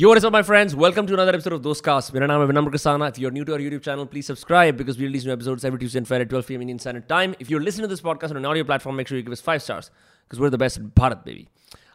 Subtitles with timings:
[0.00, 0.74] Yo, what is up, my friends?
[0.76, 2.12] Welcome to another episode of Dostcast.
[2.14, 3.08] मेरा नाम है विनम्र Kasana.
[3.08, 5.78] If you're new to our YouTube channel, please subscribe because we release new episodes every
[5.78, 6.60] Tuesday and Friday at 12 p.m.
[6.62, 7.34] Indian Standard Time.
[7.40, 9.40] If you're listening to this podcast on an audio platform, make sure you give us
[9.40, 9.90] five stars
[10.24, 11.46] because we're the best in Bharat, baby.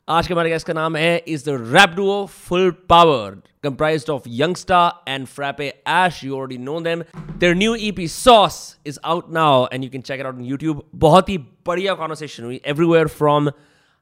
[0.09, 4.23] आज के हमारे guest का नाम है is the rap duo Full Power, comprised of
[4.23, 4.79] Youngsta
[5.15, 6.23] and Frappe Ash.
[6.23, 7.03] You already know them.
[7.43, 8.61] Their new EP Sauce
[8.93, 10.81] is out now and you can check it out on YouTube.
[11.03, 13.51] बहुत ही बढ़िया conversation हुई everywhere from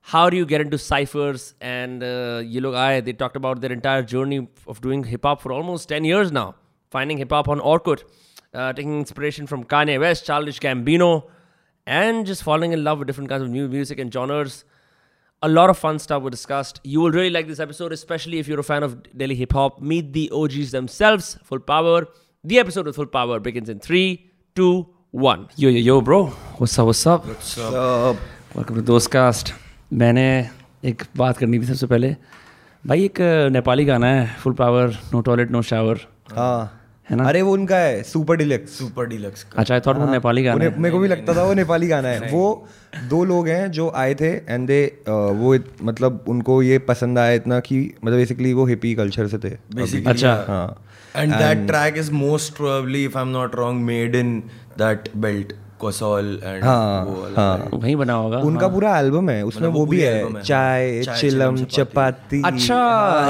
[0.06, 3.00] how do you get into ciphers and uh, Yellow Eye?
[3.00, 6.56] They talked about their entire journey of doing hip hop for almost 10 years now,
[6.90, 8.02] finding hip hop on Orkut,
[8.52, 11.24] uh, taking inspiration from Kanye West, Childish Gambino,
[11.86, 14.66] and just falling in love with different kinds of new music and genres.
[15.40, 16.80] A lot of fun stuff was discussed.
[16.84, 19.80] You will really like this episode, especially if you're a fan of Delhi hip hop.
[19.80, 22.06] Meet the OGs themselves, Full Power.
[22.44, 25.48] The episode with Full Power begins in 3, 2, 1.
[25.56, 26.26] Yo, yo, yo, bro.
[26.58, 27.24] What's up, what's up?
[27.24, 27.72] What's up?
[27.72, 28.16] What's up?
[28.54, 29.63] Welcome to Dosecast.
[29.94, 30.26] मैंने
[30.84, 32.14] एक बात करनी थी सबसे पहले।
[32.84, 33.18] भाई एक
[33.52, 35.98] नेपाली गाना है Full Power no toilet no shower
[36.32, 37.24] हाँ। है ना?
[37.28, 40.78] अरे वो उनका है सुपर डिलक्स सुपर डिलक्स अच्छा आई थॉट वो नेपाली गाना है।
[40.78, 42.66] मेरे को भी लगता था वो नेपाली गाना है। वो
[43.10, 47.60] दो लोग हैं जो आए थे एंड दे वो मतलब उनको ये पसंद आया इतना
[47.60, 49.50] कि मतलब बेसिकली वो हिपी कल्चर से थे
[50.06, 50.66] अच्छा। हाँ।
[51.16, 54.38] And that track is most probably if I am not wrong made in
[54.78, 59.60] that belt कोसोल and हाँ, वो हाँ। वही बना होगा। उनका पूरा एल्बम है उसमें
[59.60, 62.76] मतलब वो वो भी है है, चाय चाय, चिलम चपाती। अच्छा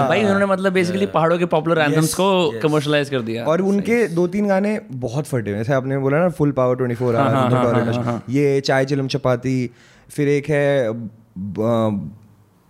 [0.09, 2.29] भाई उन्होंने मतलब बेसिकली पहाड़ों के पॉपुलर एंथम्स को
[2.63, 6.29] कमर्शलाइज कर दिया। और उनके दो तीन गाने बहुत फटे हुए जैसे आपने बोला ना
[6.39, 9.71] फुल पावर ट्वेंटी फोर हाँ, ये चाय चिलम चपाती
[10.09, 10.91] फिर एक है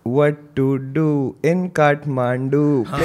[0.06, 3.00] what to do in Kathmandu हाँ,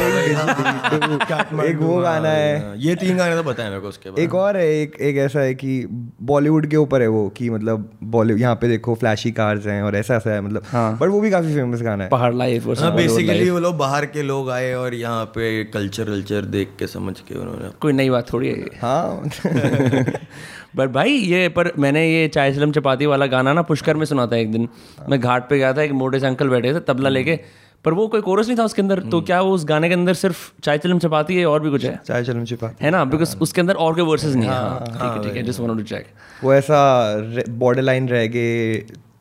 [1.65, 4.35] एक वो गाना है। हाँ, ये तीन गाने तो बताए मेरे को उसके बाद एक
[4.35, 5.85] और है एक एक ऐसा है कि
[6.21, 9.95] बॉलीवुड के ऊपर है वो कि मतलब बॉलीवुड यहाँ पे देखो फ्लैशी कार्स हैं और
[9.95, 12.77] ऐसा ऐसा है मतलब। हाँ। बट वो भी काफ़ी फ़ेमस गाना है। पहाड़ लाइफ और
[12.79, 16.87] हाँ बेसिकली वो लोग बाहर के लोग आए और यहाँ पे कल्चर वल्चर देख के
[16.87, 19.29] समझ के उन्होंने कोई नई बात थोड़ी है हाँ।
[20.73, 24.25] बट भाई ये पर मैंने ये चाय सलम चपाती वाला गाना ना पुष्कर में सुना
[24.27, 24.67] था एक दिन।
[25.09, 27.39] मैं घाट पे गया था एक मोटे से अंकल बैठे थे तबला लेके।
[27.85, 30.13] पर वो कोई कोरस नहीं था उसके अंदर। तो क्या वो उस गाने के अंदर
[30.13, 31.99] सिर्फ़ चाय चलम चपाती है और भी कुछ है?
[32.05, 33.03] चाय चलम चपाती। है ना?
[33.05, 35.77] बिकॉज़ उसके अंदर और कोई वर्सेस नहीं है। हाँ, ठीक है ठीक है जस्ट वांटेड
[35.77, 36.07] टू चेक
[36.43, 38.73] वो ऐसा बॉर्डर लाइन रह गए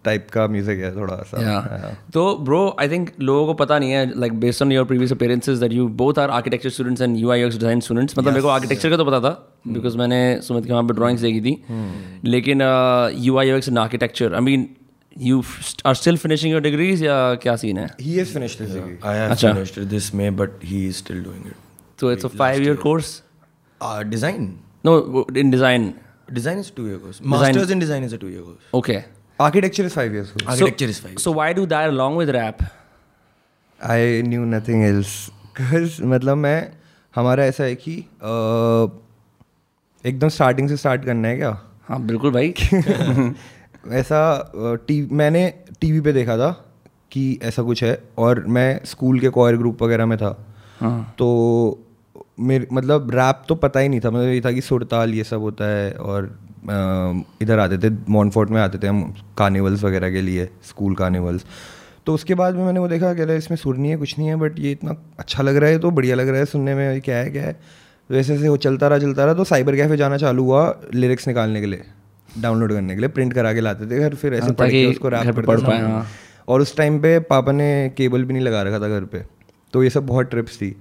[0.05, 2.13] टाइप का म्यूज़िक है थोड़ा सा। Yeah.
[2.13, 5.59] तो ब्रो आई थिंक लोगों को पता नहीं है like based on your previous appearances
[5.59, 8.91] that you both are architecture students and UI UX design students मतलब मेरे को आर्किटेक्चर
[8.91, 9.33] का तो पता था
[9.69, 11.57] बिकॉज़ मैंने सुमित के वहाँ पे ड्राइंग्स देखी थी।
[12.31, 14.69] लेकिन uh, UI UX and architecture I mean
[15.17, 15.43] you
[15.87, 17.89] are still finishing your degrees या क्या सीन है?
[18.01, 21.23] He is finished his degree I have अच्छा। फिनिश्ड दिस में but he is still
[21.25, 21.55] doing it
[21.99, 23.23] तो it's a five year course
[24.07, 24.53] design
[24.87, 25.93] no in design
[26.33, 29.05] design is two year course masters in design is a two year
[29.39, 32.35] course okay architecture is five years architecture is five so why do that along with
[32.35, 32.65] rap?
[33.85, 35.31] I knew nothing else
[36.03, 36.73] मतलब मैं
[37.17, 38.05] हमारा ऐसा है कि
[40.09, 41.59] एकदम starting से start करना है क्या?
[41.89, 42.55] हाँ बिल्कुल भाई।
[43.93, 46.65] ऐसा टी मैंने टीवी पे देखा था
[47.13, 50.47] कि ऐसा कुछ है और मैं स्कूल के कोयर ग्रुप वगैरह में था।
[50.81, 51.85] हाँ। तो
[52.39, 55.41] मेरे मतलब रैप तो पता ही नहीं था मतलब ये था कि सुरताल ये सब
[55.41, 56.25] होता है और
[56.71, 61.45] अ, इधर आते थे मॉनफोर्ट में आते थे हम कार्निवल्स वगैरह के लिए स्कूल कार्निवल्स
[62.07, 64.29] तो उसके बाद में मैंने वो देखा कि अरे इसमें सुर नहीं है कुछ नहीं
[64.29, 66.95] है बट ये इतना अच्छा लग रहा है तो बढ़िया लग रहा है सुनने में
[66.95, 69.77] ये क्या है क्या है तो वैसे ऐसे वो चलता रहा चलता रहा तो साइबर
[69.77, 70.63] कैफ़े जाना चालू हुआ
[70.95, 71.83] लिरिक्स निकालने के लिए
[72.41, 74.85] डाउनलोड करने के लिए प्रिंट करा के लाते थे घर फिर ऐसे हाँ, पढ़ के
[74.87, 76.07] उसको रैप पढ़। पाएँ, हाँ।
[76.49, 79.23] और उस टाइम पे पापा ने केबल भी नहीं लगा रखा था घर पे
[79.73, 80.77] तो ये सब बहुत ट्रिप्स थी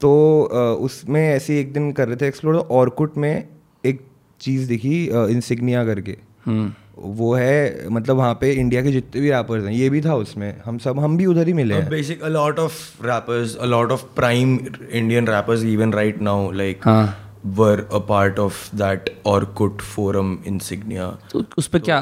[0.00, 0.42] तो
[0.80, 3.48] उसमें ऐसे एक दिन कर रहे थे एक्सप्लोर तो ऑर्कुट में
[3.84, 4.00] एक
[4.40, 6.16] चीज़ दिखी इंसिग्निया करके।
[6.46, 10.14] हम्म। वो है मतलब वहाँ पे इंडिया के जितने भी रैपर्स हैं ये भी था
[10.14, 14.04] उसमें। हम सब हम भी उधर ही मिले हैं। Basic a lot of rappers a lot of
[14.16, 14.58] prime
[14.92, 19.80] Indian rappers even right now like now like हाँ। Were a part of that orkut
[19.80, 21.06] forum insignia.
[21.32, 21.98] तो उस पे क्या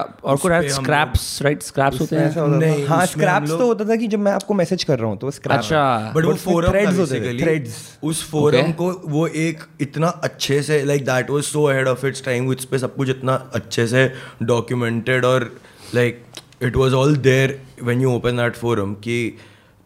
[2.00, 2.46] होते हैं?
[2.48, 3.06] नहीं, हाँ
[3.48, 6.24] तो होता था कि जब मैं आपको मैसेज कर रहा हूँ तो स्क्रैप अच्छा। बट
[6.24, 7.78] वो फोरम threads था होते थे, basically threads.
[8.02, 12.24] उस फोरम को वो एक इतना अच्छे से like that was so ahead of its
[12.24, 14.12] time उस पे सब कुछ इतना अच्छे से
[14.42, 15.50] डॉक्यूमेंटेड और
[15.94, 16.24] like
[16.62, 19.36] it was all there when you open that forum कि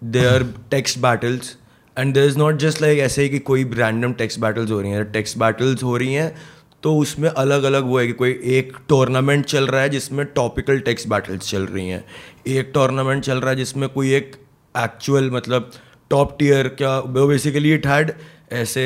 [0.02, 1.56] they are text battles
[1.98, 4.90] and there is not just like ऐसे ही कि कोई रैंडम टेक्स्ट बैटल्स हो रही
[4.90, 6.34] हैं। टेक्स्ट बैटल्स हो रही हैं
[6.82, 10.78] तो उसमें अलग अलग वो है कि कोई एक टूर्नामेंट चल रहा है जिसमें टॉपिकल
[10.86, 12.04] टेक्स्ट बैटल्स चल रही हैं।
[12.46, 14.36] एक टूर्नामेंट चल रहा है जिसमें कोई एक
[14.74, 15.70] एक्चुअल मतलब
[16.10, 18.12] टॉप टीयर क्या बेसिकली इट हैड
[18.52, 18.84] ऐसे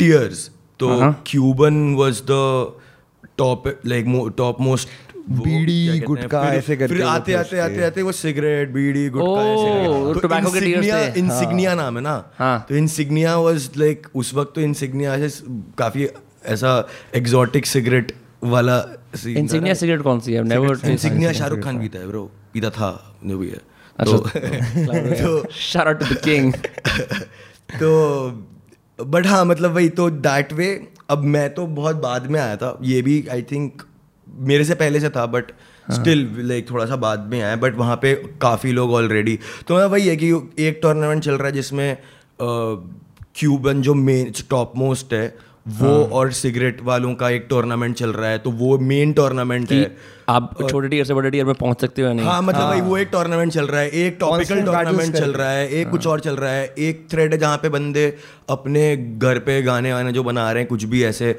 [0.00, 0.48] टीयर्स
[0.80, 0.88] तो
[1.26, 2.38] Cuban was the
[3.38, 4.88] top like top most
[5.30, 10.20] बीड़ी, गुटखा ऐसे करके फिर आते आते आते आते वो सिगरेट बीड़ी गुटखा ऐसे करके।
[10.20, 14.52] तो के इंसिग्निया थे। इंसिग्निया नाम है ना। हाँ। तो इंसिग्निया वाज लाइक उस वक्त
[14.54, 15.42] तो इंसिग्निया ऐसे
[15.78, 16.08] काफ़ी
[16.46, 18.12] ऐसा एग्जॉटिक सिगरेट
[18.44, 18.78] वाला
[19.26, 20.42] इंसिग्निया सिगरेट कौन सी है?
[20.44, 23.60] नेवर इंसिग्निया शाहरुख खान पीता है ब्रो पीता था जो भी है।
[23.98, 24.18] अच्छा, तो
[25.42, 26.52] तो shout out to the king
[27.74, 27.90] तो
[28.98, 32.78] बट हाँ मतलब वही तो दैट वे अब मैं तो बहुत बाद में आया था।
[32.82, 33.82] ये भी आई थिंक
[34.38, 35.52] मेरे से पहले से था बट
[35.88, 39.38] स्टिल लाइक थोड़ा सा बाद में आया बट वहाँ पे काफ़ी लोग ऑलरेडी
[39.68, 41.96] तो मैं वही है कि एक टूर्नामेंट चल रहा है जिसमें
[42.40, 48.12] क्यूबन जो मेन टॉप मोस्ट है वो हाँ। और सिगरेट वालों का एक टूर्नामेंट चल
[48.12, 49.96] रहा है तो वो मेन टूर्नामेंट है
[50.28, 52.80] आप छोटे टीयर से बड़े टीयर में पहुँच सकते हो नहीं हाँ मतलब हाँ। भाई
[52.80, 56.06] वो एक टूर्नामेंट चल रहा है एक टॉपिकल टूर्नामेंट चल रहा है एक हाँ। कुछ
[56.06, 58.06] और चल रहा है एक थ्रेड है जहाँ पे बंदे
[58.50, 61.38] अपने घर पे गाने वाने जो बना रहे हैं कुछ भी ऐसे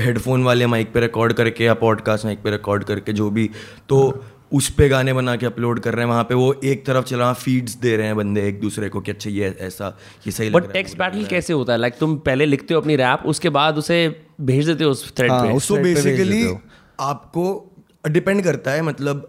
[0.00, 3.50] हेडफोन वाले माइक पे रिकॉर्ड करके या पॉडकास्ट माइक पे रिकॉर्ड करके जो भी
[3.88, 7.04] तो उस पे गाने बना के अपलोड कर रहे हैं। वहाँ पे वो एक तरफ़
[7.04, 10.32] चल रहा फीड्स दे रहे हैं बंदे एक दूसरे को कि अच्छा ये ऐसा ये
[10.32, 11.78] सही बट रहा टेक्स्ट बैटल कैसे होता है?
[11.78, 15.30] लाइक तुम पहले लिखते हो अपनी रैप उसके बाद उसे भेज देते हो उस थ्रेड
[15.30, 16.54] हाँ, पे। सो बेसिकली
[17.00, 17.74] आपको
[18.08, 19.28] डिपेंड करता है मतलब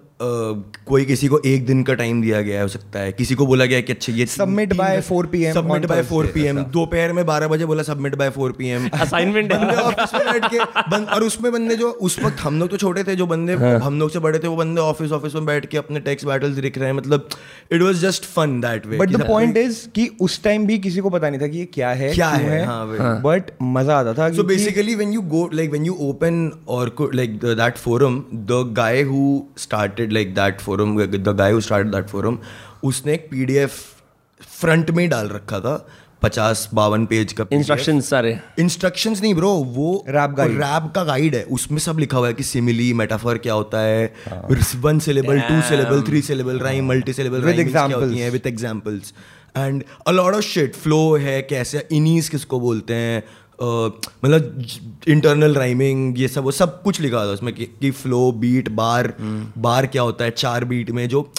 [0.88, 3.66] कोई किसी को एक दिन का टाइम दिया गया हो सकता है। किसी को बोला
[3.66, 7.24] गया कि अच्छा ये Submit by 4 PM submit by 4 Thursday, PM दोपहर में
[7.24, 10.60] 12 बजे बोला सबमिट बाय 4 पीएम Assignment है। बंदे ऑफ़िस में बैठ के
[10.92, 13.80] बंद, और उसमें बंदे जो उस वक्त हम लोग तो छोटे थे जो बंदे हाँ।
[13.80, 16.58] हम लोग से बड़े थे वो बंदे ऑफ़िस ऑफ़िस में बैठ के अपने टेक्स्ट बैटल्स
[16.58, 17.30] लिख रहे हैं। मतलब
[17.72, 21.00] it was just fun that way but the point is कि उस टाइम भी किसी
[21.00, 24.32] को पता नहीं था कि ये क्या है क्या है, हाँ, बट मज़ा आता था
[24.54, 28.18] basically, when you go, like when you open or co- like the, that forum,
[28.52, 29.22] the guy who
[30.14, 32.38] started like that forum, the guy who started that forum,
[32.84, 33.72] उसने एक पीडीएफ
[34.62, 35.88] फ्रंट में डाल रखा था
[36.22, 40.50] पचास बावन पेज का इंस्ट्रक्शन सारे। इंस्ट्रक्शंस नहीं ब्रो वो Rap guide.
[40.50, 44.14] रैप का गाइड है। उसमें सब लिखा हुआ है कि सिमिली मेटाफर क्या होता है
[44.76, 48.18] one syllable two syllable three syllable rhyme multi syllable With क्या examples.
[48.18, 49.14] हैं with examples
[49.58, 53.24] and a lot of shit flow है कैसे इनीस किसको बोलते हैं
[53.62, 54.66] मतलब
[55.08, 59.14] इंटरनल राइमिंग ये सब वो सब कुछ लिखा था उसमें कि, फ्लो बीट बार
[59.58, 61.32] बार क्या होता है चार बीट में जो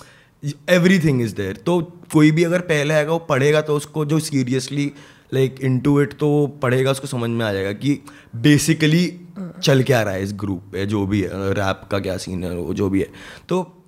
[0.69, 1.81] एवरी थिंग इज़ देयर तो
[2.12, 4.93] कोई भी अगर पहले आएगा वो पढ़ेगा तो उसको जो सीरियसली
[5.34, 8.02] लाइक इनटू इट तो पढ़ेगा उसको समझ में आ जाएगा कि
[8.37, 9.20] बेसिकली
[9.62, 12.56] चल क्या रहा है इस ग्रुप पे जो भी है रैप का क्या सीन है
[12.56, 13.08] वो जो भी है।
[13.49, 13.84] तो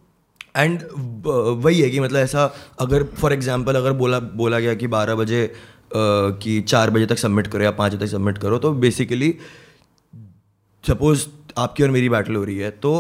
[0.57, 0.83] एंड
[1.65, 5.53] वही है कि मतलब ऐसा अगर फॉर एग्ज़ाम्पल अगर बोला बोला गया कि बारह बजे
[6.43, 9.35] कि चार बजे तक सबमिट करो या पाँच बजे तक सबमिट करो तो बेसिकली
[10.85, 11.27] सपोज़
[11.59, 12.93] आपकी और मेरी बैटल हो रही है तो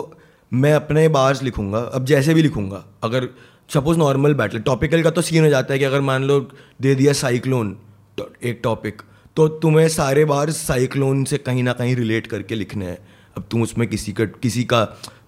[0.52, 3.28] मैं अपने बार्स लिखूँगा, अब जैसे भी लिखूँगा, अगर
[3.70, 6.40] सपोज़ नॉर्मल बैटल टॉपिकल का तो सीन हो जाता है कि अगर मान लो
[6.82, 7.76] दे दिया साइक्लोन
[8.18, 9.02] तो एक टॉपिक
[9.36, 12.98] तो तुम्हें सारे बार साइक्लोन से कहीं ना कहीं रिलेट करके लिखने हैं।
[13.36, 14.80] अब तुम उसमें किसी का किसी का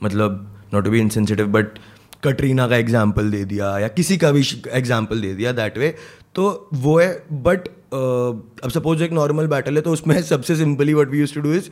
[0.03, 1.79] मतलब not to be insensitive but
[2.25, 5.95] Katrina का एग्ज़ाम्पल दे दिया, या किसी का भी एग्ज़ाम्पल दे दिया दैट वे
[6.39, 7.09] तो वो है
[7.43, 11.41] बट अब सपोज़ एक नॉर्मल बैटल है तो उसमें सबसे simply what we use to
[11.41, 11.69] do is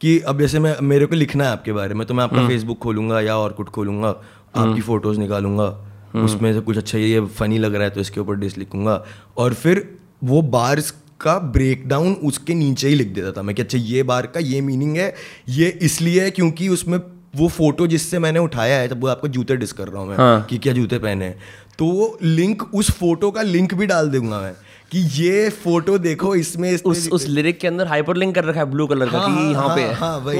[0.00, 2.78] कि अब जैसे मैं मेरे को लिखना है आपके बारे में तो मैं आपका फेसबुक
[2.78, 4.08] खोलूँगा या और कुछ खोलूँगा
[4.56, 5.68] आपकी फ़ोटोज़ निकालूँगा
[6.16, 9.02] उसमें से कुछ अच्छा ये फनी लग रहा है तो इसके ऊपर डिस लिखूँगा
[9.36, 9.82] और फिर
[10.24, 14.26] वो बार्स का ब्रेकडाउन उसके नीचे ही लिख देता था मैं कि अच्छा ये बार
[14.26, 15.14] का ये मीनिंग है
[15.50, 16.98] ये इसलिए है क्योंकि उसमें
[17.38, 20.16] वो फ़ोटो जिससे मैंने उठाया है तब वो आपको जूते डिस कर रहा हूँ मैं
[20.16, 21.38] हाँ। कि क्या जूते पहने हैं।
[21.78, 24.54] तो वो लिंक उस फ़ोटो का लिंक भी डाल दूँगा मैं
[24.90, 28.66] कि ये फ़ोटो देखो इसमें इसने उस उस लिरिक के अंदर हाइपरलिंक कर रखा है
[28.66, 30.38] ब्लू कलर का हाँ, कि यहाँ पे। हाँ, है हाँ, वही।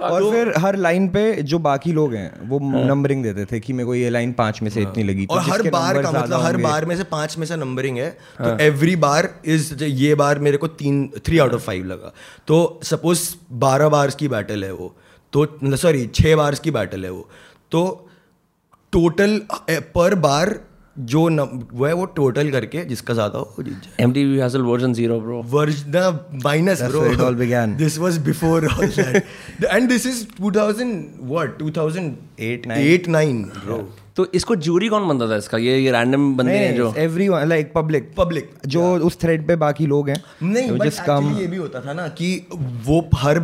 [0.00, 3.86] और फिर हर लाइन पे जो बाकी लोग हैं वो नंबरिंग देते थे कि मेरे
[3.86, 6.56] को ये लाइन पाँच में से इतनी लगी तो और हर बार का मतलब हर
[6.56, 10.56] बार में से पाँच में से नंबरिंग है तो एवरी बार इज़ ये बार मेरे
[10.56, 12.12] को तीन थ्री आउट ऑफ़ फाइव लगा।
[12.46, 14.94] तो सपोज़ बारह बार्स की बैटल है वो
[15.32, 17.28] तो सॉरी छः बार्स की बैटल है वो।
[17.72, 17.82] तो
[18.92, 19.40] टोटल
[19.94, 20.58] पर बार
[20.98, 21.40] जो न,
[21.72, 25.18] वो है वो टोटल करके जिसका ज़्यादा हो जीत जाए। एम टी हासिल version zero
[25.20, 28.68] bro version minus bro it all began this was before
[29.64, 33.78] and this is 2000 what 2008 eight 8 9 bro.
[34.16, 37.72] तो इसको ज्यूरी कौन बनता था इसका ये ये रैंडम बंदे हैं जो एवरीवन लाइक
[37.74, 38.44] पब्लिक Public.
[38.66, 42.06] जो उस थ्रेड पे बाकी लोग हैं नहीं बट एक्चुअली ये भी होता था ना
[42.08, 42.30] कि
[42.86, 43.40] वो हर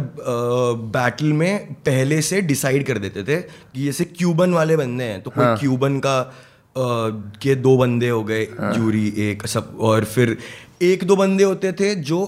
[0.97, 5.31] बैटल में पहले से डिसाइड कर देते थे कि जैसे क्यूबन वाले बंदे हैं तो
[5.31, 6.81] कोई हाँ। क्यूबन का अ,
[7.43, 8.73] के दो बंदे हो गए हाँ.
[8.73, 10.37] जूरी एक सब और फिर
[10.83, 12.21] एक दो बंदे होते थे जो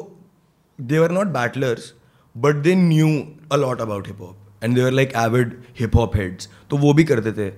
[0.78, 1.92] they were not battlers
[2.36, 3.08] but they knew
[3.52, 6.92] a lot about hip hop and they were like avid hip hop heads तो वो
[6.92, 7.50] भी करते थे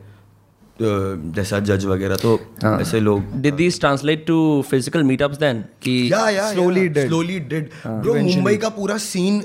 [0.81, 5.97] जैसा जज वगैरह तो हाँ। ऐसे लोग did these translate to physical meetups then कि
[6.13, 9.43] या या Slowly it slowly did bro Mumbai का पूरा सीन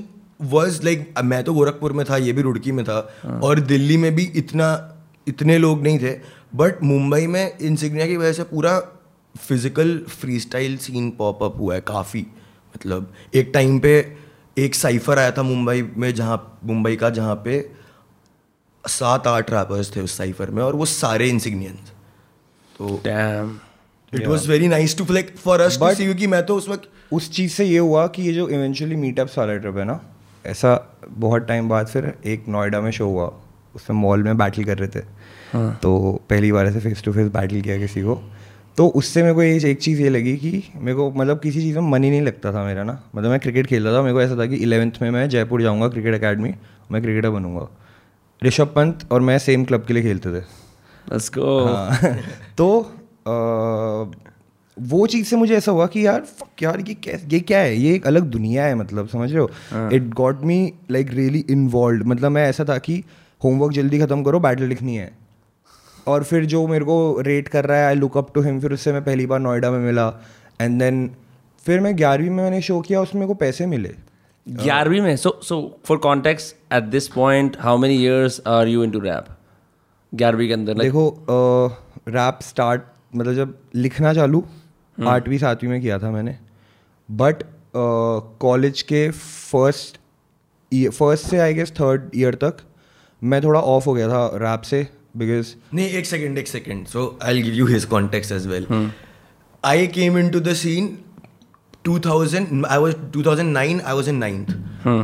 [0.52, 3.00] वॉज़ लाइक मैं तो गोरखपुर में था ये भी रुड़की में था
[3.44, 4.70] और दिल्ली में भी इतना
[5.28, 6.12] इतने लोग नहीं थे।
[6.56, 8.80] बट मुंबई में इंसिग्निया की वजह से पूरा
[9.36, 9.98] physical
[10.40, 12.26] freestyle scene pop up हुआ है काफ़ी।
[12.76, 13.94] मतलब एक टाइम पे
[14.58, 17.60] एक साइफर आया था मुंबई में जहाँ मुंबई का जहाँ पे
[18.88, 21.92] सात आठ रैपर्स थे उस साइफर में और वो सारे इंसिग्नियंस
[22.78, 23.60] तो damn
[24.14, 26.70] it was very nice to like for us to But- see क्योंकि मैं तो उस
[26.70, 30.00] वक्त उस चीज़ से ये हुआ कि ये जो इवेंचुअली मीटअप्स वाला ट्रिप है ना
[30.46, 33.32] ऐसा बहुत टाइम बाद फिर एक नोएडा में शो हुआ
[33.76, 35.00] उसमें मॉल में बैटल कर रहे थे।
[35.82, 38.16] तो पहली बार ऐसे फेस टू फेस बैटल किया किसी को।
[38.78, 41.80] तो उससे मेरे को ये एक चीज़ ये लगी कि मेरे को मतलब किसी चीज़
[41.80, 44.22] में मन ही नहीं लगता था मेरा ना। मतलब मैं क्रिकेट खेलता था मेरे को
[44.22, 46.54] ऐसा था कि इलेवंथ में मैं जयपुर जाऊँगा क्रिकेट अकेडमी
[46.92, 47.68] मैं क्रिकेटर बनूँगा।
[48.46, 50.44] ऋषभ पंत और मैं सेम क्लब के लिए खेलते थे।
[51.12, 52.18] गो हाँ,
[52.58, 52.80] तो
[53.28, 54.22] अ,
[54.80, 57.78] वो चीज़ से मुझे ऐसा हुआ कि यार fuck यार ये क्या ये क्या है?
[57.78, 59.50] ये एक अलग दुनिया है मतलब समझ रहे हो?
[59.94, 63.04] It got me like really involve मतलब मैं ऐसा था कि
[63.44, 65.12] होमवर्क जल्दी ख़त्म करो बैटल लिखनी है।
[66.08, 68.74] और फिर जो मेरे को रेट कर रहा है I look up to him फिर
[68.74, 70.14] उससे मैं पहली बार नोएडा में मिला।
[70.62, 71.12] एंड देन
[71.66, 73.96] फिर मैं ग्यारहवीं में मैंने शो किया उसमें मेरे को पैसे मिले।
[74.50, 79.00] ग्यारहवीं में so so for context at this point how many years are you into
[79.00, 79.26] rap
[80.16, 81.28] ग्यारहवीं के अंदर देखो
[82.10, 82.82] रैप स्टार्ट
[83.16, 84.44] मतलब जब लिखना चालू
[85.08, 86.38] आठवीं सातवीं में किया था मैंने।
[87.12, 87.44] बट
[88.42, 90.00] कॉलेज के फ़र्स्ट
[90.92, 92.58] फ़र्स्ट से आई गेस थर्ड ईयर तक
[93.24, 97.20] मैं थोड़ा ऑफ़ हो गया था रैप से बिकॉज़ नहीं एक सेकेंड एक second so
[97.24, 98.92] I give you his context as well
[99.66, 100.98] I came into the scene
[101.88, 104.52] 2000 I was 2009 I was in ninth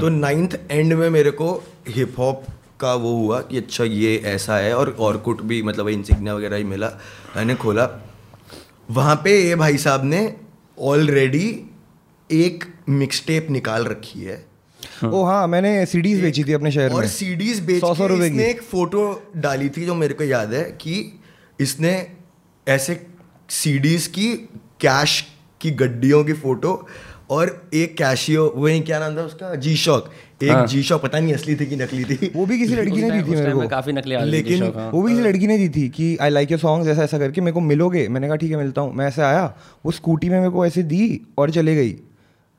[0.01, 2.46] तो नाइन्थ एंड में मेरे को हिप हॉप
[2.79, 6.63] का वो हुआ कि अच्छा ये ऐसा है और ऑर्कुट भी मतलब इंसिग्निया वगैरह ही
[6.63, 6.88] मिला
[7.38, 7.89] मैंने खोला।
[8.91, 10.36] वहाँ पे ये भाई साहब ने
[10.79, 11.69] ऑलरेडी
[12.31, 14.46] एक मिक्सटेप निकाल रखी है।
[15.05, 18.13] ओ हाँ मैंने सीडीज बेची थी अपने शहर और में। सीडीज बेच सौ- सौ के
[18.13, 21.19] रुपए इसने की। एक फ़ोटो डाली थी जो मेरे को याद है कि
[21.60, 22.07] इसने
[22.67, 23.07] ऐसे
[23.50, 24.34] सीडीज की
[24.81, 25.25] कैश
[25.62, 26.88] की गड्डियों की फ़ोटो
[27.30, 29.54] और एक कैशियो वही क्या नाम था उसका?
[29.56, 30.10] जी शॉक
[30.44, 33.10] एक जी शॉक पता नहीं असली थी कि नकली थी। वो भी किसी लड़की ने
[33.12, 35.70] दी थी मेरे को। काफ़ी नकली आ लेकिन हाँ। वो भी किसी लड़की ने दी
[35.70, 38.08] थी कि आई लाइक योर सॉन्ग्स ऐसा ऐसा करके मेरे को मिलोगे?
[38.08, 39.46] मैंने कहा ठीक है मिलता हूँ। मैं ऐसे आया
[39.86, 41.96] वो स्कूटी में मेरे को ऐसे दी और चले गई।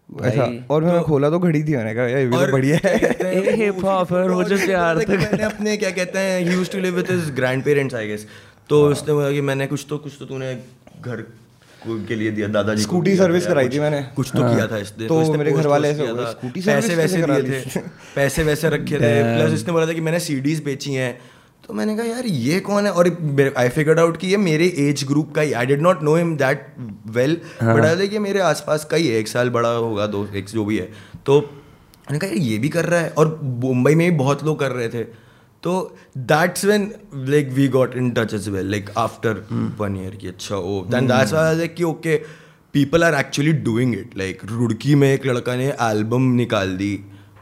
[0.09, 2.95] ऐसा। और फिर मैं खोला तो घड़ी थी मैंने कहा ये भी तो बढ़िया है।
[3.23, 6.73] ए हिप हॉप और वो जो प्यार तो मैंने अपने क्या कहते हैं he used
[6.73, 8.27] to live with his grandparents I guess
[8.71, 10.55] तो हाँ। उसने बोला कि मैंने कुछ तो कुछ तो तूने
[11.01, 11.25] घर
[11.87, 15.07] को- लिए दिया दादाजी को स्कूटी सर्विस कराई थी मैंने। कुछ तो किया था इसने
[15.07, 15.95] तो मेरे घर वाले
[16.31, 17.81] स्कूटी पैसे वैसे दिए थे
[18.15, 21.21] पैसे वैसे रखे थे। प्लस इसने बोला था कि मैंने सीडीज बेची हैं।
[21.69, 22.93] तो मैंने कहा यार ये कौन है?
[22.93, 23.07] और
[23.59, 26.37] आई फिगर्ड आउट कि ये मेरे एज ग्रुप का ही I did not know him
[26.37, 26.75] that
[27.07, 30.47] well but I कि मेरे आसपास का ही है एक साल बड़ा होगा दो एक
[30.47, 30.89] जो भी है।
[31.27, 31.41] तो
[32.11, 34.71] मैंने कहा यार ये भी कर रहा है। और मुंबई में भी बहुत लोग कर
[34.71, 35.28] रहे थे।
[35.69, 35.77] तो
[36.33, 36.91] that's when
[37.31, 39.45] like we got in touch as well like after
[39.79, 42.17] one year की अच्छा ओ देन दैट्स लाइक कि okay
[42.75, 46.93] people are actually doing it like Roorkee में एक लड़का ने एल्बम निकाल दी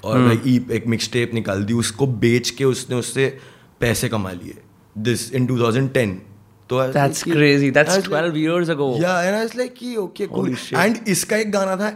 [0.04, 3.28] और लाइक एक मिक्स टेप निकाल दी उसको बेच के उसने उससे
[3.80, 4.54] पैसे कमा लिए
[5.08, 6.14] दिस इन 2010
[6.70, 7.70] तो I was That's like crazy.
[7.70, 8.86] That's I was like- 12 years ago.
[9.00, 10.46] Yeah, and I was like कि okay cool.
[10.46, 10.56] Holy.
[10.84, 11.90] And इसका एक गाना था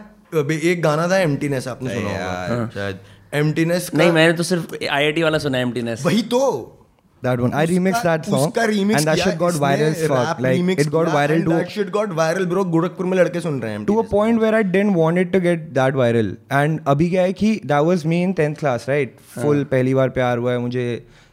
[0.51, 2.99] एक गाना था एम्प्टीनेस आपने सुना होगा शायद
[3.33, 6.77] एम्प्टीनेस नहीं मैंने तो सिर्फ़ आईआईटी वाला सुना एम्प्टीनेस वही तो।
[7.23, 9.93] That one I remix that song उसका remix and that shit got viral
[10.41, 13.71] like it got viral to that shit got viral bro Gorakhpur में लड़के सुन रहे
[13.71, 17.09] हैं to a point where I didn't want it to get that viral and अभी
[17.09, 20.51] क्या है कि that was me in 10th class right full पहली बार प्यार हुआ
[20.51, 20.87] है मुझे।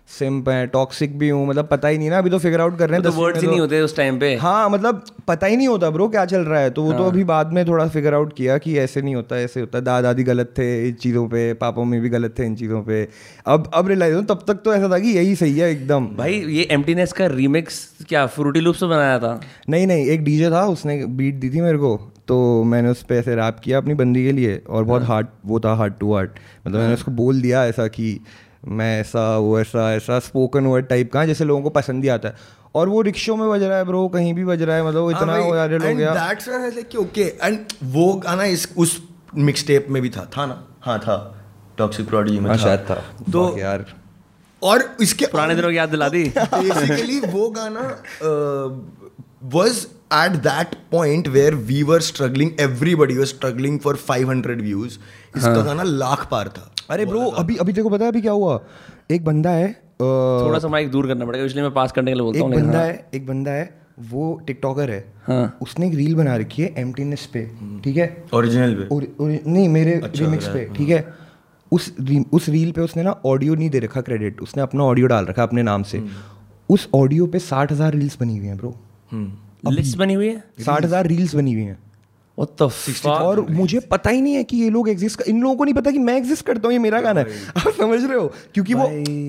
[0.09, 2.88] सिम्प है टॉक्सिक भी हूँ मतलब पता ही नहीं ना अभी तो फिगर आउट कर
[2.91, 5.57] रहे हैं तो वर्ड्स ही तो- नहीं होते उस टाइम पे। हाँ मतलब पता ही
[5.57, 6.99] नहीं होता ब्रो क्या चल रहा है तो वो हाँ.
[6.99, 10.00] तो अभी बाद में थोड़ा फिगर आउट किया कि ऐसे नहीं होता ऐसे होता। दादा
[10.03, 13.09] दादी गलत थे इन चीज़ों पे पापा मम्मी भी गलत थे इन चीज़ों पे।
[13.47, 16.41] अब अब रिलाइज हो तब तक तो ऐसा था कि यही सही है एकदम। भाई
[16.49, 19.41] ये एम्प्टीनेस का रीमिक्स क्या फ्रूटी लूप से बनाया था?
[19.69, 21.97] नहीं नहीं एक डीजे था उसने बीट दी थी मेरे को
[22.29, 25.61] तो मैंने उस पर ऐसे रैप किया अपनी बंदी के लिए और बहुत हार्ड वो
[25.61, 26.31] था हार्ड टू हार्ड
[26.67, 28.21] मतलब मैंने उसको बोल दिया ऐसा कि
[28.65, 32.29] मैं ऐसा वो ऐसा ऐसा स्पोकन वर्ड टाइप का जैसे लोगों को पसंद ही आता
[32.29, 32.35] है।
[32.75, 35.11] और वो रिक्शो में बज रहा है ब्रो कहीं भी बज रहा है मतलब वो
[35.11, 38.12] हाँ इतना वायरल हो and गया। that's when I was like कि okay and वो
[38.15, 39.03] गाना इस उस
[39.35, 40.62] मिक्स टेप में भी था था ना?
[40.81, 41.17] हाँ था।
[41.79, 42.95] टॉक्सिक प्रोडिजी में हाँ शायद था।
[43.33, 43.85] तो यार।
[44.62, 47.81] और इसके पुराने दिनों की याद दिला दी। बेसिकली वो गाना
[49.55, 54.99] was at that point where we were struggling everybody was struggling for 500 views
[55.37, 58.61] इसका गाना लाख पार था। अरे ब्रो अभी अभी देखो पता है अभी क्या हुआ?
[59.11, 62.23] एक बंदा है थोड़ा सा माइक दूर करना पड़ेगा इसलिए मैं पास करने के लिए
[62.23, 63.80] बोलता एक हूँ लेकिन बंदा हाँ। है एक बंदा है
[64.11, 67.45] वो टिकटॉकर है। हाँ। उसने एक रील बना रखी है एम्प्टीनेस पे
[67.85, 68.25] ठीक है?
[68.35, 68.95] ओरिजिनल पे?
[68.95, 71.04] और, और नहीं मेरे अच्छा रिमिक्स पे है, ठीक है?
[71.73, 75.07] उस री- उस रील पे उसने ना ऑडियो नहीं दे रखा क्रेडिट उसने अपना ऑडियो
[75.07, 76.02] डाल रखा अपने नाम से।
[76.71, 78.75] उस ऑडियो पे साठ हज़ार रील्स बनी हुई हैं ब्रो
[79.71, 80.42] लिस्ट बनी हुई है?
[80.61, 81.78] साठ हज़ार रील्स बनी हुई हैं?
[82.38, 85.90] और मुझे पता ही नहीं है कि ये लोग एग्जिस्ट इन लोगों को नहीं पता
[85.90, 87.26] कि मैं एग्जिस्ट करता हूँ ये मेरा गाना है।
[87.57, 88.26] आप समझ रहे हो?
[88.54, 88.85] क्योंकि वो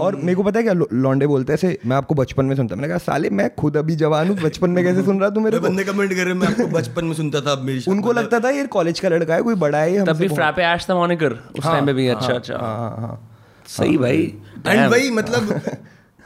[0.06, 2.56] और मेरे को पता है क्या लो- लौंडे बोलते हैं ऐसे मैं आपको बचपन में
[2.56, 5.40] सुनता मैंने कहा साले मैं खुद अभी जवान हूँ बचपन में कैसे सुन रहा तू
[5.40, 8.50] मेरे बंदे कमेंट कर रहे मैं आपको बचपन में सुनता था मेरी उनको लगता था
[8.50, 11.32] ये कॉलेज का लड़का है कोई बड़ा है तब हमसे भी फ्रैपे ऐश था मॉनिकर
[11.32, 13.38] उस टाइम पे भी अच्छा अच्छा। हाँ हाँ हाँ।
[13.68, 14.34] सही भाई।
[14.68, 14.90] एंड.
[14.92, 15.62] वही मतलब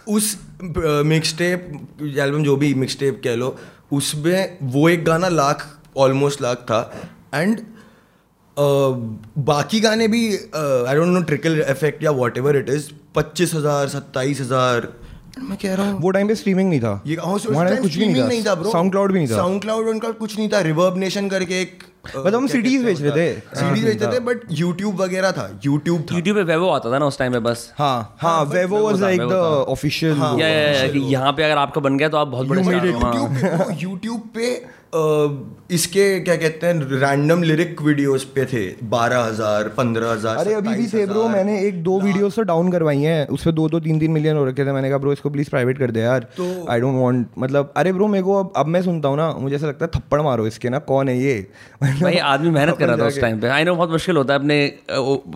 [0.07, 0.37] उस
[1.05, 1.71] मिक्स टेप
[2.17, 3.55] एल्बम जो भी मिक्स टेप कह लो
[3.91, 6.79] उसमें वो एक गाना लाख ऑलमोस्ट लाख था
[7.33, 7.62] एंड
[8.57, 13.88] बाकी गाने भी I don't know trickle effect या वॉट एवर इट इज़ पच्चीस हज़ार
[13.89, 14.88] सत्ताईस हज़ार।
[15.39, 18.27] मैं कह रहा हूँ। वो टाइम पे स्ट्रीमिंग नहीं था। ये हाँ, कुछ भी streaming
[18.27, 20.97] नहीं था ब्रो साउंड क्लाउड भी नहीं था। साउंड क्लाउड उनका कुछ नहीं था। रिवर्ब
[20.97, 25.31] नेशन करके एक मतलब हम CDs बेच रहे थे। सीडीज बेचते थे। बट यूट्यूब वगैरह
[25.31, 28.43] था। यूट्यूब था। YouTube पे वेवो आता था ना उस टाइम पे बस। हाँ हाँ
[28.45, 29.33] Vevo was like the
[29.69, 30.13] official
[31.12, 34.47] यहाँ पे अगर आपका बन गया तो आप बहुत बड़े star हो। हाँ। यूट्यूब पे
[34.51, 40.53] यूट्यूब इसके क्या कहते हैं रैंडम लिरिक वीडियोस पे थे बारह हज़ार पंद्रह हज़ार अरे
[40.53, 43.67] अभी भी थे ब्रो मैंने एक दो वीडियोस तो डाउन करवाई हैं उस पे दो
[43.69, 46.00] दो तीन तीन मिलियन हो रखे थे मैंने कहा ब्रो इसको प्लीज़ प्राइवेट कर दे
[46.00, 46.27] यार.
[46.69, 49.55] आई डोंट वांट मतलब अरे ब्रो मेरे को अब अब मैं सुनता हूँ ना मुझे
[49.55, 51.35] ऐसा लगता है थप्पड़ मारो इसके ना कौन है ये?
[51.83, 54.39] भाई आदमी मेहनत कर रहा था उस टाइम पे। आई नो बहुत मुश्किल होता है
[54.39, 54.57] अपने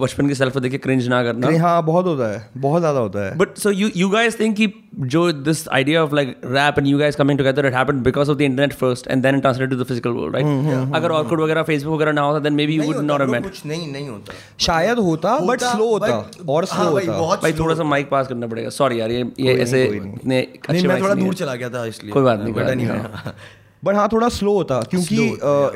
[0.02, 3.00] बचपन की सेल्फ को देख के क्रिंज ना करना। हाँ बहुत होता है बहुत ज़्यादा
[3.00, 4.74] होता है। But so you you guys think कि
[5.08, 8.38] जो this idea of like rap and you guys coming together it happened because of
[8.38, 10.48] the internet first and then it translated to the physical world right?
[10.96, 13.30] अगर Orkut वगैरह Facebook वगैरह ना होता then maybe you नहीं would होता not have
[13.30, 13.50] bro, met.
[13.50, 14.34] कुछ नहीं नहीं होता।
[14.66, 16.08] शायद होता बट स्लो होता
[16.50, 19.56] और हाँ स्लो होता। भाई थोड़ा सा माइक पास करना पड़ेगा। सॉरी यार ये ये
[19.62, 23.36] ऐसे इतने अच्छे मैं थोड़ा दूर चला गया था इसलिए। कोई बात नहीं, हाँ।
[23.84, 25.18] बट हाँ थोड़ा स्लो होता क्योंकि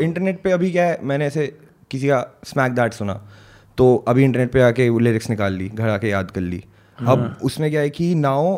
[0.06, 1.48] इंटरनेट पे अभी क्या है मैंने ऐसे
[1.92, 3.14] किसी का स्मैक दैट सुना
[3.78, 6.64] तो अभी इंटरनेट पे आके वो लिरिक्स निकाल ली घर आके याद कर ली।
[6.98, 8.58] अब उसमें क्या है कि नाउ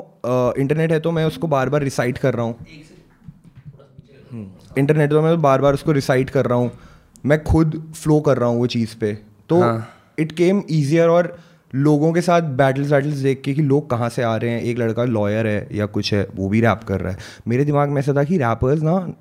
[0.60, 2.56] इंटरनेट है तो मैं उसको बार बार रिसाइट कर रहा हूँ।
[4.78, 6.72] इंटरनेट पर मैं बार बार उसको रिसाइट कर रहा हूँ।
[7.26, 9.14] मैं खुद फ्लो कर रहा हूँ वो चीज़ पे।
[9.50, 9.82] तो
[10.20, 11.40] इट केम ईजियर और
[11.76, 14.80] लोगों के साथ बैटल्स वैटल्स देख के कि लोग कहाँ से आ रहे हैं एक
[14.80, 17.18] लड़का लॉयर है या कुछ है वो भी रैप कर रहा है।
[17.48, 19.14] मेरे दिमाग में ऐसा था कि रैपर्स ना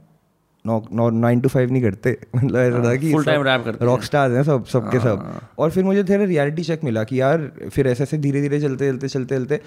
[1.11, 4.35] नाइन टू फाइव नहीं करते। मतलब ऐसा था कि full time rap करते रॉक स्टार्स
[4.35, 8.03] हैं सब सबके सब। और फिर मुझे थोड़ा रियलिटी चेक मिला कि यार फिर ऐसे
[8.03, 9.61] ऐसे धीरे धीरे चलते चलते चलते चलते।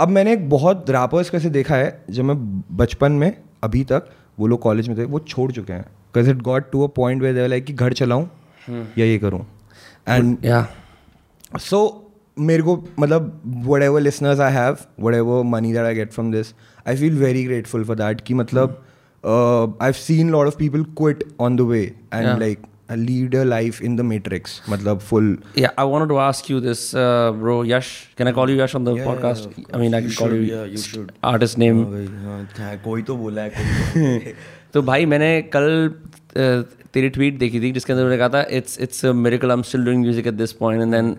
[0.00, 4.08] अब मैंने एक बहुत रैपर्स कैसे देखा है जब मैं बचपन में अभी तक
[4.38, 7.22] वो लोग कॉलेज में थे वो छोड़ चुके हैं। Because it got to a point
[7.22, 8.28] where like कि घर चलाऊँ
[8.68, 9.40] या ये करूँ।
[10.08, 10.66] एंड या
[11.60, 11.80] सो
[12.36, 14.76] मेरे को मतलब whatever listeners I have
[15.14, 16.54] whatever money that I get from this
[16.88, 18.82] I feel very grateful for that कि मतलब
[19.24, 21.80] I have seen lot of people quit on the way
[22.14, 26.48] and like lead a life in the matrix मतलब full Yeah, I wanted to ask
[26.52, 27.56] you this, uh, bro.
[27.72, 29.50] Yash, can I call you Yash on the podcast?
[29.74, 31.12] I mean, I can call you, yeah, you should.
[31.32, 31.84] artist name.
[31.84, 34.34] हाँ भाई, हाँ, था, कोई तो बोला है कोई
[34.74, 35.70] तो भाई मैंने कल
[36.36, 39.56] uh, तेरी ट्वीट देखी थी जिसके अंदर उन्होंने कहा था it's it's a miracle I
[39.56, 41.10] am still doing music at this point and then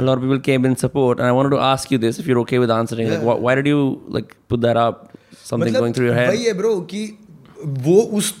[0.00, 2.30] a lot of people came in support and I wanted to ask you this if
[2.30, 3.82] you're okay with answering like why, why did you
[4.16, 5.02] like put that up
[5.50, 7.02] something मतलब going through your head वही है bro कि
[7.88, 8.32] वो उस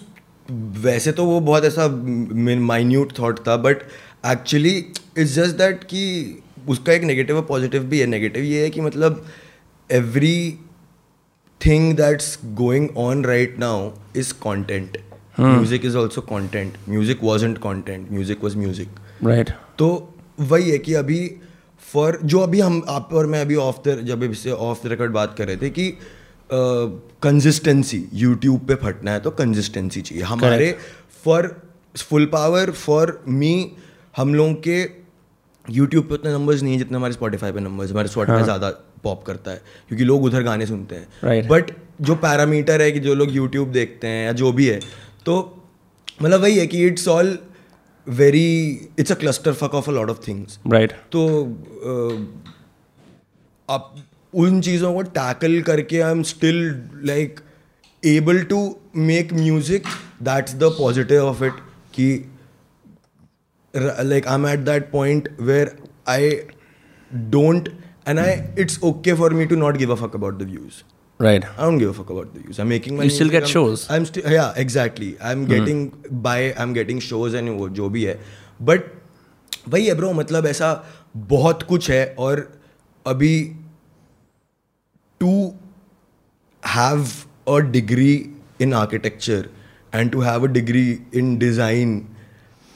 [0.82, 1.88] वैसे तो वो बहुत ऐसा
[2.60, 3.82] माइन्यूट थॉट था but
[4.26, 4.76] actually
[5.18, 8.80] it's just that कि उसका एक नेगेटिव और पॉजिटिव भी है। नेगेटिव ये है कि
[8.80, 9.24] मतलब
[11.66, 14.98] everything that's going on right now is content
[15.40, 18.88] music is also content music was wasn't content music was music
[19.24, 21.36] right तो वही है कि अभी
[21.92, 25.12] फॉर जो अभी हम आप और मैं अभी ऑफ़ द जब इससे ऑफ़ द रिकॉर्ड
[25.12, 25.92] बात कर रहे थे कि
[26.52, 30.72] कंसिस्टेंसी यूट्यूब पे फटना है तो कंसिस्टेंसी चाहिए। हमारे
[31.24, 31.54] for
[31.98, 33.52] full power for me
[34.16, 34.78] हम लोगों के
[35.64, 38.70] यूट्यूब पे उतने नंबर्स नहीं है जितने हमारे स्पॉटिफाई पे नंबर्स हमारे स्पॉट स्पॉटिफाई ज़्यादा
[39.04, 41.50] पॉप करता है क्योंकि लोग उधर गाने सुनते हैं। Right.
[41.50, 44.80] बट जो पैरामीटर है कि जो लोग यूट्यूब देखते हैं या जो भी है
[45.26, 45.36] तो
[46.22, 47.38] मतलब वही है कि it's all
[48.06, 48.48] very
[48.98, 51.26] it's a cluster fuck of a lot of things right तो
[51.84, 51.94] अ,
[53.68, 53.94] आप
[54.32, 56.60] उन चीज़ों को टैकल करके I am still
[57.06, 57.40] like
[58.02, 58.60] able to
[58.96, 59.86] make music
[60.22, 61.60] that's the positive of it
[61.94, 62.12] कि
[63.74, 65.76] like I am at that point where
[66.08, 66.30] I
[67.30, 67.68] don't
[68.08, 70.82] and I it's okay for me to not give a fuck about the views
[71.20, 72.58] right I don't give a fuck about the views.
[72.58, 73.80] I'm making my You still get I'm- shows?
[73.90, 75.08] I'm still yeah, exactly.
[75.30, 75.82] I'm getting
[76.26, 76.36] by.
[76.56, 78.18] I'm getting shows and वो जो भी है.
[78.62, 78.86] But
[79.68, 80.72] वही है bro मतलब ऐसा
[81.32, 82.46] बहुत कुछ है और
[83.06, 83.34] अभी
[85.20, 85.54] to
[86.62, 89.50] have a degree in architecture
[89.92, 91.90] and to have a degree in design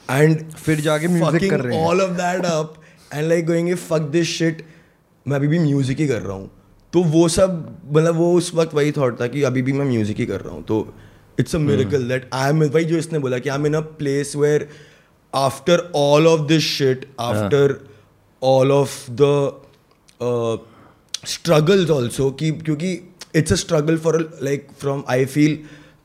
[0.09, 1.07] and फिर जाके
[1.49, 2.75] कर रहे हैं। all of that up
[3.13, 4.61] and like going fuck this shit
[5.25, 6.49] मैं अभी भी म्यूज़िक ही कर रहा हूँ।
[6.93, 7.51] तो वो सब
[7.85, 10.53] मतलब वो उस वक्त वही थॉट था कि अभी भी मैं म्यूज़िक ही कर रहा
[10.53, 10.93] हूँ। तो
[11.39, 13.81] it's a miracle that I am वही जो इसने बोला कि I am in a
[13.99, 14.67] place where
[15.33, 17.75] after all of this shit after
[18.41, 19.23] all of the
[21.27, 22.91] struggles also कि क्योंकि
[23.35, 25.57] it's a struggle for like from I feel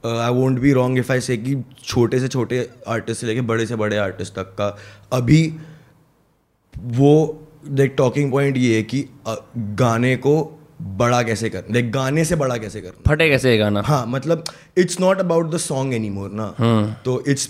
[0.06, 3.66] I won't be wrong if I say कि छोटे से छोटे artist से लेके बड़े
[3.66, 4.76] से बड़े आर्टिस्ट तक का
[5.12, 5.42] अभी
[6.98, 7.12] वो
[7.68, 10.34] लाइक टॉकिंग पॉइंट ये है कि अ, गाने को
[10.82, 13.82] बड़ा कैसे कर लाइक गाने से बड़ा कैसे कर फटे कैसे गाना?
[13.86, 14.44] हाँ मतलब
[14.78, 16.54] it's not about the song anymore ना
[17.04, 17.48] तो it's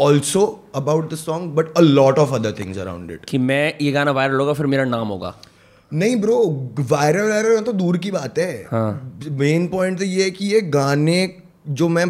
[0.00, 3.92] also about the song but a lot of other things around it कि मैं ये
[3.92, 5.34] गाना वायरल होगा फिर मेरा नाम होगा।
[5.90, 6.38] नहीं ब्रो
[6.80, 8.66] वायरल वायरल तो दूर की बात है।
[9.32, 11.16] मेन पॉइंट तो ये है कि ये गाने
[11.68, 12.06] जो मैं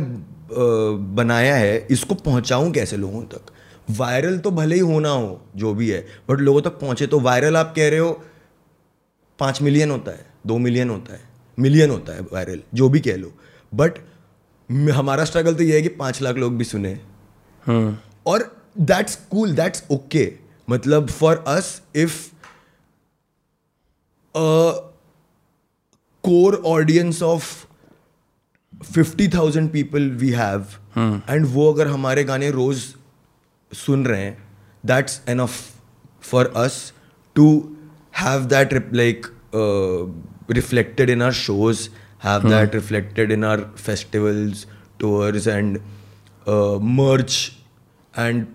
[1.17, 3.53] बनाया है इसको पहुंचाऊं कैसे लोगों तक?
[3.91, 7.57] वायरल तो भले ही होना हो जो भी है बट लोगों तक पहुँचे तो वायरल
[7.57, 8.11] आप कह रहे हो
[9.39, 11.21] पाँच मिलियन होता है दो मिलियन होता है
[11.59, 13.33] मिलियन होता है वायरल जो भी कह लो।
[13.73, 13.99] बट
[14.93, 16.93] हमारा स्ट्रगल तो ये है कि पाँच लाख लोग भी सुने।
[17.67, 20.33] हम्म और दैट्स कूल दैट्स ओके
[20.69, 22.17] मतलब for us if
[26.25, 27.67] core audience of
[28.83, 30.79] 50,000 people we have
[31.35, 32.83] and वो अगर हमारे गाने रोज
[33.73, 34.37] सुन रहे हैं
[34.85, 35.57] that's enough
[36.31, 36.77] for us
[37.37, 37.47] to
[38.23, 40.07] have that rep- like uh,
[40.59, 41.89] reflected in our shows
[42.27, 44.65] have that reflected in our festivals
[45.03, 45.81] tours and
[46.47, 47.41] uh, merch
[48.27, 48.47] and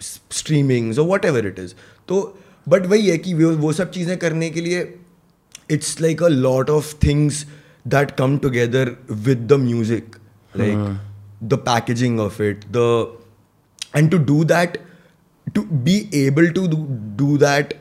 [0.00, 1.74] streamings और whatever it is
[2.08, 2.16] तो
[2.68, 4.82] बट वही है कि वो वो सब चीज़ें करने के लिए
[5.70, 7.44] it's like a lot of things
[7.88, 10.16] that come together with the music
[10.54, 11.00] like
[11.44, 13.16] the packaging of it the
[13.96, 14.78] end to do that
[15.54, 16.66] to be able to
[17.16, 17.74] do that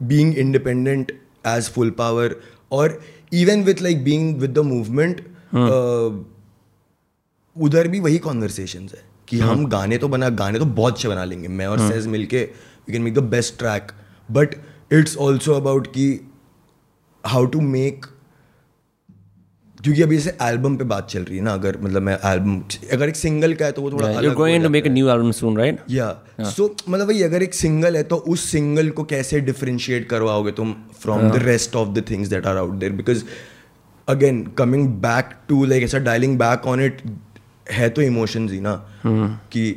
[0.00, 1.12] being independent
[1.46, 2.36] as full power
[2.72, 3.00] और
[3.34, 5.20] even with like being with the movement
[5.54, 6.10] uh,
[7.56, 11.24] उधर भी वही conversation है। कि हम गाने तो बना गाने तो बहुत अच्छे बना
[11.24, 13.92] लेंगे मैं और सेज मिलके we can make the best track
[14.28, 14.54] but
[14.92, 16.08] it's also about कि
[17.24, 18.06] हाउ टू मेक
[19.80, 22.60] क्योंकि अभी जैसे एल्बम पे बात चल रही है ना अगर मतलब मैं एल्बम
[22.92, 25.36] अगर एक सिंगल का है तो वो थोड़ा अलग हो जाता make a new album
[25.38, 25.78] soon right?
[25.90, 26.08] या
[26.40, 30.74] सो मतलब वही अगर एक सिंगल है तो उस सिंगल को कैसे डिफरेंशिएट करवाओगे तुम
[31.02, 33.24] from the rest of the things that are out there because
[34.08, 37.02] again coming back to like ऐसा डायलिंग बैक ऑन इट
[37.72, 38.74] है तो इमोशंस ही ना
[39.52, 39.70] कि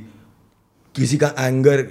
[0.96, 1.82] किसी का एंगर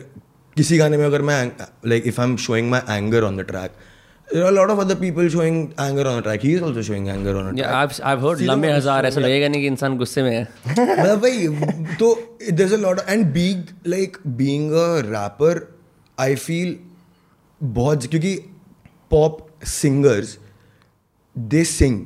[0.56, 1.44] किसी गाने में अगर मैं
[1.88, 3.80] like if I am showing my anger on the track
[4.28, 6.82] there are a lot of other people showing anger on a track he is also
[6.82, 9.66] showing anger on a track yeah I've I've heard लंबे हज़ार ऐसा लगेगा नहीं कि
[9.66, 12.08] इंसान गुस्से में है मतलब वही तो
[12.60, 13.60] there's a lot of and being
[13.94, 15.52] like being a rapper
[16.18, 16.74] I feel
[17.60, 18.34] बहुत क्योंकि
[19.10, 20.36] pop singers
[21.36, 22.04] they sing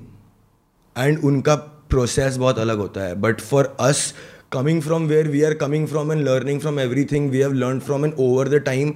[0.97, 1.57] and उनका
[1.91, 4.15] प्रोसेस बहुत अलग होता है। But for us
[4.53, 8.05] coming from where we are coming from and learning from everything we have learn from
[8.05, 8.95] and over the time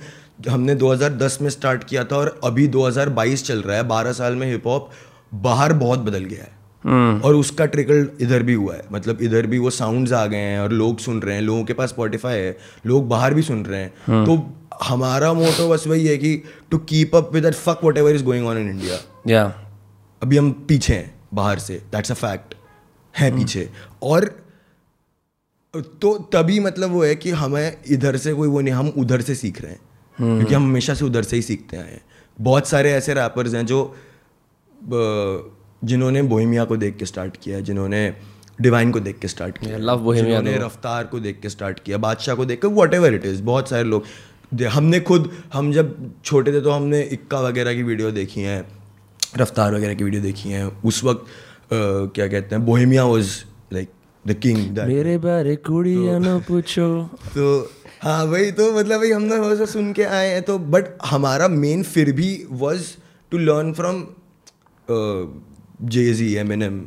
[0.48, 4.50] हमने 2010 में start किया था और अभी 2022 चल रहा है। 12 साल में
[4.52, 4.90] हिप हॉप
[5.34, 7.24] बाहर बहुत बदल गया है। Hmm.
[7.24, 10.60] और उसका ट्रिकल इधर भी हुआ है। मतलब इधर भी वो साउंड्स आ गए हैं
[10.60, 13.80] और लोग सुन रहे हैं। लोगों के पास स्पॉटिफाई है। लोग बाहर भी सुन रहे
[13.80, 14.26] हैं। hmm.
[14.26, 18.46] तो हमारा मोटो बस वही है कि to keep up with fuck whatever is going
[18.46, 18.96] on in India
[20.22, 22.54] अभी हम पीछे हैं बाहर से। दैट्स अ फैक्ट
[23.14, 23.68] है पीछे।
[24.02, 24.24] और
[25.74, 29.34] तो तभी मतलब वो है कि हमें इधर से कोई वो नहीं हम उधर से
[29.34, 29.80] सीख रहे हैं।
[30.16, 32.02] क्योंकि हम हमेशा से उधर से ही सीखते आए हैं।
[32.38, 33.82] बहुत सारे ऐसे रैपर्स हैं जो
[35.84, 38.14] जिन्होंने बोहिमिया को देख के स्टार्ट किया है जिन्होंने
[38.60, 41.98] डिवाइन को देख के स्टार्ट किया love Bohemia जिन्होंने रफ्तार को देख के स्टार्ट किया
[41.98, 45.94] बादशाह को देख के वट एवर इट इज़ बहुत सारे लोग। हमने खुद हम जब
[46.24, 48.64] छोटे थे तो हमने इक्का वगैरह की वीडियो देखी हैं
[49.38, 51.26] रफ्तार वगैरह की वीडियो देखी हैं। उस वक्त
[51.72, 53.32] क्या कहते हैं Bohemia was
[53.72, 53.88] like
[54.24, 56.88] the king मेरे बारे कुड़िया न पूछो।
[57.34, 57.70] तो
[58.02, 61.48] हाँ वही तो मतलब वही हमने वो सब सुन के आए हैं तो बट हमारा
[61.48, 62.86] मेन फिर भी was
[63.32, 64.06] to learn from
[65.88, 66.80] Jay Z Eminem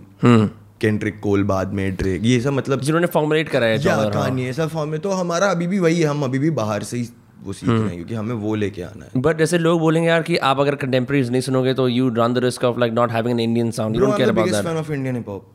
[0.82, 4.68] Kendrick Cole बाद में ड्रेक ये सब मतलब जिन्होंने फॉर्मुलेट कराया है हाँ। कहानी ऐसा
[4.68, 7.10] फॉर्म में तो हमारा अभी भी वही है हम अभी भी बाहर से ही
[7.46, 10.24] वो सीख रहे हैं क्योंकि हमें वो लेके आना है। बट जैसे लोग बोलेंगे यार
[10.24, 13.40] कि आप अगर कंटेम्प्रेरीज नहीं सुनोगे तो you run the risk of like not having
[13.40, 15.50] an Indian sound you don't care about that of Indian hip hop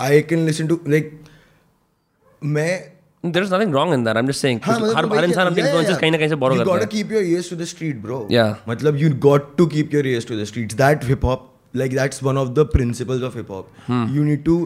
[0.00, 1.18] I can listen to like
[2.42, 2.68] मैं
[3.24, 5.98] there is nothing wrong in that I am just saying हर हर इंसान अपनी influences
[5.98, 7.64] कहीं ना कहीं से borrow करता है। You got to keep your ears to the
[7.64, 11.24] street bro या मतलब you got to keep your ears to the streets that hip
[11.24, 13.68] hop like that's one of the principles of hip hop
[14.16, 14.64] you need to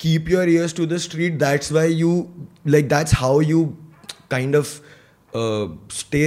[0.00, 2.12] keep your ears to the street that's why you
[2.66, 3.64] like that's how you
[4.30, 4.80] kind of
[5.36, 6.22] stay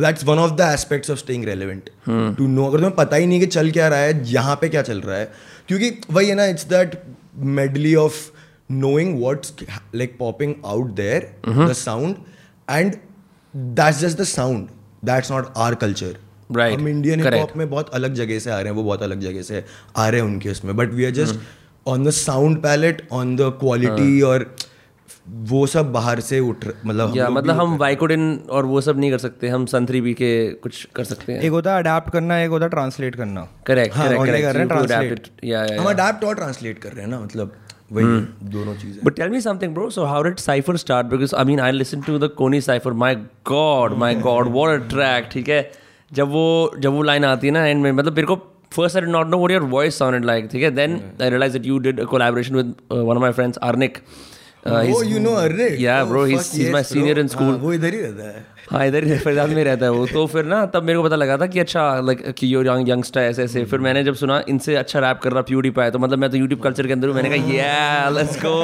[0.00, 3.40] that's one of the aspects of staying relevant to know अगर तुम्हें पता ही नहीं
[3.40, 5.32] कि चल क्या रहा है यहाँ पे क्या चल रहा है
[5.68, 7.00] क्योंकि वही है ना it's that
[7.58, 8.28] medley of
[8.72, 9.52] knowing what's
[9.92, 12.18] like popping out there the sound
[12.68, 12.98] and
[13.54, 14.68] that's just the sound.
[15.02, 16.16] That's not our culture.
[16.50, 16.78] Right.
[16.78, 19.20] हम इंडियन हिप हॉप में बहुत अलग जगह से आ रहे हैं वो बहुत अलग
[19.20, 19.64] जगह से
[19.96, 21.38] आ रहे हैं उनके उसमें but we are just
[21.86, 24.44] on the sound palette on the quality और
[25.50, 29.10] वो सब बाहर से उठ मतलब हम, yeah, मतलब हम वाइकोडिन और वो सब नहीं
[29.10, 30.30] कर सकते हम संतरी भी के
[30.62, 33.96] कुछ कर सकते हैं। एक होता है अडेप्ट करना एक होता है ट्रांसलेट करना। करेक्ट
[33.96, 37.52] हाँ, करेक्ट कर रहे हैं ट्रांसलेट और ट्रांसलेट कर रहे हैं ना मतलब
[37.92, 38.06] वही
[38.50, 41.60] दोनों चीज़ें। But tell me something bro so how did cypher start because I mean
[41.60, 43.14] I listen to the Kony cypher my
[43.48, 45.70] god my god what a track ठीक है?
[46.12, 48.36] जब वो जब वो लाइन आती है ना एंड में मतलब मेरे को
[48.72, 50.70] first I not know what your voice sound like ठीक है?
[50.70, 53.98] Then I realize that you did collaboration with one of my friends Arnik
[54.66, 56.24] oh you you know Arnik Yeah, he bro.
[56.30, 57.58] He's senior he's school my senior in school.
[57.60, 60.44] वो इधर ही रहता है। हाँ इधर ही फरीदाबाद में रहता है वो। तो फिर
[60.44, 63.44] ना तब मेरे को पता लगा था कि अच्छा लाइक कि यो यंग यंगस्टर ऐसे
[63.44, 66.30] ऐसे। फिर मैंने जब सुना इनसे अच्छा रैप कर रहा प्यूडी पाया तो मतलब मैं
[66.30, 68.54] तो यूट्यूब कल्चर के अंदर हूँ। मैंने कहा या लेट्स गो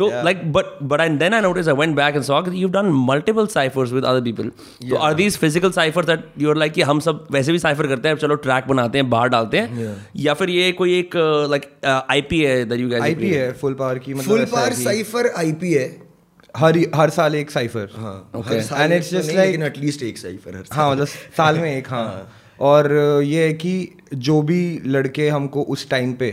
[0.00, 2.90] तो like but but I then I notice I went back and saw you done
[3.08, 4.50] multiple cyphers with other people
[4.90, 7.86] तो are these physical cypher that you are like कि हम सब वैसे भी साइफर
[7.86, 9.68] करते हैं चलो ट्रैक बनाते हैं बाहर डालते हैं?
[9.78, 10.20] Yeah.
[10.26, 11.16] या फिर ये कोई एक
[11.50, 11.70] लाइक
[12.10, 15.32] आईपी है दैट यू गाइस आईपी है फुल पावर की मतलब फुल पावर है साइफर
[15.36, 16.10] आईपी है।
[16.56, 20.56] हर हर साल एक साइफर हाँ And तो just नहीं, like- लेकिन एटलीस्ट एक साइफर
[20.56, 22.92] हर हाँ मतलब साल में एक हाँ। और
[23.24, 23.74] ये है कि
[24.14, 26.30] जो भी लड़के हमको उस टाइम पे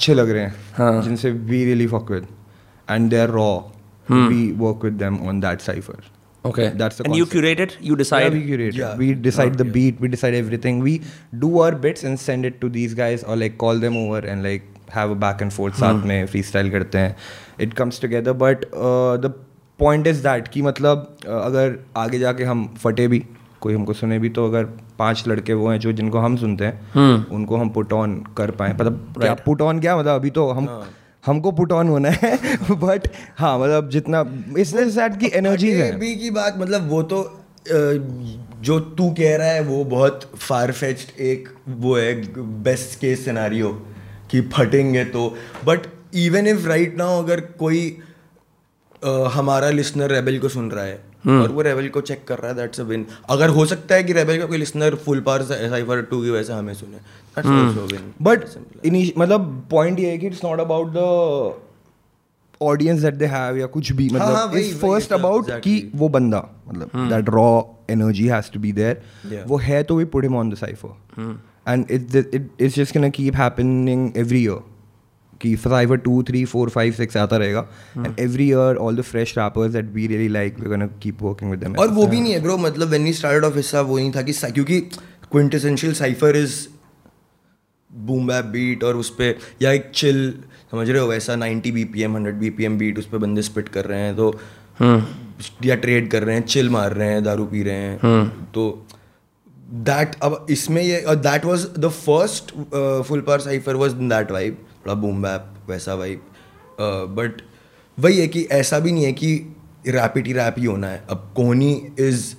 [0.00, 1.02] अच्छे लग रहे हैं हाँ.
[1.02, 2.26] जिनसे we really fuck with
[2.90, 3.50] and they are raw
[4.10, 6.08] we work with them on that cypher
[6.48, 6.66] Okay.
[6.80, 7.16] That's the and concept.
[7.18, 7.72] you curate it.
[7.86, 8.22] You decide.
[8.22, 8.76] Yeah, we curate.
[8.76, 8.92] Yeah.
[9.00, 9.98] We decide the beat.
[10.04, 10.78] We decide everything.
[10.84, 10.92] We
[11.42, 14.46] do our bits and send it to these guys or like call them over and
[14.48, 17.10] like have a back and forth साथ में freestyle करते हैं.
[17.66, 18.34] It comes together.
[18.44, 19.32] But uh, the
[19.84, 23.22] point is that कि मतलब uh, अगर आगे जाके हम फटे भी
[23.66, 24.68] कोई हमको सुने भी तो अगर
[25.00, 28.72] पाँच लड़के वो हैं जो जिनको हम सुनते हैं उनको हम पुट ऑन कर पाए।
[28.72, 29.96] मतलब क्या पुट ऑन क्या?
[29.96, 30.68] मतलब अभी तो हम
[31.24, 32.36] हमको पुट ऑन होना है
[32.72, 33.08] बट
[33.38, 34.24] हाँ मतलब जितना
[34.58, 37.18] इसलिए सैड की एनर्जीज है। भी की बात मतलब वो तो
[38.62, 42.14] जो तू कह रहा है वो बहुत फार फेच्ड एक वो है
[42.64, 43.68] बेस्ट केस सिनारियो
[44.30, 45.28] कि फटेंगे तो।
[45.64, 45.86] But
[46.18, 47.82] even if right now अगर कोई
[49.34, 52.56] हमारा लिसनर रेबल को सुन रहा है और वो रेबल को चेक कर रहा है
[52.56, 56.02] दैट्स अ विन अगर हो सकता है कि रेबल का कोई listener full power cypher
[56.02, 58.44] two की वजह से हमें सुने दैट्स आल्सो विन बट
[59.18, 61.04] मतलब पॉइंट ये है कि it's not about the
[62.60, 67.08] audience that they have या कुछ भी मतलब इट्स फ़र्स्ट अबाउट कि वो बंदा मतलब
[67.10, 67.50] that raw
[67.90, 71.90] energy has to be there वो है तो we put him on the cypher and
[71.90, 74.69] it it it's just gonna keep happening every year
[75.42, 79.38] कि cypher two three four five six आता रहेगा। And every year all the fresh
[79.38, 82.32] rappers that we really like we gonna keep working with them और वो भी नहीं
[82.32, 84.80] है bro मतलब when we started of हिस्सा वो नहीं था कि क्योंकि
[85.32, 86.56] quintessential cypher is
[87.90, 90.30] boom bap beat और उस पे या एक चिल
[90.70, 94.00] समझ रहे हो वैसा 90 बीपीएम 100 बीपीएम बीट उस पर बंदे स्पिट कर रहे
[94.00, 94.40] हैं तो
[95.64, 98.86] या ट्रेड कर रहे हैं चिल मार रहे हैं दारू पी रहे हैं। तो
[99.88, 102.50] दैट अब इसमें ये that was the first
[103.08, 104.58] full power cypher was that vibe
[104.90, 106.20] थोड़ा बूम बैप वैसा वाइब
[107.16, 107.42] बट
[107.98, 109.56] वही है कि ऐसा भी नहीं है कि
[109.88, 112.34] रैपिड ही रैप ही होना है। अब कोहनी इज़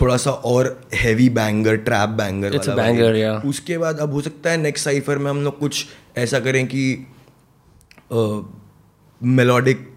[0.00, 3.44] थोड़ा सा और heavy banger trap banger a banger, yeah.
[3.46, 5.86] उसके बाद अब हो सकता है नेक्स्ट साइफर में हम लोग कुछ
[6.16, 7.06] ऐसा करें कि
[9.22, 9.88] मेलोडिक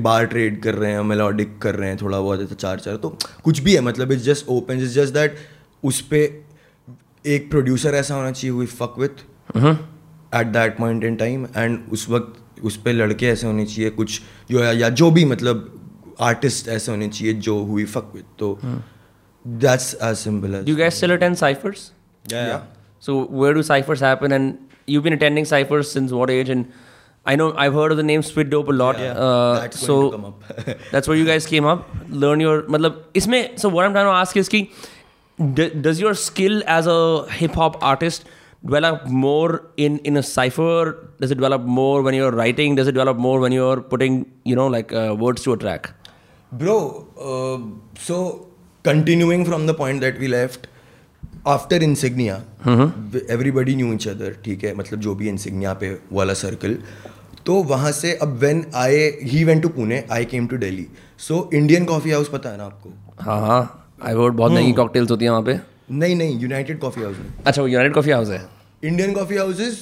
[0.00, 3.08] बार ट्रेड कर रहे हैं मेलोडिक कर रहे हैं थोड़ा बहुत ऐसा चार चार। तो
[3.44, 5.36] कुछ भी है मतलब it's just open it's just that
[5.84, 6.42] उस पे
[7.26, 9.24] एक प्रोड्यूसर ऐसा होना चाहिए who we fuck with
[10.40, 14.20] at that point in time and उस वक्त उस पे लड़के ऐसे होने चाहिए कुछ
[14.50, 15.70] जो है या जो भी मतलब
[16.30, 18.58] आर्टिस्ट ऐसे होने चाहिए जो हुई फक विथ तो
[19.44, 21.84] that's as simple Do you guys still attend ciphers?
[22.32, 22.60] Yeah.
[23.06, 24.32] So where do ciphers happen?
[24.38, 26.52] And you've been attending ciphers since what age?
[26.54, 26.70] And
[27.32, 28.98] I know I've heard of the name Spit Dope a lot.
[29.02, 30.46] Yeah, Uh, that's so come up.
[30.94, 31.84] that's where you guys came up.
[32.24, 34.62] Learn your मतलब इसमें so what I'm trying to ask is कि
[35.60, 36.98] d- does your skill as a
[37.42, 38.26] hip hop artist
[38.64, 41.10] develop more in in a cipher?
[41.20, 42.74] Does it develop more when you're writing?
[42.74, 45.90] Does it develop more when you're putting you know like uh, words to a track?
[46.52, 46.76] Bro,
[47.30, 47.58] uh,
[47.98, 48.46] so
[48.84, 50.68] continuing from the point that we left,
[51.46, 52.36] after Insignia,
[53.28, 56.78] everybody knew each other, ठीक है मतलब जो भी Insignia पे वाला circle
[57.46, 58.90] तो वहाँ से अब when I
[59.32, 60.88] he went to Pune, I came to Delhi.
[61.18, 63.62] So Indian coffee house पता है ना आपको हाँ हाँ
[64.02, 67.32] आई heard बहुत महँगी cocktails होती हैं वहाँ पे नहीं नहीं यूनाइटेड कॉफ़ी हाउस में
[67.46, 68.38] अच्छा वो यूनाइटेड कॉफ़ी हाउस है
[68.84, 69.78] इंडियन कॉफ़ी हाउसेज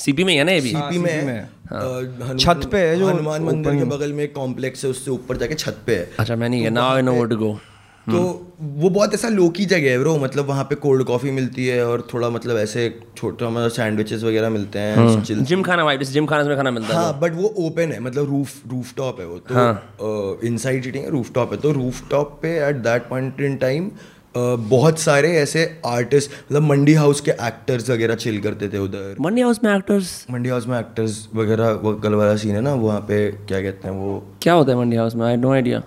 [0.00, 0.70] सीपी में है ना ये भी?
[0.70, 4.22] सीपी में है। में है। हनुमान- छत पे है जो हनुमान मंदिर के बगल में
[4.24, 7.02] एक कॉम्प्लेक्स है उससे ऊपर जाके छत पे है। अच्छा मैं नहीं गया now I
[7.02, 7.58] know to go
[8.06, 8.20] तो
[8.60, 12.06] वो बहुत ऐसा लोकी जगह है ब्रो मतलब वहाँ पे कोल्ड कॉफ़ी मिलती है और
[12.14, 12.84] थोड़ा मतलब ऐसे
[13.16, 17.04] छोटा मतलब सैंडविचेस वगैरह मिलते हैं जिम खाना वाइब जिम खाना में खाना मिलता है।
[17.04, 21.10] हाँ बट वो ओपन है मतलब रूफ रूफ टॉप है वो। तो इनसाइड सीटिंग है
[21.10, 23.90] रूफ टॉप है। तो रूफ टॉप पे at that point in time
[24.68, 29.42] बहुत सारे ऐसे आर्टिस्ट मतलब मंडी हाउस के एक्टर्स वगैरह चिल करते थे उधर। मंडी
[29.42, 33.00] हाउस में एक्टर्स मंडी हाउस में एक्टर्स वगैरह वो कल वाला सीन है ना वहाँ
[33.08, 34.22] पे क्या कहते हैं वो?
[34.42, 35.26] क्या होता है मंडी हाउस में?
[35.26, 35.82] आई नो आइडिया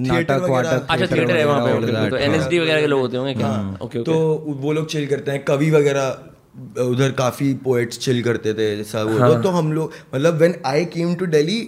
[0.00, 3.50] नाटक वाटक अच्छा थिएटर है वहाँ पे तो एनएसडी वगैरह के लोग होते होंगे क्या?
[3.82, 4.02] Okay okay.
[4.02, 9.10] तो वो लोग चिल करते हैं कवि वगैरह उधर काफ़ी पोएट्स चिल करते थे सब
[9.10, 11.60] वो। तो, तो हम लोग मतलब when I came to Delhi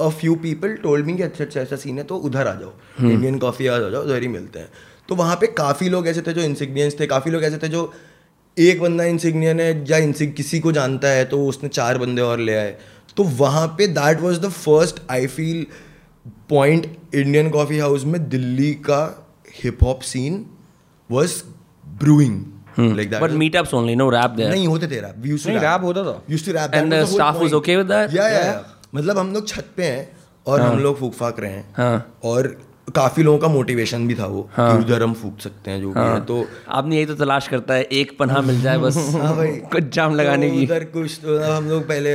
[0.00, 2.72] a few people told me कि अच्छा अच्छा ऐसा सीन है तो उधर आ जाओ।
[3.02, 4.68] इंडियन कॉफ़ी आ जाओ उधर ही मिलते हैं।
[5.08, 7.92] तो वहाँ पे काफ़ी लोग ऐसे थे जो इंसिग्नियंस थे काफ़ी लोग ऐसे थे जो
[8.56, 12.38] एक बंदा इंसिग्नियन है या इंसिग किसी को जानता है तो उसने चार बंदे और
[12.40, 12.76] ले आए।
[13.16, 15.66] तो वहाँ पे that was the first I feel
[16.50, 19.00] point Indian coffee house में दिल्ली का
[19.62, 20.44] hip hop scene
[21.10, 21.42] was
[21.98, 22.44] brewing
[22.78, 26.92] no rap there नहीं होते थे रैप नहीं रैप होता था। Used to rap And
[26.92, 28.10] the staff was okay with that?
[28.96, 30.08] मतलब हम लोग छत पे हैं
[30.46, 32.46] और हाँ। हम लोग फूक फाक रहे हैं। हाँ। और
[32.94, 36.04] काफ़ी लोगों का मोटिवेशन भी था वो कि उधर हम फूक सकते हैं जो हाँ।
[36.04, 39.34] भी है। तो आपने यही तो तलाश करता है एक पन्हा मिल जाए बस हाँ
[39.36, 42.14] भाई। कुछ जाम लगाने तो की। उधर कुछ तो हम लोग पहले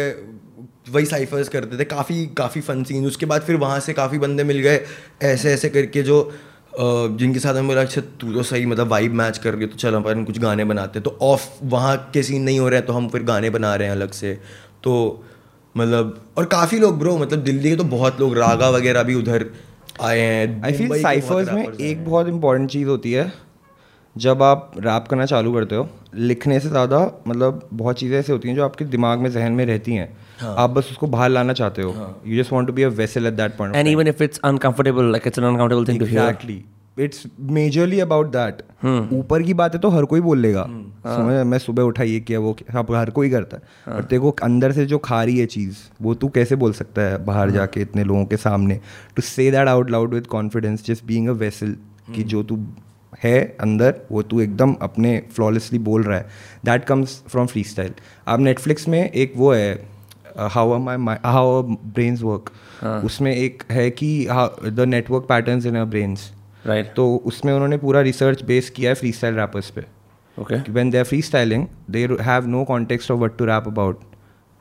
[0.91, 4.43] वही साइफर्स करते थे काफ़ी काफ़ी फन सीन उसके बाद फिर वहाँ से काफ़ी बंदे
[4.43, 4.79] मिल गए
[5.23, 6.17] ऐसे ऐसे करके जो
[6.79, 9.77] जिनके साथ हमें बोला अच्छा तू तो सही मतलब वाइब मैच कर रही है तो
[9.77, 12.87] चल अपन कुछ गाने बनाते हैं। तो ऑफ़ वहाँ के सीन नहीं हो रहे हैं
[12.87, 14.33] तो हम फिर गाने बना रहे हैं अलग से।
[14.83, 14.93] तो
[15.75, 19.45] मतलब और काफ़ी लोग ब्रो मतलब दिल्ली के तो बहुत लोग रागा वगैरह भी उधर
[20.01, 23.31] आए हैं आई फील साइफर्स में एक बहुत इंपॉर्टेंट चीज़ होती है
[24.15, 28.47] जब आप रैप करना चालू करते हो लिखने से ज़्यादा मतलब बहुत चीज़ें ऐसी होती
[28.47, 30.07] हैं जो आपके दिमाग में जहन में रहती हैं।
[30.39, 30.55] हाँ.
[30.57, 33.33] आप बस उसको बाहर लाना चाहते हो। You just want to be a vessel at
[33.33, 36.61] that point and even if it's uncomfortable like it's an uncomfortable thing to hear
[36.97, 38.61] it's majorly about that
[39.13, 40.63] ऊपर की बातें तो हर कोई बोल लेगा
[41.05, 44.19] समझ मैं सुबह उठा ये किया वो किया हाँ, हर कोई करता है। पर तेरे
[44.19, 47.51] को अंदर से जो खा रही है चीज़ वो तू कैसे बोल सकता है बाहर
[47.51, 48.79] जाके इतने लोगों के सामने?
[49.15, 51.75] To say that out loud with confidence just being a vessel
[52.15, 52.59] कि जो तू
[53.23, 56.29] है अंदर वो तू एकदम अपने फ्लॉलेसली बोल रहा है।
[56.65, 57.93] That comes from free style
[58.27, 59.73] आप नेटफ्लिक्स में एक वो है
[60.49, 62.51] how my how brains work
[63.05, 66.31] उसमें एक है कि the network patterns in our brains
[66.65, 69.83] right तो उसमें उन्होंने पूरा रिसर्च बेस किया है फ्री स्टाइल रैपर्स पे।
[70.37, 74.01] Okay when they are free styling they have no context of what to rap about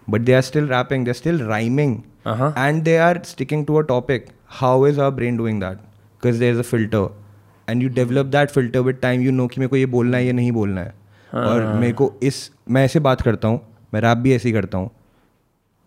[0.09, 3.83] but they are still rapping they are still rhyming and they are sticking to a
[3.89, 4.27] topic
[4.61, 7.09] how is our brain doing that because there is a filter
[7.69, 10.27] and you develop that filter with time you know कि मेरे को ये बोलना है
[10.27, 10.95] या नहीं बोलना है।
[11.33, 13.61] और हाँ। मेरे को इस मैं ऐसे बात करता हूँ
[13.95, 14.91] मैं रैप भी ऐसे ही करता हूँ।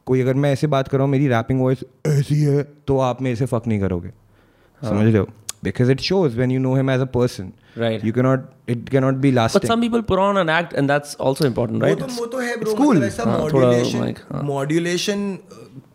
[0.08, 3.22] कोई अगर मैं ऐसे बात कर रहा हूँ मेरी रैपिंग वॉइस ऐसी है तो आप
[3.22, 5.28] मेरे से फक नहीं करोगे। हाँ। समझ रहे हो?
[5.64, 8.04] Because it shows when you know him as a person Right.
[8.06, 11.14] You cannot it cannot be But lasting some people put on an act, and that's
[11.28, 12.02] also important, right?
[12.02, 12.90] वो तो वो तो है ब्रो cool.
[12.90, 15.24] मतलब ऐसा हाँ, थोड़ा modulation like, हाँ। मॉड्यूलेशन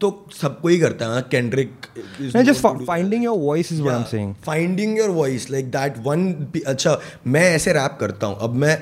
[0.01, 1.87] तो सबको ही करता है Kendrick
[2.35, 4.33] No, just fi- finding your voice is what I'm saying.
[4.47, 6.27] Finding your voice like that one
[6.67, 6.99] अच्छा
[7.37, 8.77] मैं ऐसे रैप करता हूँ अब मैं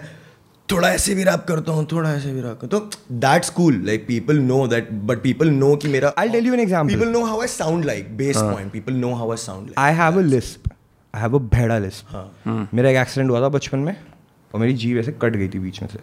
[0.69, 3.83] थोड़ा ऐसे भी रैप करता हूँ थोड़ा ऐसे भी रैप करता हूँ तो that's cool
[3.87, 6.95] like people know that but people know कि मेरा I'll tell you an example.
[6.95, 10.01] People know how I sound like base point people know how I sound like I
[10.01, 10.73] have a lisp.
[11.17, 11.79] I have a भेड़ा.
[12.09, 13.97] हाँ। मेरा एक accident हुआ था बचपन में
[14.55, 15.99] और मेरी जीभ ऐसे कट गई थी बीच में से।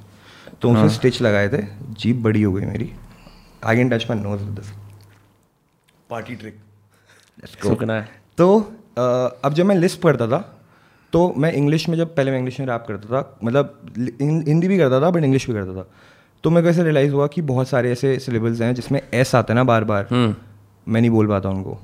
[0.62, 1.62] तो उसमें स्टिच लगाए थे।
[1.94, 2.92] जीप बड़ी हो गई मेरी।
[3.66, 4.72] I can touch my nose with this
[6.10, 6.58] party trick
[7.64, 8.02] So can I?
[8.38, 8.60] तो
[8.98, 10.38] अब जब मैं लिस्ट करता था
[11.14, 14.78] तो मैं इंग्लिश में जब पहले मैं इंग्लिश में रैप करता था मतलब हिंदी भी
[14.78, 15.86] करता था बट इंग्लिश भी करता था।
[16.44, 19.54] तो मेरे को ऐसे रियलाइज़ हुआ कि बहुत सारे ऐसे सिलेबल्स हैं जिसमें एस आता
[19.54, 21.80] है ना बार बार। मैं नहीं बोल पाता उनको।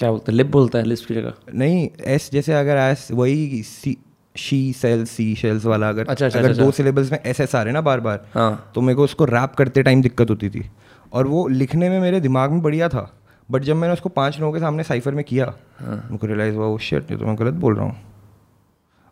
[0.00, 0.36] क्या बोलते हैं?
[0.36, 1.32] लिप बोलता है लिस्ट की जगह?
[1.54, 3.96] नहीं एस जैसे अगर एस वही sea
[4.34, 7.54] she sell sea shells वाला अगर अच्छा, अच्छा, अगर अच्छा, दो सिलेबल्स में एस एस
[7.54, 10.50] आ रहे ना बार बार हाँ। तो मेरे को उसको रैप करते टाइम दिक्कत होती
[10.50, 10.64] थी।
[11.12, 13.10] और वो लिखने में मेरे दिमाग में बढ़िया था
[13.48, 16.66] बट जब मैंने उसको पाँच लोगों के सामने साइफर में किया हाँ। मेरे रियलाइज़ हुआ
[16.66, 17.96] वो शिट ये तो मैं गलत बोल रहा हूँ।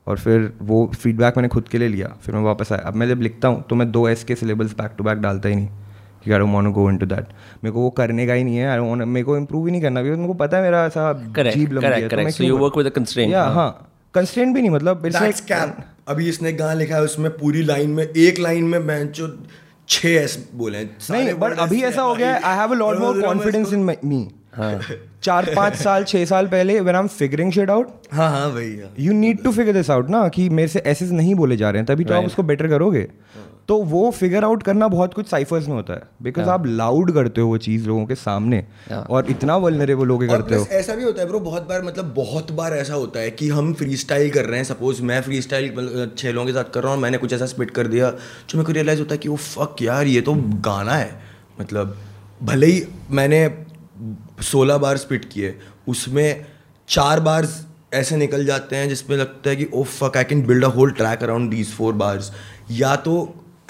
[0.07, 3.09] और फिर वो फीडबैक मैंने खुद के लिए लिया फिर मैं वापस आया। अब मैं
[3.09, 5.69] जब लिखता हूँ तो मैं दो एस के सिलेबल्स बैक टू बैक डालता ही नहीं।
[6.25, 7.25] कि I want to go into that
[7.65, 9.83] मेरे को वो करने का ही नहीं है। आई डोंट मेरे को इम्प्रूव ही नहीं
[9.83, 12.39] करना। क्योंकि मेरे को पता है मेरा ऐसा Correct, जीभ लंबी है तो मैं you
[12.39, 12.61] करूँ?
[12.61, 13.91] work with a constraint, या हाँ.
[14.15, 15.77] कंस्ट्रेंट भी नहीं मतलब it's दैट्स like- कैप
[16.09, 19.39] अभी इसने गाना लिखा है उसमें पूरी लाइन में एक लाइन में मैं जो
[19.89, 23.23] छह एस बोले नहीं बट अभी ऐसा हो गया है I have a lot more
[23.23, 24.81] confidence in me हाँ।
[25.23, 28.89] चार पाँच साल छः साल पहले when I am figuring shit out हाँ हाँ। भैया
[28.99, 31.83] you need to figure this out ना कि मेरे से ऐसे नहीं बोले जा रहे
[31.83, 33.09] हैं तभी तो आप उसको बेटर करोगे।
[33.69, 37.41] तो वो फिगर आउट करना बहुत कुछ साइफर्स में होता है। बिकॉज़ आप लाउड करते
[37.41, 38.65] हो वो चीज़ लोगों के सामने
[39.11, 42.13] और इतना वल्नरेबल होके और करते हो। ऐसा भी होता है ब्रो बहुत बार मतलब
[42.15, 45.41] बहुत बार ऐसा होता है कि हम फ्री स्टाइल कर रहे हैं सपोज़ मैं फ्री
[45.43, 48.11] स्टाइल छः लोगों के साथ कर रहा हूँ और मैंने कुछ ऐसा स्पिट कर दिया
[48.11, 51.11] जो मेरे को रियलाइज़ होता है कि वो फक यार ये तो गाना है।
[51.61, 51.97] मतलब
[52.43, 53.49] भले ही मैंने
[54.43, 55.55] सोलह बार स्पिट किए
[55.89, 56.47] उसमें
[56.89, 57.49] चार बार
[57.95, 60.91] ऐसे निकल जाते हैं जिसमें लगता है कि ओ fuck I can build a whole
[60.93, 62.31] track around these four bars
[62.71, 63.15] या तो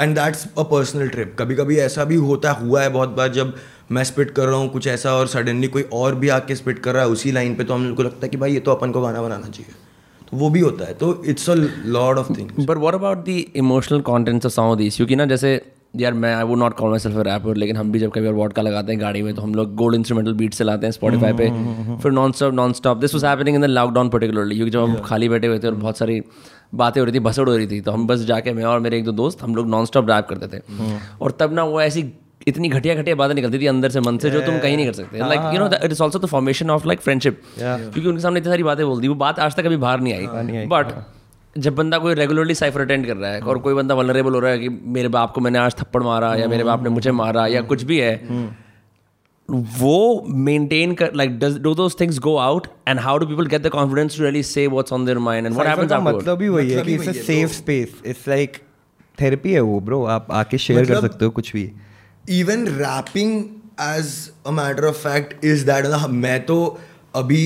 [0.01, 3.29] and that's a personal trip कभी कभी ऐसा भी होता है हुआ है बहुत बार
[3.33, 3.55] जब
[3.93, 6.95] मैं स्पिट कर रहा हूँ कुछ ऐसा और सडनली कोई और भी आके स्पिट कर
[6.95, 8.71] रहा है उसी लाइन पे तो हम लोग को लगता है कि भाई ये तो
[8.71, 9.73] अपन को गाना बनाना चाहिए।
[10.31, 11.55] तो वो भी होता है। तो it's a
[11.87, 15.61] lord of things but what about the emotional contents of song this क्योंकि ना जैसे
[15.97, 18.63] यार मैं I would not call myself rapper लेकिन हम भी जब कभी और वॉडका
[18.63, 21.49] लगाते हैं गाड़ी में तो हम लोग गोल्ड इंस्ट्रूमेंटल बीट से लाते हैं स्पॉटीफाई पे।
[22.03, 25.01] फिर non stop non stop this was happening in the lockdown particularly क्योंकि जब हम
[25.05, 26.21] खाली बैठे हुए थे और बहुत सारी
[26.73, 28.99] बातें हो रही थी भसड़ हो रही थी तो हम बस जाके मैं और मेरे
[28.99, 30.63] एक दो दोस्त हम लोग नॉन स्टॉप ड्राइव करते थे।
[31.21, 32.13] और तब ना वो ऐसी
[32.47, 34.93] इतनी घटिया घटिया बातें निकलती थी अंदर से मन से जो तुम कहीं नहीं कर
[34.93, 38.41] सकते। Like you know it is also the formation of like friendship क्योंकि उनके सामने
[38.41, 40.93] इतनी सारी बातें बोल दी। वो बात आज तक कभी बाहर नहीं आई। बट
[41.57, 44.51] जब बंदा कोई रेगुलरली साइफर अटेंड कर रहा है और कोई बंदा वलरेबल हो रहा
[44.51, 47.47] है कि मेरे बाप को मैंने आज थप्पड़ मारा या मेरे बाप ने मुझे मारा
[47.47, 48.15] या कुछ भी है।
[49.49, 53.63] वो मेंटेन कर like does do those things go out and how do people get
[53.63, 56.43] the confidence to really say what's on their mind and what happens का आफ्टरवर्ड मतलब
[56.43, 58.57] ही वही है कि it's a safe space it's like
[59.21, 61.71] therapy है वो bro आप आके शेयर कर मतलब- सकते हो कुछ भी।
[62.41, 63.41] Even rapping
[63.81, 64.13] as
[64.47, 66.59] a matter of fact is that मैं तो
[67.17, 67.43] अभी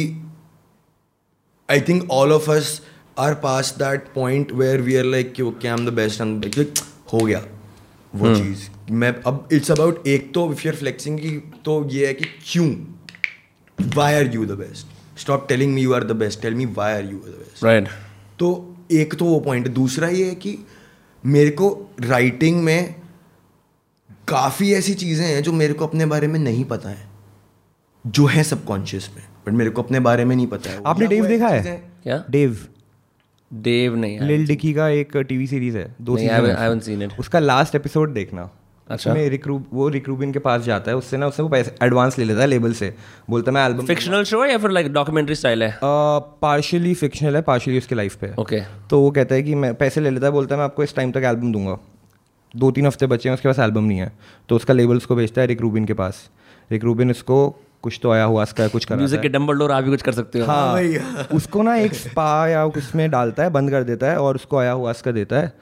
[1.69, 2.81] I think all of us
[3.19, 6.45] are past that point where we are like okay I am the best and
[7.13, 7.43] हो गया।
[8.15, 11.31] वो चीज़। मैं अब इट्स अबाउट एक तो इफ़ यूर फ्लेक्सिंग की
[11.65, 12.69] तो ये है कि क्यों?
[13.79, 16.95] Why are you the best stop telling me you are the best tell me why
[16.95, 17.89] are you the best right
[18.39, 18.51] तो
[18.93, 20.59] एक तो वो पॉइंट दूसरा ये है कि
[21.25, 21.69] मेरे को
[22.01, 22.95] राइटिंग में
[24.29, 27.11] काफ़ी ऐसी चीज़ें हैं जो मेरे को अपने बारे में नहीं पता है।
[28.05, 31.27] जो है सबकॉन्शियस में बट मेरे को अपने बारे में नहीं पता है। आपने डेव
[31.27, 31.77] देखा है?
[32.03, 32.25] क्या?
[32.31, 32.59] डेव
[33.53, 37.75] देव नहीं लिल डिकी का एक टीवी सीरीज़ है दो सीज़न haven't seen उसका लास्ट
[37.75, 38.51] एपिसोड देखना।
[38.87, 42.19] अच्छा। उसमें रिक्रू वो रिक्रूबिन के पास जाता है उससे ना उससे वो पैसे एडवांस
[42.19, 42.93] ले लेता है लेबल से।
[43.31, 45.79] बोलता है मैं एल्बम फिक्शनल शो है या फिर लाइक डॉक्यूमेंट्री स्टाइल है?
[45.83, 50.01] पार्शियली फिक्शनल है पार्शियली उसके लाइफ पे। ओके तो वो कहता है कि मैं पैसे
[50.01, 51.79] ले लेता है बोलता है मैं आपको इस टाइम तक एल्बम दूँगा।
[52.55, 54.13] दो तीन हफ़्ते बचे हैं उसके पास एल्बम नहीं है।
[54.49, 56.29] तो उसका लेबल उसको भेजता है रिक्रूबिन के पास।
[56.71, 57.39] रिक रूबिन उसको
[57.83, 60.13] कुछ तो आया हुआ उसका कुछ कर म्यूज़िक के डम्बल डोर आप भी कुछ कर
[60.13, 60.81] सकते हो। हाँ
[61.35, 64.73] उसको ना एक स्पा या उसमें डालता है बंद कर देता है और उसको आया
[64.73, 65.53] हुआ उसका देता है।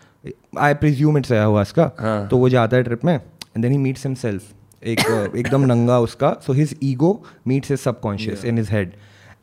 [0.59, 1.87] आई प्रिज्यूम इट्स आया हुआ उसका।
[2.31, 4.53] तो वो जाता है ट्रिप में and then he meets himself
[4.83, 5.01] एक
[5.37, 7.13] एकदम नंगा उसका। So his ego
[7.47, 8.93] meets his subconscious in his head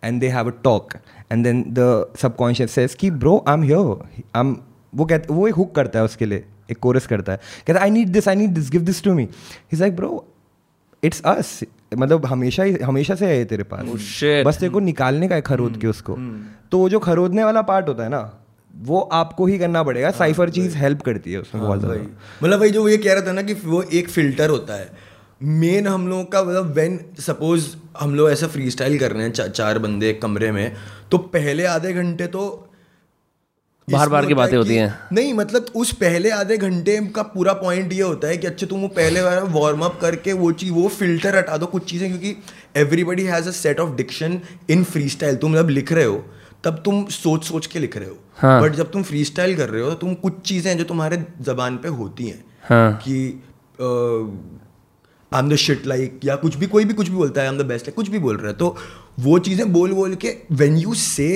[0.04, 0.94] and they have a talk
[1.32, 4.56] and then the subconscious says कि bro I am here I am
[4.96, 7.84] वो कहते वो एक हुक करता है उसके लिए एक कोरस करता है। कहता है
[7.84, 9.28] I need this I need this give this to me
[9.74, 10.26] is like bro
[11.04, 11.60] it's us
[11.92, 14.46] मतलब हमेशा ही हमेशा से है तेरे पास। Shit.
[14.46, 16.18] बस तेरे को निकालने का है खरोद के उसको।
[16.72, 20.50] तो वो जो खरोदने वाला पार्ट होता है ना वो आपको ही करना पड़ेगा। साइफर
[20.50, 22.02] चीज़ हेल्प करती है उसमें बहुत ज़्यादा।
[22.44, 25.88] मतलब भाई जो ये कह रहा था ना कि वो एक फ़िल्टर होता है। मेन
[25.88, 29.48] हम लोगों का मतलब वेन सपोज़ हम लोग ऐसा फ्री स्टाइल कर रहे हैं चा,
[29.48, 30.76] चार बंदे एक कमरे में
[31.12, 32.67] तो पहले आधे घंटे तो
[33.88, 37.94] बाहर बार की बातें होती हैं। नहीं मतलब उस पहले आधे घंटे का पूरा पॉइंट
[37.94, 40.88] ये होता है कि अच्छा तुम वो पहले बार वार्म अप करके वो चीज़ वो
[40.90, 42.36] फ़िल्टर हटा दो कुछ चीज़ें क्योंकि
[42.82, 46.24] everybody has a set of diction in free style तुम जब लिख रहे हो
[46.64, 49.70] तब तुम सोच सोच के लिख रहे हो हाँ। बट जब तुम फ्री स्टाइल कर
[49.70, 53.18] रहे हो तो तुम कुछ चीज़ें जो तुम्हारे जबान पे होती हैं हाँ कि
[55.32, 57.54] I am the shit like या कुछ भी कोई भी कुछ भी बोलता है आई
[57.54, 58.76] एम द बेस्ट कुछ भी बोल रहा है तो
[59.20, 61.30] वो चीज़ें बोल बोल के when you say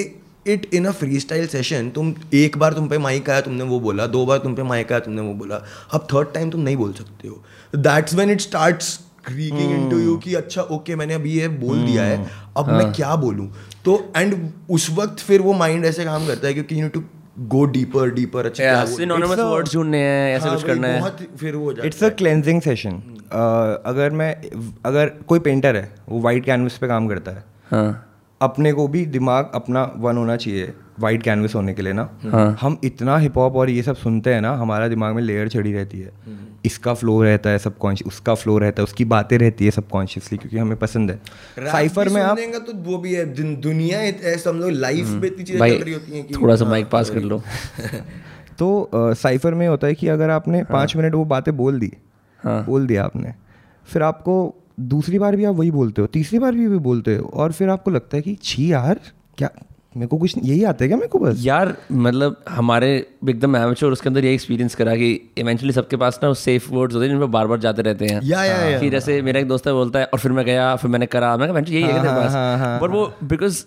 [0.48, 3.80] it in a free style session तुम एक बार तुम पे माइक आया तुमने वो
[3.80, 5.64] बोला दो बार तुम पे माइक आया तुमने वो बोला।
[5.94, 7.44] अब थर्ड टाइम तुम नहीं बोल सकते हो।
[7.76, 8.84] That's when it start
[9.26, 11.86] creaking into you कि अच्छा ओके okay, मैंने अभी ये बोल hmm.
[11.88, 12.26] दिया है
[12.58, 13.48] अब मैं क्या बोलूँ?
[13.86, 14.36] तो एंड
[14.70, 17.04] उस वक्त फिर वो माइंड ऐसे काम करता है क्योंकि you to
[17.39, 21.28] go deeper deeper अच्छा सिनोनिमस It's a- वर्ड्स ढूँढने हैं ऐसे हाँ कुछ करना है।
[21.39, 23.02] फिर वो इट्स अ क्लेंजिंग सेशन
[23.86, 24.34] अगर मैं
[24.86, 28.11] अगर कोई पेंटर है वो वाइट कैनवस पे काम करता है। हाँ।
[28.42, 32.58] अपने को भी दिमाग अपना वन होना चाहिए वाइट कैनवस होने के लिए ना। हाँ।
[32.62, 35.74] हम इतना हिप हॉप और ये सब सुनते हैं ना हमारा दिमाग में लेयर चढ़ी
[35.74, 36.12] रहती है।
[36.66, 40.58] इसका फ्लो रहता है सबकॉन्शियस उसका फ्लो रहता है उसकी बातें रहती है सबकॉन्शियसली क्योंकि
[40.58, 41.22] हमें पसंद है।
[41.60, 45.44] साइफर में आप तो वो भी है दुन- दुनिया इत- हम लोग लाइफ में इतनी
[45.44, 47.39] चीज़ें चल रही होती हैं कि थोड़ा सा हाँ, माइक पास कर लो।
[48.60, 51.94] तो साइफर में होता है कि अगर आपने पाँच मिनट वो बातें बोल दी
[52.44, 53.34] हाँ। बोल दिया आपने
[53.86, 57.29] फिर आपको दूसरी बार भी आप वही बोलते हो तीसरी बार भी वही बोलते हो
[57.34, 58.99] और फिर आपको लगता है कि छी यार
[59.38, 59.49] क्या
[59.97, 61.36] मेरे को कुछ यही आता है क्या मेरे को बस?
[61.39, 66.34] यार मतलब हमारे एकदम एमेच्योर उसके अंदर ये एक्सपीरियंस करा कि इवेंचुअली सबके पास ना
[66.34, 69.21] सेफ़ वर्ड्स होते हैं जिनमें बार बार जाते रहते हैं। या या या। कि जैसे
[69.21, 71.59] मेरा एक दोस्त है बोलता है और फिर मैं गया फिर मैंने करा। मैं कहा
[71.59, 72.32] यही है हाँ, पास?
[72.32, 73.65] हाँ, हाँ, पर वो बिकॉज़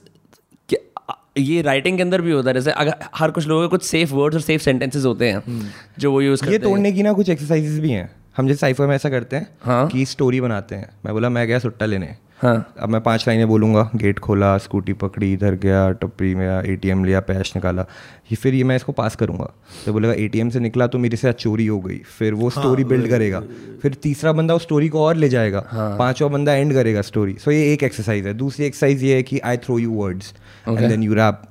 [1.39, 4.13] ये राइटिंग के अंदर भी होता है जैसे अगर हर कुछ लोगों के कुछ सेफ़
[4.15, 7.13] वर्ड्स और सेफ़ सेंटेंसेस होते हैं जो वो यूज़ ये करते हैं। तोड़ने की ना
[7.13, 10.75] कुछ एक्सरसाइजेस भी हैं। हम जैसे साइफर में ऐसा करते हैं हाँ। कि स्टोरी बनाते
[10.75, 14.57] हैं। मैं बोला मैं गया सुट्टा लेने। हाँ। अब मैं पाँच लाइनें बोलूँगा। गेट खोला
[14.59, 17.83] स्कूटी पकड़ी इधर गया टपरी में एटीएम लिया पैश निकाला।
[18.31, 19.51] ये फिर ये मैं इसको पास करूँगा।
[19.87, 23.09] तो बोलेगा एटीएम से निकला तो मेरे से चोरी हो गई। फिर वो स्टोरी बिल्ड
[23.09, 23.43] करेगा।
[23.83, 27.51] फिर तीसरा बंदा उस स्टोरी को और ले जाएगा। पांचवा बंदा एंड करेगा स्टोरी सो
[27.51, 30.35] ये एक एक्सरसाइज है। दूसरी एक्सरसाइज ये है कि I throw you words
[30.69, 31.43] and then you rap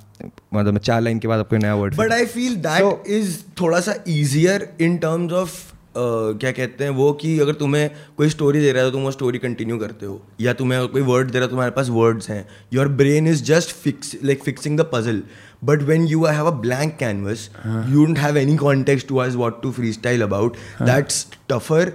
[0.54, 3.94] मतलब चार लाइन के बाद आपको नया word but I feel that is थोड़ा सा
[4.08, 8.84] इजियर इन टर्म्स ऑफ़ क्या कहते हैं वो कि अगर तुम्हें कोई स्टोरी दे रहा
[8.84, 11.50] है तो तुम वो स्टोरी कंटिन्यू करते हो। या तुम्हें कोई वर्ड दे रहा है
[11.50, 15.22] तुम्हारे पास वर्ड्स हैं। Your brain is just fix like fixing the puzzle
[15.64, 19.62] but when you have a blank canvas you don't have any context to ask what
[19.62, 21.92] to free style about that's tougher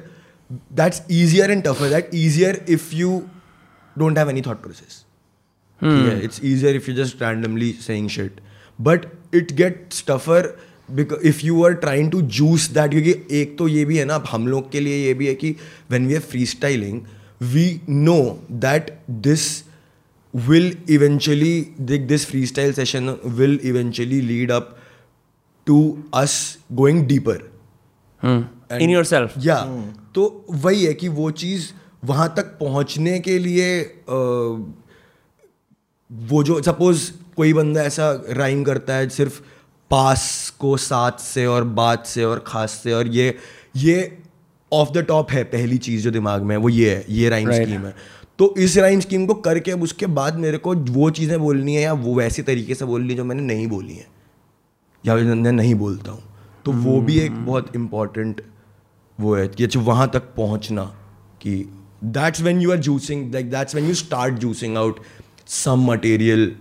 [0.52, 3.24] that's easier and tougher that easier if you
[3.98, 5.06] don't have any thought process
[6.24, 8.42] it's easier if you just randomly randomly saying shit.
[8.80, 10.02] But it gets
[10.96, 14.16] because if you are trying to juice that क्योंकि एक तो ये भी है ना
[14.16, 15.56] अब हम लोग के लिए ये भी है कि
[15.92, 17.02] when we are free styling
[17.42, 18.20] we know
[18.52, 19.48] that this
[20.34, 24.76] will eventually dig this free style session will eventually lead up
[25.68, 25.82] to
[26.14, 27.50] us going deeper
[28.82, 29.62] in yourself या
[30.16, 31.72] तो वही है कि वो चीज़
[32.06, 34.64] वहाँ तक पहुँचने के लिए uh,
[36.10, 39.40] वो जो सपोज़ कोई बंदा ऐसा राइम करता है सिर्फ़
[39.92, 43.38] पास को साथ से और बात से और खास से और ये
[43.76, 44.18] ये
[44.72, 47.50] ऑफ़ द टॉप है पहली चीज़ जो दिमाग में है वो ये है ये राइम
[47.50, 47.64] Right.
[47.64, 47.96] स्कीम है।
[48.40, 51.82] तो इस राइम स्कीम को करके अब उसके बाद मेरे को वो चीज़ें बोलनी है
[51.82, 54.08] या वो वैसे तरीके से बोलनी है जो मैंने नहीं बोली है
[55.04, 56.24] या मैं नहीं बोलता हूँ।
[56.66, 58.42] तो वो भी एक बहुत इंपॉर्टेंट
[59.20, 60.84] वो है कि अच्छा वहाँ तक पहुँचना
[61.42, 61.56] कि
[62.04, 65.00] that's when you are juicing like that's when you start juicing out
[65.48, 66.52] some material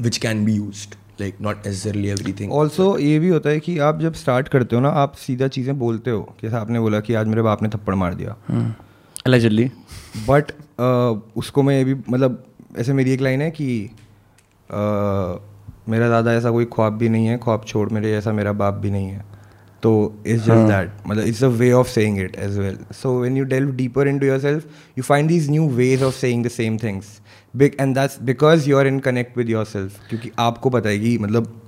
[0.00, 4.00] which can be used like not necessarily everything also ये भी होता है कि आप
[4.00, 7.26] जब स्टार्ट करते हो ना आप सीधा चीज़ें बोलते हो जैसे आपने बोला कि आज
[7.26, 8.36] मेरे बाप ने थप्पड़ मार दिया।
[9.28, 9.68] allegedly
[10.28, 10.52] बट
[11.36, 12.44] उसको मैं ये भी मतलब
[12.78, 13.90] ऐसे मेरी एक लाइन है कि
[14.70, 15.40] uh,
[15.88, 18.90] मेरा दादा ऐसा कोई ख्वाब भी नहीं है ख्वाब छोड़ मेरे ऐसा मेरा बाप भी
[18.90, 19.24] नहीं है।
[19.82, 19.90] तो
[20.26, 23.44] इट्स जस्ट दैट मतलब it's a way of saying it as well so when you
[23.44, 24.64] delve deeper into yourself
[24.98, 27.06] you find these new ways of saying the same things
[27.56, 31.60] big and that's because you are in connect with yourself क्योंकि आपको है मतलब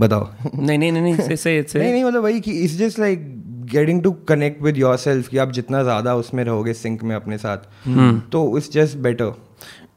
[0.00, 0.28] बताओ।
[0.58, 3.44] नहीं नहीं नहीं नहीं से से नहीं से नहीं मतलब वही कि it's just like
[3.64, 7.56] getting to connect with yourself कि आप जितना ज़्यादा उसमें रहोगे सिंक में अपने साथ
[8.30, 9.32] तो इट्स जस्ट बेटर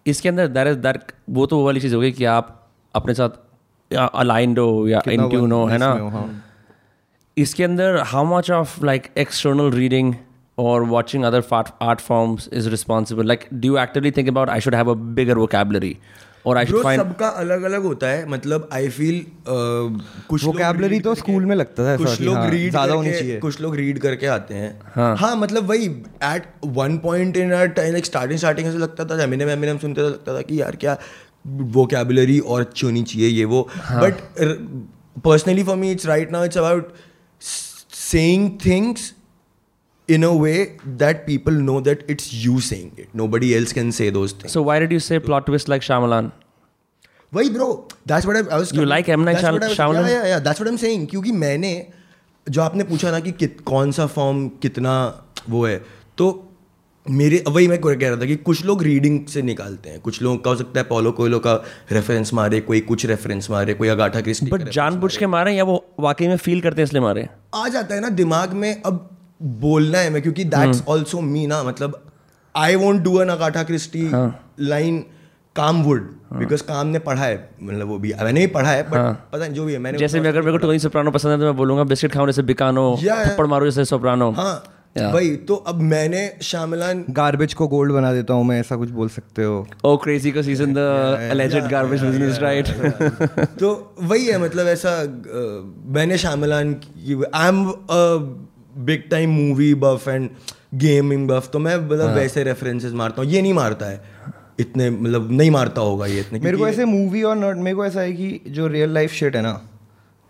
[0.08, 0.98] इसके अंदर दैट इज़ दैट
[1.30, 3.30] वो तो वो वाली चीज़ हो गई कि आप अपने साथ
[3.96, 5.86] अलाइंड हो या इन ट्यून हो है ना?
[5.86, 6.44] हाँ।
[7.38, 10.14] इसके अंदर how much of like external reading
[10.58, 13.26] और watching other fart, art forms is responsible.
[13.26, 15.92] Like do you actively think about i should have a bigger vocabulary
[16.44, 20.56] or i should Bro, find सबका अलग अलग होता है। मतलब आई फील कुछ लोग
[20.56, 23.40] Vocabulary read तो स्कूल में लगता था कुछ लोग हाँ, रीड ज़्यादा होनी करके चाहिए।
[23.40, 25.86] कुछ लोग रीड करके आते हैं। हाँ, हाँ मतलब वही
[26.24, 26.48] at
[26.80, 30.10] one point in our time like starting starting ऐसा लगता था एमिनेम एमिनेम सुनते तो
[30.10, 30.98] लगता था कि यार क्या
[31.78, 34.22] वोकेबुलरी और अच्छी होनी चाहिए ये वो। But
[35.26, 36.94] personally for me it's right now it's about
[38.02, 39.04] saying things
[40.10, 40.56] in a way
[41.02, 43.10] that people know that it's you saying it.
[43.14, 44.52] Nobody else can say those things.
[44.52, 46.32] So why did you say plot twist like Shyamalan?
[47.34, 49.26] वही bro that's what I was You like M.
[49.28, 50.10] Night Shyam- Shyamalan?
[50.10, 51.88] या या that's what I am saying क्योंकि मैंने
[52.50, 55.82] जो आपने पूछा ना कि कित, कौन सा फॉर्म कितना वो है
[56.18, 56.48] तो
[57.10, 60.38] मेरे वही मैं कह रहा था कि कुछ लोग रीडिंग से निकालते हैं। कुछ लोगों
[60.38, 61.54] का हो सकता है पोलो कोयलो का
[61.92, 65.86] रेफरेंस मारे कोई कुछ रेफरेंस मारे कोई अगाठा क्रिस्टी बट जानबूझ के मारे या वो
[66.00, 67.28] वाकई में फील करते हैं इसलिए मारे?
[67.56, 69.11] आ जाता है ना दिमाग में अब
[69.42, 72.04] बोलना है मैं क्योंकि दैट्स ऑल्सो मी ना मतलब
[72.56, 74.12] I want do an Agatha Christie
[74.60, 75.06] line
[75.56, 79.18] काम वुड बिकॉज़ काम ने पढ़ा है मतलब वो भी मैंने भी पढ़ा है बट
[79.34, 81.38] पता नहीं जो भी है मैंने जैसे भी अगर मेरे को टोनी सोप्रानो पसंद है
[81.38, 83.32] तो मैं बोलूँगा बिस्किट खाओ जैसे बिकानो Yeah, yeah.
[83.32, 84.64] थप्पड़ मारो जैसे सोप्रानो हाँ
[84.98, 85.14] Yeah.
[85.14, 89.10] वही तो अब मैंने शामिलान गार्बेज को गोल्ड बना देता हूँ मैं ऐसा कुछ बोल
[89.10, 90.88] सकते हो। Oh, crazy because he's in the
[91.32, 92.68] alleged garbage business, right?
[93.60, 95.04] तो वही है मतलब ऐसा
[95.86, 97.72] मैंने शामिलान की I am
[98.78, 100.30] big time movie buff and
[100.76, 104.02] gaming buff तो मैं मतलब हाँ। वैसे रेफरेंसेस मारता हूँ। ये नहीं मारता है।
[104.60, 107.86] इतने मतलब नहीं मारता होगा ये इतने मेरे को ऐसे मूवी और नॉट मेरे को
[107.86, 109.62] ऐसा है कि जो रियल लाइफ शिट है ना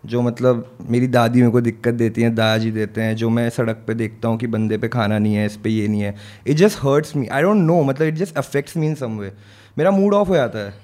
[0.04, 3.84] जो मतलब मेरी दादी मेरे को दिक्कत देती है दादाजी देते हैं जो मैं सड़क
[3.86, 6.14] पे देखता हूँ कि बंदे पे खाना नहीं है इस पे ये नहीं है
[6.46, 9.32] it just hurts me I don't know मतलब it just affects me in some way
[9.78, 10.82] मेरा मूड ऑफ़ हो जाता है।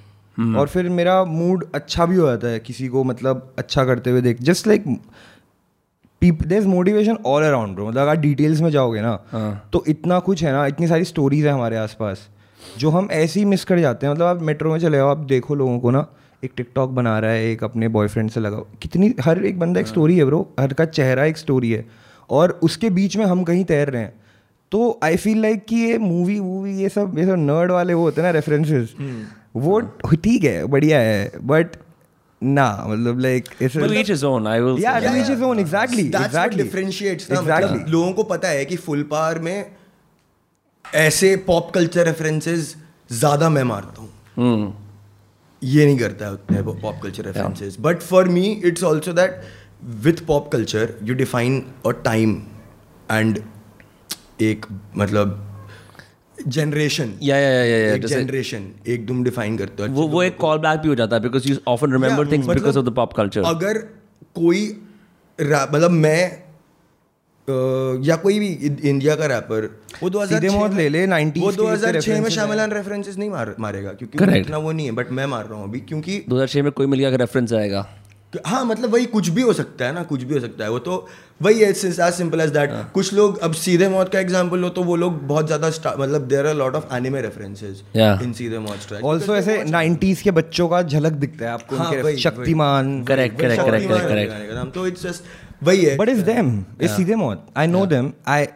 [0.56, 4.20] और फिर मेरा मूड अच्छा भी हो जाता है किसी को मतलब अच्छा करते हुए
[4.20, 4.84] देख just like
[6.22, 9.14] there is motivation all around bro मतलब अगर डिटेल्स में जाओगे ना
[9.72, 12.28] तो इतना कुछ है ना इतनी सारी स्टोरीज है हमारे आसपास
[12.78, 15.18] जो हम ऐसे ही मिस कर जाते हैं। मतलब आप मेट्रो में चले जाओ आप
[15.18, 16.06] देखो लोगों को ना
[16.42, 19.86] एक टिकटॉक बना रहा है एक अपने बॉयफ्रेंड से लगाओ। कितनी हर एक बंदा एक
[19.86, 21.84] स्टोरी है ब्रो हर का चेहरा एक स्टोरी है।
[22.30, 24.12] और उसके बीच में हम कहीं तैर रहे हैं।
[24.72, 28.02] तो आई फील लाइक कि ये मूवी वूवी ये सब ये सब नर्ड वाले वो
[28.02, 28.94] होते हैं ना रेफरेंसेस
[29.56, 29.80] वो
[30.14, 31.76] ठीक है बढ़िया है बट
[32.42, 34.46] ना मतलब like But each his own.
[34.46, 34.78] I will.
[34.80, 35.08] Yeah, say.
[35.08, 36.04] to each his own, exactly.
[36.16, 36.58] That's exactly.
[36.58, 37.70] what differentiates ना Exactly.
[37.70, 39.70] मतलब लोगों को पता है कि फुल पावर में
[40.84, 42.74] ऐसे पॉप कल्चर रेफरेंसेस
[43.10, 44.68] ज़्यादा मैं मारता हूँ Hmm.
[45.62, 49.40] ये नहीं करता है उतने pop culture references but for me it's also that
[50.04, 52.36] with pop culture you define a time
[53.12, 53.42] and
[54.40, 54.66] एक
[54.96, 55.34] मतलब
[56.46, 57.94] जनरेशन yeah, yeah, yeah.
[57.94, 61.16] एक जनरेशन एक तुम डिफाइन करते हो वो वो एक कॉल बैक भी हो जाता
[61.16, 63.78] है because you often remember things because of the pop culture अगर
[64.34, 64.68] कोई
[65.38, 66.30] मतलब मैं
[67.48, 67.52] अ,
[68.04, 68.48] या कोई भी
[68.88, 72.20] इंडिया का रैपर वो 2006 सीधे मौत में- ले ले, 90s वो के जितने 2006
[72.20, 75.58] में शामिलान रेफरेंसेस नहीं मार, मारेगा क्योंकि इतना वो नहीं है बट मैं मार रहा
[75.58, 77.86] हूँ अभी क्योंकि 2006 में कोई मिल गया रेफरेंस आएगा।
[78.46, 80.78] हाँ मतलब वही कुछ भी हो सकता है ना कुछ भी हो सकता है। वो
[80.78, 80.96] तो
[81.42, 84.82] वही है एज सिंपल एज दैट कुछ लोग अब सीधे मौत का एग्जांपल लो तो
[84.84, 85.68] वो लोग बहुत ज़्यादा
[85.98, 90.30] मतलब there are lot of anime references in Seedhe Maut track also ऐसे 90s के
[90.30, 92.92] बच्चों का झलक दिखता है आपको हाँ, उनके Shaktimaan.
[93.04, 94.32] Correct, correct, correct, correct, correct.
[94.32, 97.46] correct तो इट्स जस्ट वही है। But is them is Seedhe Maut.
[97.56, 98.46] I know them I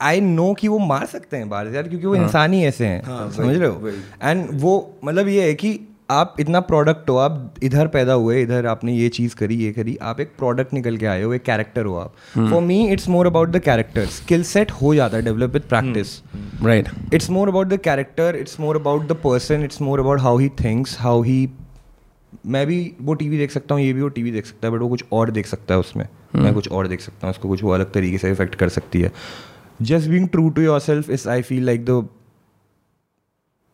[0.00, 2.86] I know कि वो मार सकते हैं बाहर से यार क्योंकि वो इंसान ही ऐसे
[2.86, 3.90] हैं। समझ रहे हो?
[4.22, 5.78] एंड वो मतलब ये है कि
[6.10, 9.96] आप इतना प्रोडक्ट हो आप इधर पैदा हुए इधर आपने ये चीज़ करी ये करी
[10.02, 13.26] आप एक प्रोडक्ट निकल के आए हो एक कैरेक्टर हो आप। For me it's more
[13.26, 16.22] about the character skill set हो जाता है develop with practice
[16.62, 20.38] right it's more about the character it's more about the person it's more about how
[20.38, 21.48] he thinks how he
[22.46, 24.80] मैं भी वो TV देख सकता हूँ ये भी वो टीवी देख सकता है बट
[24.80, 26.36] वो कुछ और देख सकता है उसमें। Hmm.
[26.36, 29.00] मैं कुछ और देख सकता हूँ उसको कुछ वो अलग तरीके से इफ़ेक्ट कर सकती
[29.00, 29.12] है।
[29.82, 32.08] Just being true to yourself is I feel like the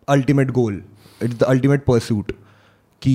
[0.09, 0.82] ultimate goal
[1.25, 2.33] it's the ultimate pursuit
[3.03, 3.14] कि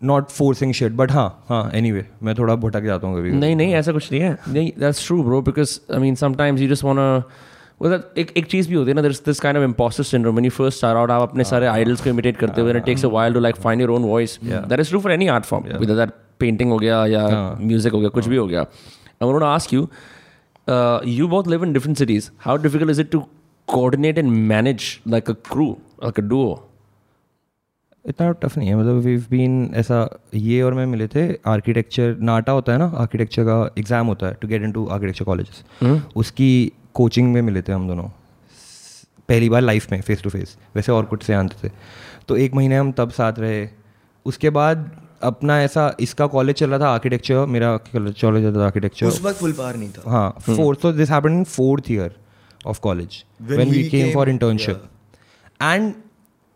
[0.00, 3.56] नॉट फोर्सिंग शिट बट हाँ हाँ एनी वे मैं थोड़ा भटक जाता हूँ कभी नहीं
[3.56, 6.84] नहीं ऐसा कुछ नहीं है। नहीं that's true bro because I mean sometimes you just
[6.84, 10.44] want एक एक चीज़ भी होती है ना this this kind of imposter syndrome when
[10.44, 13.34] you first start out आप अपने सारे आइडल्स को इमिटेट करते हुए takes a while
[13.34, 16.10] to like find your own voice that is true for any art form with that
[16.40, 17.26] painting हो गया या
[17.60, 18.60] music हो गया कुछ भी हो। गया.
[18.60, 19.88] I want to ask you
[21.12, 23.24] you both live in different cities how difficult is it to
[23.68, 25.72] coordinate and manage like a crew?
[25.98, 26.56] Like a duo?
[28.04, 29.96] इतना टफ नहीं है। मतलब वी बीन ऐसा
[30.34, 34.34] ये और मैं मिले थे आर्किटेक्चर नाटा होता है ना आर्किटेक्चर का एग्ज़ाम होता है
[34.40, 35.64] to get into architecture colleges
[36.16, 36.50] उसकी
[36.94, 38.08] कोचिंग में मिले थे हम दोनों।
[39.28, 41.72] पहली बार लाइफ में फेस टू फेस वैसे और कुछ से आते थे।
[42.28, 43.68] तो एक महीने हम तब साथ रहे।
[44.26, 44.90] उसके बाद
[45.22, 49.20] अपना ऐसा इसका कॉलेज चल रहा था आर्किटेक्चर मेरा कॉलेज चल रहा था आर्किटेक्चर उस
[49.24, 52.10] वक्त फुल पावर नहीं था। हाँ fourth so this happened in fourth year
[52.64, 53.90] of college When when, we, we
[55.60, 55.92] and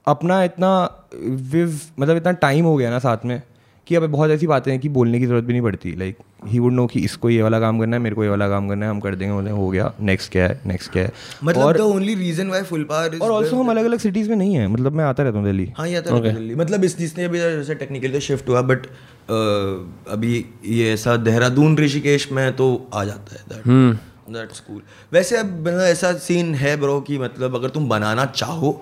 [0.07, 0.73] अपना इतना
[1.15, 3.41] विव मतलब इतना टाइम हो गया ना साथ में
[3.87, 6.59] कि अब बहुत ऐसी बातें हैं कि बोलने की ज़रूरत भी नहीं पड़ती। लाइक ही
[6.59, 8.87] वुड नो कि इसको ये वाला काम करना है मेरे को ये वाला काम करना
[8.87, 11.13] है हम कर देंगे। बोले हो गया नेक्स्ट क्या है नेक्स्ट क्या है।
[11.45, 14.55] मतलब और only reason why full power और ऑल्सो हम अलग अलग सिटीज़ में नहीं
[14.57, 17.39] है। मतलब मैं आता रहता हूँ दिल्ली। हाँ ये था दिल्ली। मतलब इस जिसने अभी
[17.39, 18.87] जैसे टेक्निकली तो शिफ्ट हुआ बट
[20.11, 23.99] अभी ये ऐसा देहरादून ऋषिकेश में तो आ जाता है दैट
[24.37, 24.81] दैट्स कूल
[25.13, 28.73] वैसे अब मतलब ऐसा सीन है ब्रो कि मतलब अगर तुम बनाना चाहो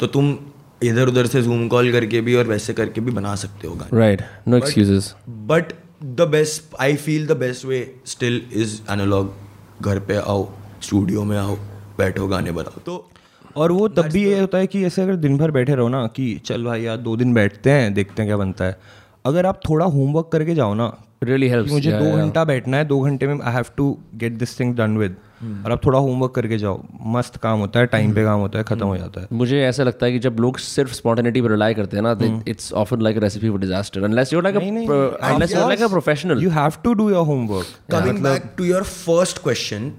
[0.00, 0.38] तो तुम
[0.82, 4.22] इधर उधर से जूम कॉल करके भी और वैसे करके भी बना सकते हो right
[4.48, 5.04] no no excuses.
[5.28, 5.72] But
[6.04, 9.34] the best I feel the best way still is analog
[9.82, 10.48] घर पे आओ
[10.82, 11.56] स्टूडियो में आओ
[11.98, 13.10] बैठो गाने बनाओ। तो
[13.56, 16.06] और वो तब भी ये होता है कि ऐसे अगर दिन भर बैठे रहो ना
[16.06, 18.80] कि चल भाई यार दो दिन बैठते हैं देखते हैं क्या बनता है।
[19.26, 22.16] अगर आप थोड़ा होमवर्क करके जाओ ना रियली really helps कि मुझे Yeah, दो घंटा
[22.16, 22.26] yeah.
[22.26, 25.72] घंटा बैठना है दो घंटे में I have to get this thing done with और
[25.72, 26.82] आप थोड़ा होमवर्क करके जाओ।
[27.14, 29.82] मस्त काम होता है टाइम पे काम होता है खत्म हो जाता है। मुझे ऐसा
[29.82, 33.18] लगता है कि जब लोग सिर्फ़ स्पॉन्टेनिटी पर रिलाई करते हैं ना it's often like
[33.18, 37.08] recipe for disaster unless you like unless you like a professional you have to do
[37.10, 39.92] your homework coming back to your first question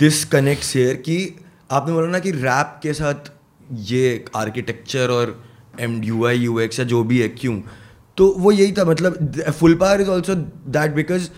[0.00, 1.18] this connects here कि
[1.70, 3.32] आपने बोला ना कि rap के साथ
[3.88, 5.34] ये आर्किटेक्चर और
[5.80, 7.60] um you I you x या जो भी है क्यों?
[8.16, 10.34] तो वो यही था मतलब full power is also
[10.74, 11.28] that because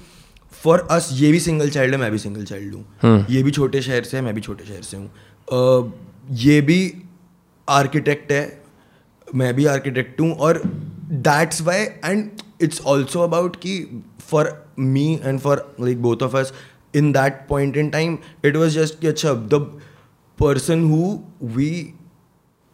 [0.62, 3.82] for us ये भी सिंगल चाइल्ड है मैं भी सिंगल चाइल्ड हूँ। ये भी छोटे
[3.82, 5.92] शहर से है मैं भी छोटे शहर से हूँ।
[6.40, 6.80] ये भी
[7.68, 8.46] आर्किटेक्ट है
[9.34, 10.62] मैं भी आर्किटेक्ट हूँ और
[11.28, 12.30] that's why and
[12.62, 16.52] it's also about कि for me and for like both of us
[16.96, 19.60] in that point in time it was just कि अच्छा the
[20.38, 21.18] person who
[21.56, 21.70] we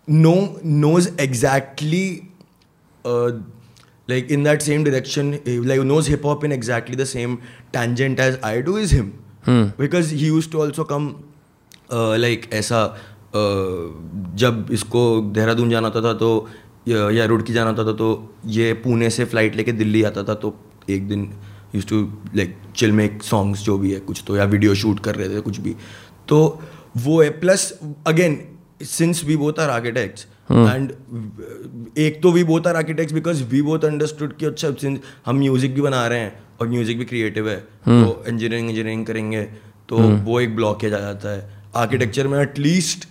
[0.09, 2.07] know knows exactly
[3.05, 3.31] uh,
[4.09, 7.41] like in that same direction eh, like knows hip hop in exactly the same
[7.73, 9.13] tangent as I do is him
[9.45, 9.69] hmm.
[9.79, 11.09] because he used to also come
[11.91, 12.83] uh, like ऐसा
[13.35, 13.93] uh,
[14.37, 16.31] जब इसको देहरादून जाना होता था तो
[16.89, 18.09] या, या रुड़की जाना होता था तो
[18.47, 20.55] ये पुणे से फ़्लाइट लेके दिल्ली आता था तो
[20.91, 21.31] एक दिन
[21.75, 22.01] use to
[22.37, 25.41] like chill make songs जो भी है कुछ तो या वीडियो शूट कर रहे थे
[25.41, 25.75] कुछ भी
[26.29, 26.39] तो
[26.97, 27.73] वो है plus
[28.07, 28.41] again
[28.85, 30.93] since we both are architects and
[31.99, 35.75] एक तो we both are architects because we both understood कि अच्छा सिंस हम म्यूज़िक
[35.75, 37.57] भी बना रहे हैं और म्यूज़िक भी क्रिएटिव है
[37.87, 39.43] तो इंजीनियरिंग इंजीनियरिंग करेंगे
[39.89, 43.09] तो वो एक ब्लॉक किया जाता है। आर्किटेक्चर में at least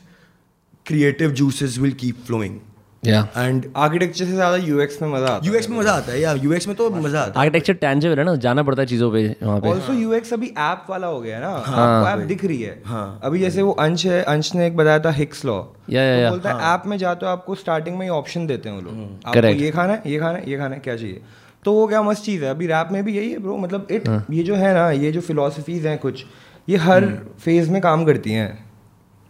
[0.86, 2.60] creative juices will keep flowing
[3.06, 6.34] and architecture से ज़्यादा यूएक्स में मज़ा आता है। यूएक्स में मज़ा आता है या
[6.34, 9.26] यूएक्स में तो मज़ा आता है। आर्किटेक्चर टेंजिबल है ना जाना पड़ता है चीज़ों पे
[9.44, 12.62] वहाँ पे। ऑल्सो यूएक्स अभी ऐप वाला हो गया है ना। आपको ऐप दिख रही
[12.62, 16.04] है। हाँ। अभी जैसे वो अंश है अंश ने एक बताया था हिक्स लॉ या
[16.04, 18.76] या या बोलता है ऐप में जाते हो आपको स्टार्टिंग में ही ऑप्शन देते हैं
[18.76, 21.22] वो लोग। आपको ये खाना है ये खाना है ये खाना है क्या चाहिए?
[21.66, 24.08] तो वो क्या मस्त चीज़ है। अभी रैप में भी यही है ब्रो मतलब इट
[24.32, 26.26] ये जो है ना ये जो फिलोसफीज हैं कुछ
[26.68, 27.06] ये हर
[27.40, 28.52] फ़ेज़ में काम करती हैं।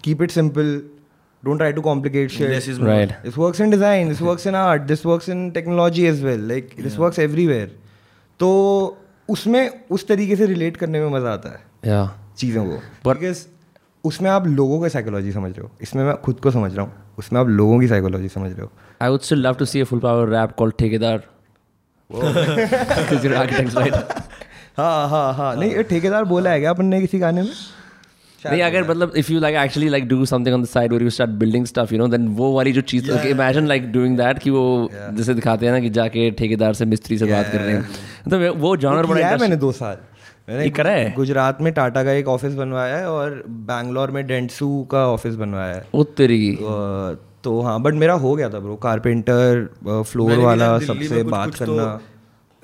[0.03, 0.81] Keep it simple
[1.43, 2.87] don't try to complicate Less is shit more.
[2.87, 6.43] Right this works in design this works in art this works in technology as well
[6.51, 7.67] like this works everywhere
[8.39, 8.49] तो
[9.29, 9.61] उसमें
[9.97, 11.99] उस तरीके से relate करने में मज़ा आता है या
[12.37, 12.77] चीज़ों को
[13.09, 13.45] But- बिकॉज़
[14.03, 16.91] उसमें आप लोगों की साइकोलॉजी समझ रहे हो इसमें मैं खुद को समझ रहा हूँ
[17.19, 18.71] उसमें आप लोगों की साइकोलॉजी समझ रहे हो
[19.05, 21.23] I would still love to see a full power rap called ठेकेदार
[22.09, 23.95] because you're architects right
[24.77, 27.51] हाँ हाँ हाँ नहीं ठेकेदार बोला है क्या अपन ने किसी गाने में
[28.51, 31.19] नहीं अगर मतलब if you like actually like do something on the side where you
[31.19, 34.49] start building stuff you know then वो वाली जो चीज़ imagine like doing that कि
[34.49, 37.81] वो जैसे दिखाते हैं ना कि जाके ठेकेदार से मिस्त्री से बात कर रहे हैं।
[38.29, 39.97] तो वो- जॉनर बड़ा है मैंने दो साल।
[40.49, 41.13] मैंने करा है?
[41.13, 45.75] गुजरात में टाटा का एक ऑफ़िस बनवाया है और बैंगलोर में डेंटसू का ऑफ़िस बनवाया
[45.75, 46.63] है। ओ तेरी अ,
[47.43, 49.69] तो हाँ बट मेरा हो गया था ब्रो कारपेंटर
[50.03, 51.99] फ्लोर वाला ना सबसे बात तो- करना।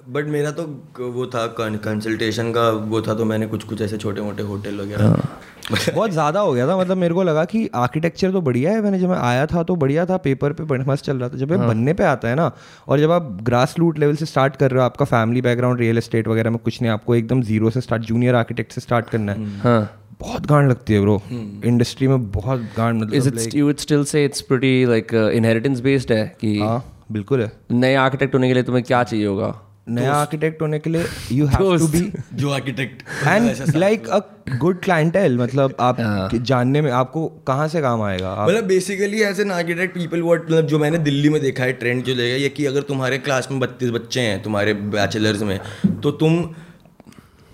[0.10, 0.64] बट मेरा तो
[1.10, 5.04] वो था कंसल्टेशन का वो था तो मैंने कुछ कुछ ऐसे छोटे मोटे होटल वगैरह।
[5.04, 5.40] हाँ।
[5.72, 9.00] बहुत ज़्यादा हो गया था मतलब मेरे को लगा कि आर्किटेक्चर तो बढ़िया है मैंने
[9.00, 11.52] जब मैं आया था तो बढ़िया था पेपर पे बड़ा मस्त चल रहा था। जब
[11.52, 12.52] ये बनने पे आता है ना
[12.88, 15.98] और जब आप ग्रास रूट लेवल से स्टार्ट कर रहे हो आपका फैमिली बैकग्राउंड रियल
[15.98, 19.32] एस्टेट वगैरह में कुछ नहीं आपको एकदम ज़ीरो से स्टार्ट जूनियर आर्किटेक्ट से स्टार्ट करना
[19.32, 19.80] है। हाँ।
[20.22, 24.28] बहुत गांड लगती है ब्रो इंडस्ट्री में बहुत गांड मतलब it you would still say
[24.30, 28.54] it's pretty like uh, inheritance based है कि हाँ बिल्कुल है। नए आर्किटेक्ट होने के
[28.54, 29.56] लिए तुम्हें क्या चाहिए होगा?
[29.90, 32.02] नया आर्किटेक्ट होने के लिए यू हैव टू बी
[32.34, 34.20] जो architect and like a
[34.58, 35.98] good clientele मतलब आप
[36.32, 38.36] के जानने में आपको कहाँ से काम आएगा?
[38.46, 42.04] मतलब basically as an architect people what मतलब जो मैंने दिल्ली में देखा है ट्रेंड
[42.04, 45.60] जो लेगा ये कि अगर तुम्हारे क्लास में बत्तीस बच्चे हैं तुम्हारे बैचलर्स में
[46.02, 46.42] तो तुम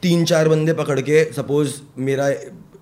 [0.03, 2.29] तीन चार बंदे पकड़ के सपोज़ मेरा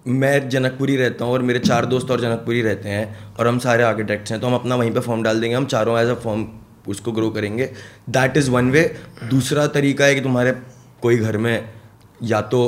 [0.07, 3.05] मैं जनकपुरी रहता हूँ और मेरे चार दोस्त और जनकपुरी रहते हैं
[3.39, 5.99] और हम सारे आर्किटेक्ट्स हैं तो हम अपना वहीं पे फॉर्म डाल देंगे हम चारों
[5.99, 6.43] एज अ फॉर्म
[6.87, 7.65] उसको ग्रो करेंगे।
[8.09, 8.83] दैट इज़ वन वे
[9.29, 10.51] दूसरा तरीका है कि तुम्हारे
[11.01, 11.69] कोई घर में
[12.23, 12.61] या तो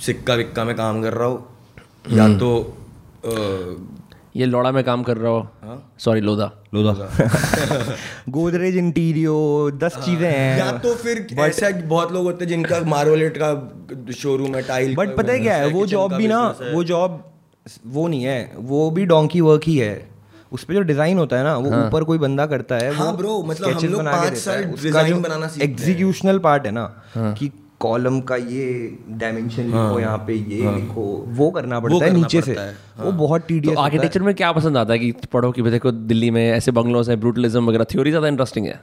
[0.00, 1.46] सिक्का विक्का में काम कर रहा हो
[2.12, 2.50] या तो
[3.24, 3.32] अ,
[4.36, 7.08] ये लोड़ा में काम कर रहा हो। सॉरी लोधा लोधा
[8.30, 9.36] गोदरेज इंटीरियो
[9.74, 14.54] दस चीज़ें हैं। या तो फिर ऐसा बहुत लोग होते हैं जिनका मार्वलेट का शोरूम
[14.56, 15.66] है टाइल बट पता है क्या है?
[15.68, 17.24] वो जॉब भी ना वो जॉब
[17.86, 19.94] वो नहीं है वो भी डोंकी वर्क ही है।
[20.52, 23.44] उस पर जो डिज़ाइन होता है ना वो ऊपर कोई बंदा करता है हाँ bro,
[23.46, 26.86] मतलब हम लोग पाँच साल design बनाना एग्जीक्यूशनल पार्ट है ना
[27.38, 28.66] कि कॉलम का ये
[29.08, 33.12] डायमेंशन लिखो यहाँ पे ये लिखो वो करना पड़ता है करना नीचे से। है, वो
[33.12, 36.50] बहुत टीडियस तो आर्किटेक्चर में क्या पसंद आता है कि पढ़ो कि देखो दिल्ली में
[36.52, 38.80] ऐसे बंगलों से ब्रूटलिज्म वगैरह थ्योरी ज़्यादा इंटरेस्टिंग है?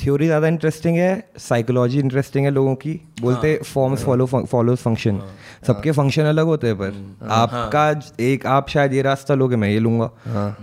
[0.00, 5.20] थ्योरी ज़्यादा इंटरेस्टिंग है साइकोलॉजी इंटरेस्टिंग है लोगों की। बोलते फॉर्म्स फॉलो फॉलोज फ़ंक्शन
[5.66, 7.88] सबके फ़ंक्शन अलग होते हैं पर। आपका
[8.22, 10.10] एक आप शायद ये रास्ता लोगे मैं ये लूँगा।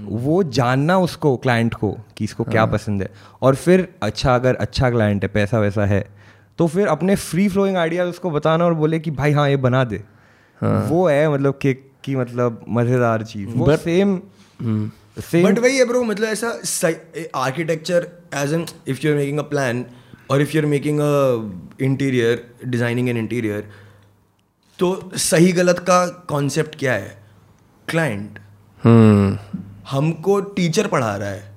[0.04, 3.10] वो जानना उसको क्लाइंट को कि इसको क्या पसंद है।
[3.42, 6.06] और फिर अच्छा अगर अच्छा क्लाइंट है पैसा वैसा है
[6.60, 9.84] तो फिर अपने फ्री फ्लोइंग आइडियाज़ उसको बताना और बोले कि भाई हाँ ये बना
[9.84, 10.04] दे।
[10.62, 11.74] वो है मतलब कि
[12.04, 14.20] की मतलब मज़ेदार चीज़। वो सेम
[15.18, 16.48] बट वही है ब्रो मतलब ऐसा
[17.36, 19.86] architecture as an if you are making a plan
[20.32, 23.70] और if you are making a interior designing an interior
[24.80, 27.24] तो सही गलत का कॉन्सेप्ट क्या है?
[27.90, 28.40] क्लाइंट
[29.90, 31.56] हमको टीचर पढ़ा रहा है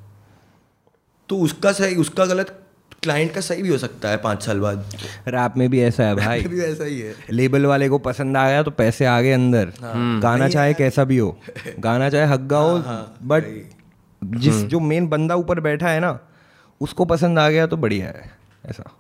[1.29, 2.60] तो उसका सही उसका गलत
[3.03, 4.85] क्लाइंट का सही भी हो सकता है पाँच साल बाद।
[5.29, 8.49] रैप में भी ऐसा है भाई। भी ऐसा ही है। लेबल वाले को पसंद आ
[8.49, 11.39] गया तो पैसे आ गए अंदर। हाँ, गाना चाहे कैसा भी हो
[11.79, 12.79] गाना चाहे हग्गा हो
[13.23, 13.45] बट
[14.25, 16.19] जिस जो मेन बंदा ऊपर बैठा है ना
[16.81, 18.31] उसको पसंद आ गया तो बढ़िया है
[18.67, 18.91] ऐसा।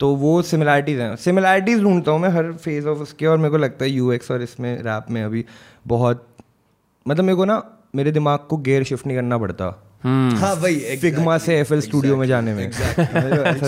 [0.00, 3.56] तो वो सिमिलैरिटीज़ हैं। सिमिलैरिटीज़ ढूंढता हूँ मैं हर फ़ेज़ ऑफ़ उसके और मेरे को
[3.56, 5.44] लगता है यूएक्स और इसमें रैप में अभी
[5.86, 6.26] बहुत
[7.08, 7.62] मतलब मेरे को ना
[7.94, 12.26] मेरे दिमाग को गेयर शिफ्ट नहीं करना पड़ता। हाँ वही फिग्मा से एफएल स्टूडियो में
[12.26, 12.98] जाने में। Exactly.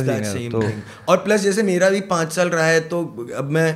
[0.09, 0.62] है, तो
[1.09, 3.68] और प्लस जैसे मेरा भी पाँच साल रहा है तो अब मैं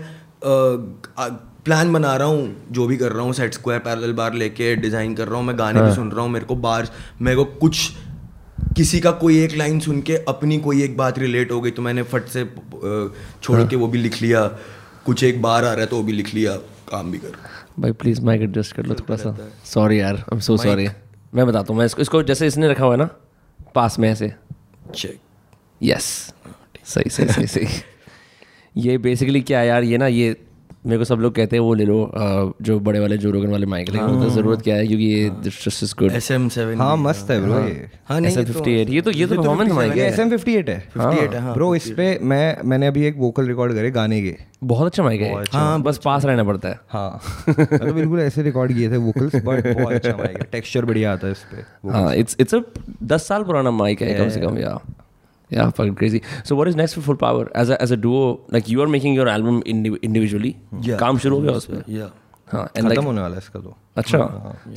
[1.64, 5.14] प्लान बना रहा हूँ जो भी कर रहा हूँ सेट स्क्वायर पैरेलल बार लेके डिज़ाइन
[5.14, 6.88] कर रहा हूँ मैं गाने भी सुन रहा हूँ मेरे को बार
[7.22, 7.90] मेरे को कुछ
[8.76, 11.82] किसी का कोई एक लाइन सुन के अपनी कोई एक बात रिलेट हो गई तो
[11.82, 12.44] मैंने फट से
[13.42, 14.46] छोड़ के वो भी लिख लिया
[15.04, 16.56] कुछ एक बार आ रहा है तो वो भी लिख लिया
[16.90, 17.32] काम भी कर।
[17.80, 20.88] भाई प्लीज़ माइक एडजस्ट कर लो थोड़ा सा। सॉरी यार आई एम सो सॉरी
[21.34, 23.08] मैं बताता हूँ मैं इसको इसको जैसे इसने रखा हुआ है ना
[23.74, 24.32] पास में ऐसे।
[24.94, 25.18] चेक
[25.82, 26.04] यस
[26.84, 27.66] सही सही सही सही।
[28.76, 30.34] ये बेसिकली क्या है यार ये ना ये
[30.86, 31.98] मेरे को सब लोग कहते हैं वो ले लो
[32.62, 35.82] जो बड़े वाले जो रोगन वाले माइक लेकिन तो ज़रूरत क्या है क्योंकि ये just
[35.82, 39.00] is good S M seven हाँ मस्त है ब्रो ये। हाँ नहीं फिफ्टी एट ये
[39.00, 42.18] तो ये तो परफॉर्मेंस माइक ये है। एस एम फिफ्टी एट है। ब्रो इस पे
[42.22, 46.00] मैं मैंने अभी एक वोकल रिकॉर्ड करे गाने के। बहुत अच्छा माइक है। हाँ बस
[46.04, 50.16] पास रहना पड़ता है। हाँ। मतलब बिल्कुल ऐसे रिकॉर्ड किए थे वोकल्स बट बहुत अच्छा
[50.18, 52.60] माइक है। टेक्सचर बढ़िया आता है इस पे। हाँ इट्स इट्स अ
[53.04, 54.78] दस साल पुराना माइक है कम से कम या
[55.53, 56.19] Yeah, fucking crazy.
[56.49, 57.47] So what is next for Full Power?
[57.61, 58.19] As a as a duo,
[58.55, 60.51] like you are making your album indi- individually.
[60.89, 60.97] Yeah.
[60.99, 62.11] काम शुरू हो गया उस पे या
[62.51, 64.19] हाँ and like खत्म होने वाला है इसका तो अच्छा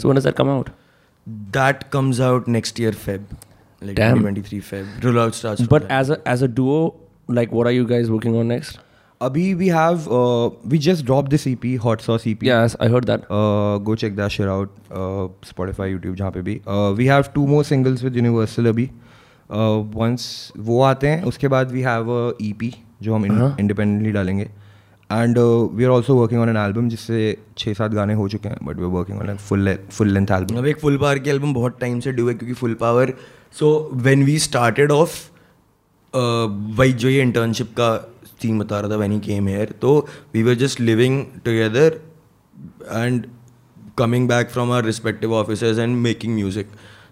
[0.02, 0.72] so when does that come out?
[1.58, 3.28] That comes out next year Feb.
[3.82, 4.18] Like Damn.
[4.24, 4.88] 2023 Feb.
[5.06, 5.60] Rollout starts.
[5.62, 6.80] from But as a as a duo,
[7.40, 8.78] like what are you guys working on next?
[9.22, 13.06] अभी we have uh, we just dropped this EP Hot Sauce EP Yes, I heard
[13.12, 13.30] that.
[13.40, 17.32] uh, go check that shit out uh, Spotify YouTube जहाँ पे भी uh, we have
[17.38, 18.92] two more singles with Universal अभी uh,
[19.95, 20.21] Once
[20.57, 22.71] वो आते हैं उसके बाद we have a EP
[23.01, 23.23] जो हम
[23.55, 24.49] independently डालेंगे।
[25.11, 25.37] And
[25.73, 28.77] we are also working on an album जिससे छः सात गाने हो चुके हैं but
[28.77, 31.79] we are working on full full length album अब एक फुल पावर की एल्बम बहुत
[31.79, 33.13] टाइम से ड्यू है क्योंकि full power
[33.59, 35.29] so when we started off
[36.77, 40.43] वही जो ये इंटर्नशिप का सीन बता रहा था वैन ही केम हेयर तो we
[40.43, 42.01] were just living together
[42.91, 43.25] and
[43.97, 46.67] coming back from are respective officers and making music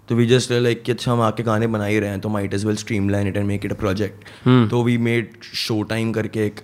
[0.09, 2.53] तो वी जस्ट लाइक कि अच्छा हम आके गाने बना ही रहे हैं तो might
[2.53, 2.75] is well
[3.09, 4.25] streamline it and make it a project
[4.69, 6.61] तो वी मेड शो टाइम करके एक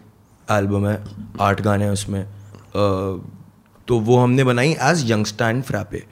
[0.52, 1.04] एल्बम है
[1.42, 2.26] आठ गाने हैं उसमें।
[3.88, 6.04] तो वो हमने बनाई as youngster and frappe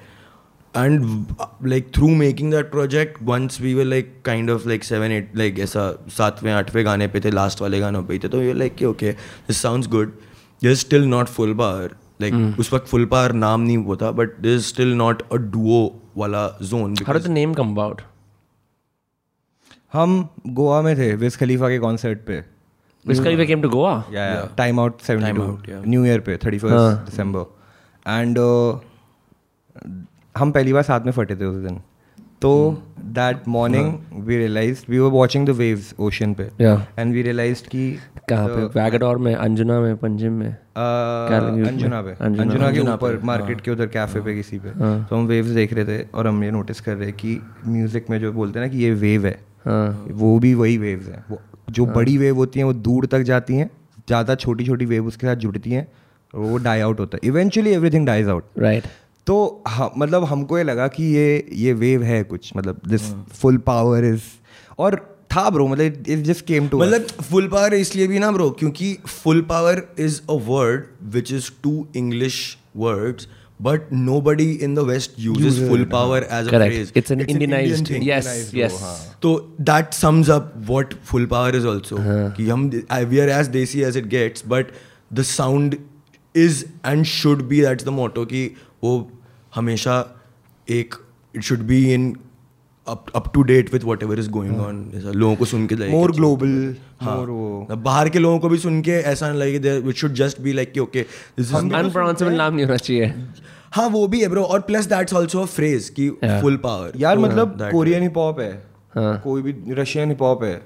[0.77, 1.25] and
[1.65, 5.59] like through making that project once we were like kind of like seven eight like
[5.59, 8.83] ऐसा सातवें आठवें गाने पे थे लास्ट वाले गानों पे ही थे तो ये like
[8.83, 10.13] okay this sounds good
[10.61, 14.39] this still not full power like उस वक्त फुल पावर नाम नहीं हुआ था but
[14.39, 18.01] this still not a duo वाला zone how did the name come about
[19.93, 22.43] हम गोवा में थे विस खलीफा के कॉन्सर्ट पे।
[23.05, 23.93] Wiz Khalifa came to Goa?
[24.11, 25.87] या time out seventy Time to Out, yeah.
[25.87, 27.39] New year पे थर्टी फ़र्स्ट दिसंबर
[28.07, 28.37] एंड
[30.35, 31.81] हम पहली बार साथ में फटे थे उस दिन।
[32.41, 32.51] तो
[33.15, 33.93] that morning
[34.27, 37.91] we realize we were watching the waves ocean पे एंड वी रियलाइज़ कि
[38.29, 38.63] कहाँ पे?
[38.79, 40.49] वैगडोर में अंजुना में पंजिम में?
[40.49, 42.11] अंजुना पे.
[42.25, 44.69] अंजुना। के ऊपर मार्केट के उधर कैफ़े पे किसी पे.
[44.69, 48.19] तो हम वेव्स देख रहे थे और हम ये नोटिस कर रहे कि म्यूज़िक में
[48.19, 50.05] जो बोलते हैं ना कि ये वेव है हाँ.
[50.11, 51.23] वो भी वही वेव्स हैं.
[51.29, 53.69] वो जो बड़ी वेव होती हैं वो दूर तक जाती हैं
[54.07, 55.87] ज़्यादा छोटी छोटी वेव उसके साथ जुड़ती हैं
[56.33, 57.29] और वो डाई आउट होता है.
[57.29, 58.83] Eventually everything dies out right
[59.27, 63.11] तो हाँ मतलब हमको ये लगा कि ये ये वेव है कुछ मतलब दिस
[63.41, 64.23] फुल पावर इज़
[64.79, 64.95] और
[65.31, 68.97] था ब्रो मतलब इट जस्ट केम टू मतलब फुल पावर इसलिए भी ना ब्रो क्योंकि
[69.07, 72.39] full power is a word which is two English
[72.77, 73.27] words
[73.59, 73.91] but
[74.21, 76.73] nobody in the west uses full power as a Correct.
[76.73, 77.91] Phrase It's an Indianized.
[78.05, 78.79] Yes, yes.
[79.21, 81.97] तो that sums up what full power is also
[82.37, 82.69] कि हम
[83.05, 84.71] we are as desi as it gets but
[85.13, 85.77] the sound
[86.35, 88.49] is and should be that's the motto कि
[88.83, 89.11] वो
[89.55, 89.95] हमेशा
[90.67, 90.95] एक
[91.35, 92.15] it should be in
[92.87, 97.15] up to date with whatever is going on लोगों को सुन के मोर global हाँ।
[97.17, 100.53] वो। बाहर के लोगों को भी सुन के ऐसा नहीं लगे it should just be
[100.53, 101.01] like कि ओके
[101.37, 103.13] दिस इज़ अनप्रोनाउंसिबल नाम नहीं होना चाहिए।
[103.71, 107.17] हाँ वो भी है ब्रो और plus that's also a phrase कि फुल पावर यार
[107.17, 108.51] मतलब कोरियन हिप हॉप है।
[108.97, 110.61] कोई भी रशियन हिप हॉप है।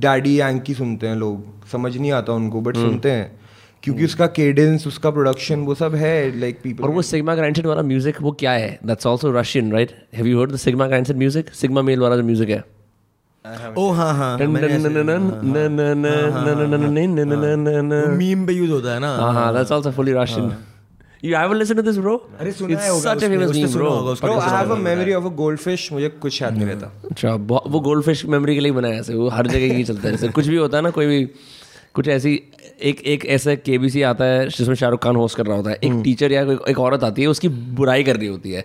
[0.00, 3.43] डैडी एंकी सुनते हैं लोग। समझ नहीं आता उनको बट सुनते हैं।
[3.84, 7.82] क्योंकि उसका केडेंस उसका प्रोडक्शन वो सब है लाइक पीपल और वो सिग्मा ग्रांटेड वाला
[7.84, 11.50] म्यूज़िक वो क्या है that's also Russian right have you heard the sigma granted music
[11.54, 12.62] sigma male वाला जो म्यूज़िक है
[13.78, 14.36] ओ हाँ हाँ
[18.18, 20.52] मीम पे यूज़ होता है ना हाँ हाँ that's also fully Russian
[21.22, 23.68] you have listen to this bro अरे सुना है It's होगा such a famous meme,
[23.72, 24.20] सुना bro.
[24.20, 27.80] Bro I have a memory of a goldfish मुझे कुछ याद नहीं रहता अच्छा वो
[27.80, 30.46] गोल्ड फ़िश मेमोरी के लिए बनाया ऐसे वो हर जगह ही चलता है जैसे कुछ
[30.46, 31.20] भी होता है ना कोई भी
[31.94, 32.40] कुछ ऐसी
[32.82, 35.70] एक एक ऐसा के बी सी आता है जिसमें शाहरुख खान होस्ट कर रहा होता
[35.70, 38.64] है। एक टीचर या कोई एक औरत आती है उसकी बुराई कर रही होती है।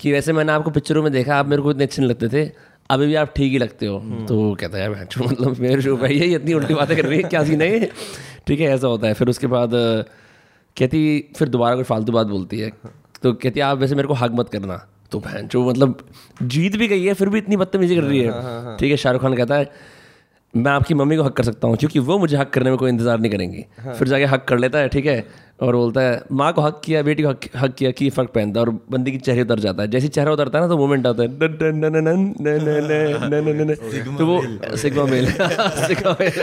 [0.00, 2.50] कि वैसे मैंने आपको पिक्चरों में देखा आप मेरे को इतने अच्छे नहीं लगते थे
[2.90, 3.98] अभी भी आप ठीक ही लगते हो।
[4.28, 7.18] तो वो कहता है मैं मतलब मेरे शो भाई ये इतनी उल्टी बातें कर रही
[7.18, 7.90] है क्या सीन है ये?
[8.46, 9.70] ठीक है ऐसा होता है। फिर उसके बाद
[10.76, 11.02] कहती
[11.36, 12.72] फिर दोबारा कोई फालतू बात बोलती है।
[13.22, 15.98] तो कहती है आप वैसे मेरे को हक मत करना। तो बहन जो मतलब
[16.42, 19.34] जीत भी गई है फिर भी इतनी बदतमीजी कर रही है। ठीक है शाहरुख खान
[19.34, 19.70] कहता है
[20.54, 22.90] मैं आपकी मम्मी को हक कर सकता हूँ क्योंकि वो मुझे हक करने में कोई
[22.90, 25.24] इंतज़ार नहीं करेंगी हाँ। फिर जाके हक कर लेता है ठीक है
[25.62, 28.60] और बोलता है माँ को हक किया बेटी को हक, हक किया कि फ़र्क पहनता
[28.60, 31.06] है और बंदी की चेहरे उतर जाता है जैसे चेहरा उतरता है ना तो मोमेंट
[31.06, 31.28] आता है
[34.16, 35.30] तो वो सिग्मा मेल
[35.86, 36.40] सिग्मा मेल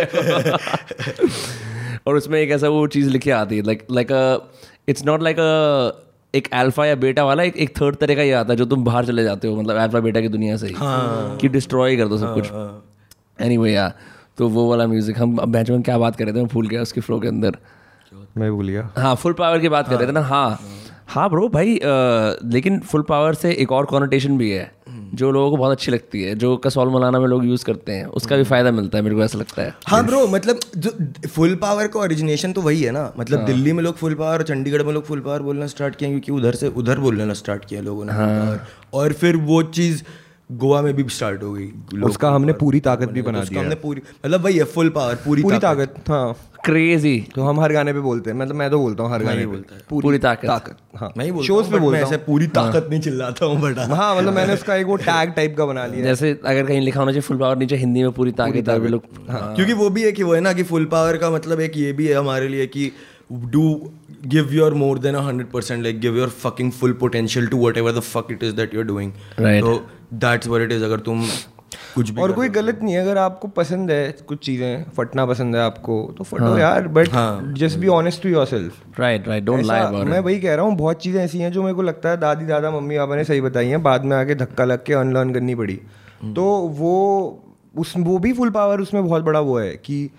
[2.07, 4.11] और उसमें एक ऐसा वो चीज़ लिखी आती है like like
[4.87, 6.01] it's not like a
[6.33, 9.05] एक अल्फ़ा या बेटा वाला एक थर्ड तरह का ये आता है जो तुम बाहर
[9.05, 10.75] चले जाते हो मतलब अल्फ़ा बेटा की दुनिया से ही
[11.41, 12.51] कि डिस्ट्रॉय कर दो सब कुछ
[13.39, 13.91] एनी वे या
[14.37, 16.37] तो वो वाला म्यूज़िक हम बैच में क्या बात कर रहे थे?
[16.37, 17.57] मैं भूल गया उसके फ्लो के अंदर।
[18.37, 20.59] मैं भूल गया। हाँ फुल पावर की बात कर रहे थे ना हाँ।
[21.07, 24.71] हाँ। ब्रो भाई अ, लेकिन फुल पावर से एक और कॉनोटेशन भी है
[25.15, 28.05] जो लोगों को बहुत अच्छी लगती है जो कसौल मौलाना में लोग यूज़ करते हैं
[28.19, 30.91] उसका भी फ़ायदा मिलता है मेरे को ऐसा लगता है। हाँ ब्रो मतलब जो
[31.27, 34.37] फुल पावर का ओरिजिनेशन तो वही है ना। मतलब हाँ। दिल्ली में लोग फुल पावर
[34.37, 37.65] और चंडीगढ़ में लोग फुल पावर बोलना स्टार्ट किया क्योंकि उधर से उधर बोलना स्टार्ट
[37.65, 40.03] किया लोगों ने। हाँ। और फिर वो चीज़
[40.49, 44.01] गोवा में भी स्टार्ट हो गई उसका हमने पूरी ताकत भी बना दिया। हमने पूरी
[44.25, 46.35] मतलब वही है फुल पावर पूरी पूरी ताकत। हाँ।
[46.65, 49.45] क्रेजी तो हम हर गाने पे बोलते हैं। मतलब मैं तो बोलता हूँ हर गाने
[49.47, 49.57] पे।
[49.89, 52.99] पूरी ताकत। ताकत हाँ। मैं ही बोलता शोज़ पे बोलता ऐसे हूँ। पूरी ताकत नहीं
[53.01, 56.31] चिल्लाता हूँ बट हाँ। मतलब मैंने उसका एक वो टैग टाइप का बना लिया। जैसे
[56.45, 59.03] अगर कहीं लिखा होना चाहिए फुल पावर नीचे हिंदी में पूरी ताकत लोग
[59.55, 61.91] क्योंकि वो भी है कि वो है ना कि फुल पावर का मतलब एक ये
[61.93, 62.91] भी है हमारे लिए कि
[63.29, 63.63] do
[64.25, 67.99] give your more than hundred percent like give your fucking full potential to whatever the
[68.05, 69.61] fuck it is that you are doing Right.
[69.61, 69.75] तो
[70.25, 71.25] दैट्स what इट इज़ अगर तुम
[71.95, 75.55] कुछ भी और कोई गलत नहीं है। अगर आपको पसंद है कुछ चीज़ें फटना पसंद
[75.55, 77.07] है आपको तो फटो हाँ, यार but
[77.57, 80.75] just be honest to yourself right right don't lie about मैं वही कह रहा हूँ
[80.77, 83.41] बहुत चीज़ें ऐसी हैं जो मेरे को लगता है दादी दादा मम्मी पापा ने सही
[83.41, 85.79] बताई हैं। बाद में आके धक्का लग के अनलर्न करनी पड़ी।
[86.35, 86.45] तो
[86.79, 86.93] वो
[87.77, 90.09] उस वो भी फुल पावर उसमें बहुत बड़ा वो है कि अ,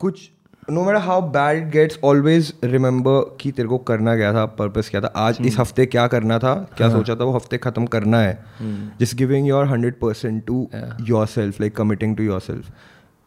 [0.00, 0.30] कुछ
[0.70, 5.00] no matter how bad gets always remember कि तेरे को करना क्या था पर्पस क्या
[5.00, 8.96] था। आज इस हफ़्ते क्या करना था क्या सोचा था वो हफ़्ते खत्म करना है।
[9.00, 10.68] Just giving your hundred percent to
[11.26, 12.72] yourself like committing to yourself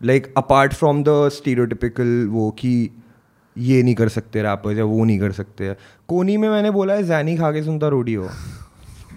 [0.01, 2.89] like apart from the stereotypical वो कि
[3.55, 5.73] ये नहीं कर सकते रैपर्स या वो नहीं कर सकते।
[6.09, 8.29] कोनी में मैंने बोला है जैनी खा के सुनता रोडी हो।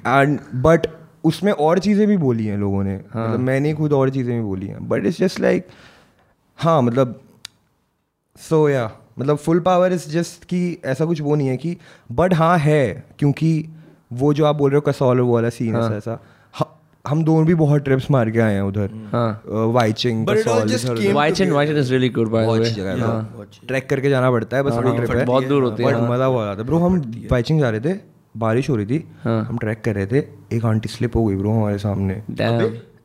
[0.07, 0.87] एंड बट
[1.25, 4.67] उसमें और चीज़ें भी बोली हैं लोगों ने। मतलब मैंने खुद और चीज़ें भी बोली
[4.67, 5.67] हैं। बट इट्स जस्ट लाइक
[6.59, 7.21] हाँ मतलब
[8.41, 11.77] सो या मतलब फुल पावर इज़ जस्ट कि ऐसा कुछ वो नहीं है कि
[12.13, 13.53] बट हाँ है क्योंकि
[14.13, 16.19] वो जो आप बोल रहे हो कसौल वो वाला सीन है ऐसा
[17.05, 21.91] हम दोनों भी बहुत ट्रिप्स मार के आए हैं उधर। हाँ। वाइचिंग वाइचन वाइचन is
[21.91, 25.45] really good by the way track करके जाना पड़ता है बस वो ट्रिप है बहुत
[25.45, 26.99] दूर होती है, बट मज़ा बहुत आता है। ब्रो हम
[27.33, 27.99] वाइचिंग जा रहे थे
[28.37, 30.25] बारिश हो रही थी हम ट्रैक कर रहे थे
[30.57, 32.61] एक आंटी स्लिप हो गई ब्रो हमारे सामने। डैम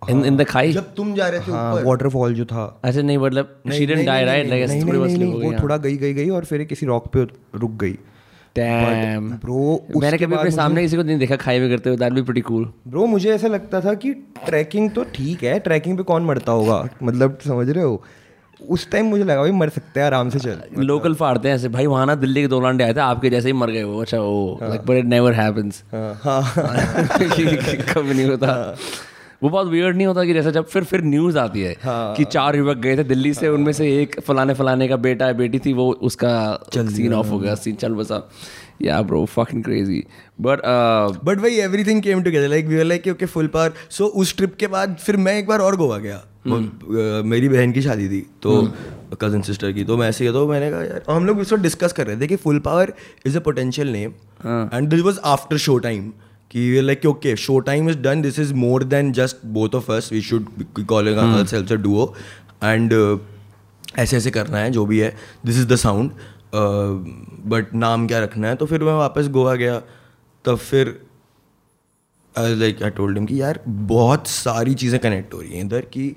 [0.09, 3.17] इन इन द खाई जब तुम जा रहे थे हाँ वाटरफॉल जो था। ऐसे नहीं
[3.17, 6.29] मतलब she didn't die right like नहीं थोड़ी हो नहीं वो थोड़ा गई गई गई
[6.29, 7.23] और फिर किसी रॉक पे
[7.55, 7.97] रुक गई।
[8.55, 12.13] डैम ब्रो मैंने कभी अपने सामने किसी को नहीं देखा खाई में करते हुए that
[12.13, 14.13] be pretty cool bro मुझे ऐसा लगता था कि
[14.45, 16.87] ट्रैकिंग तो ठीक है ट्रैकिंग पे कौन मरता होगा?
[17.03, 18.03] मतलब समझ रहे हो?
[18.69, 21.69] उस टाइम मुझे लगा भाई मर सकते हैं आराम से चल। लोकल फाड़ते हैं ऐसे।
[21.69, 24.01] भाई वहाँ ना दिल्ली के दो लांडे आए थे आपके जैसे ही मर गए वो।
[24.01, 26.53] अच्छा वो like but it never happens हाँ।
[27.93, 28.75] कभी नहीं होता।
[29.41, 32.23] वो बहुत वियर्ड नहीं होता कि जैसे जब फिर फिर न्यूज़ आती है हाँ, कि
[32.25, 35.33] चार युवक गए थे दिल्ली से हाँ, उनमें से एक फलाने फलाने का बेटा है
[35.33, 36.33] बेटी थी वो उसका
[36.73, 38.27] चल सीन ऑफ़ हो गया सीन चल बसा।
[38.81, 40.03] या bro fucking crazy
[40.41, 40.61] but
[41.25, 44.55] but भाई everything came together like we are like okay full power so उस ट्रिप
[44.59, 46.57] के बाद फिर मैं एक बार और गोवा गया। वो,
[47.23, 48.61] मेरी बहन की शादी थी तो
[49.21, 51.93] कज़न सिस्टर की तो मैं ऐसे ही तो मैंने कहा यार हम लोग इस डिस्कस
[51.93, 52.93] कर रहे थे कि full power
[53.25, 54.11] is a potential name
[54.73, 56.11] and this was after show time
[56.51, 60.09] कि like okay show time is done this is more than just both of us
[60.13, 60.47] we should
[60.79, 62.07] calling a duo.
[62.63, 62.93] And
[63.97, 65.15] ऐसे ऐसे करना है जो भी है.
[65.45, 66.11] This is the sound
[67.51, 68.55] but नाम क्या रखना है?
[68.55, 69.81] तो फिर मैं वापस गोवा गया.
[70.45, 70.99] तब फिर
[72.35, 76.15] लाइक आई टोल्ड हिम कि यार बहुत सारी चीज़ें कनेक्ट हो रही हैं इधर कि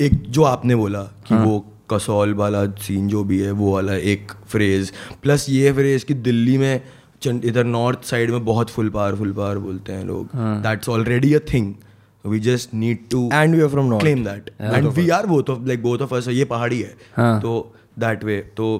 [0.00, 1.44] एक जो आपने बोला कि हाँ.
[1.44, 1.58] वो
[1.90, 6.56] कसौल वाला सीन जो भी है वो वाला एक फ्रेज प्लस ये फ्रेज कि दिल्ली
[6.58, 6.80] में
[7.26, 11.38] इधर नॉर्थ साइड में बहुत फुल पावर फुल पावर बोलते हैं लोग। That's already a
[11.52, 11.74] thing
[12.24, 14.50] we just need to and we are from north claim that.
[14.76, 16.94] And we are both of like both of us ये पहाड़ी है।
[17.40, 17.52] तो
[18.00, 18.72] that way तो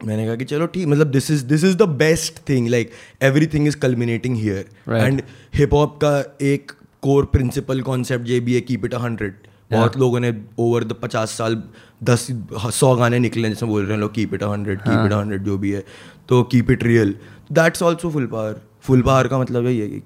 [0.00, 2.90] मैंने कहा कि चलो ठीक मतलब this is this is the best thing like
[3.22, 5.22] everything is culminating here and
[5.54, 9.34] hip hop का एक कोर प्रिंसिपल कॉन्सेप्ट ये भी है कीप इट अ हंड्रेड
[9.70, 11.62] बहुत लोगों ने ओवर द पचास साल
[12.10, 12.26] दस
[12.74, 15.16] सौ गाने निकले जैसे बोल रहे हैं लोग keep it a hundred keep it a
[15.16, 15.84] hundred जो भी है।
[16.28, 17.14] तो keep it real
[17.52, 20.02] that's also full power full power का मतलब यही है कि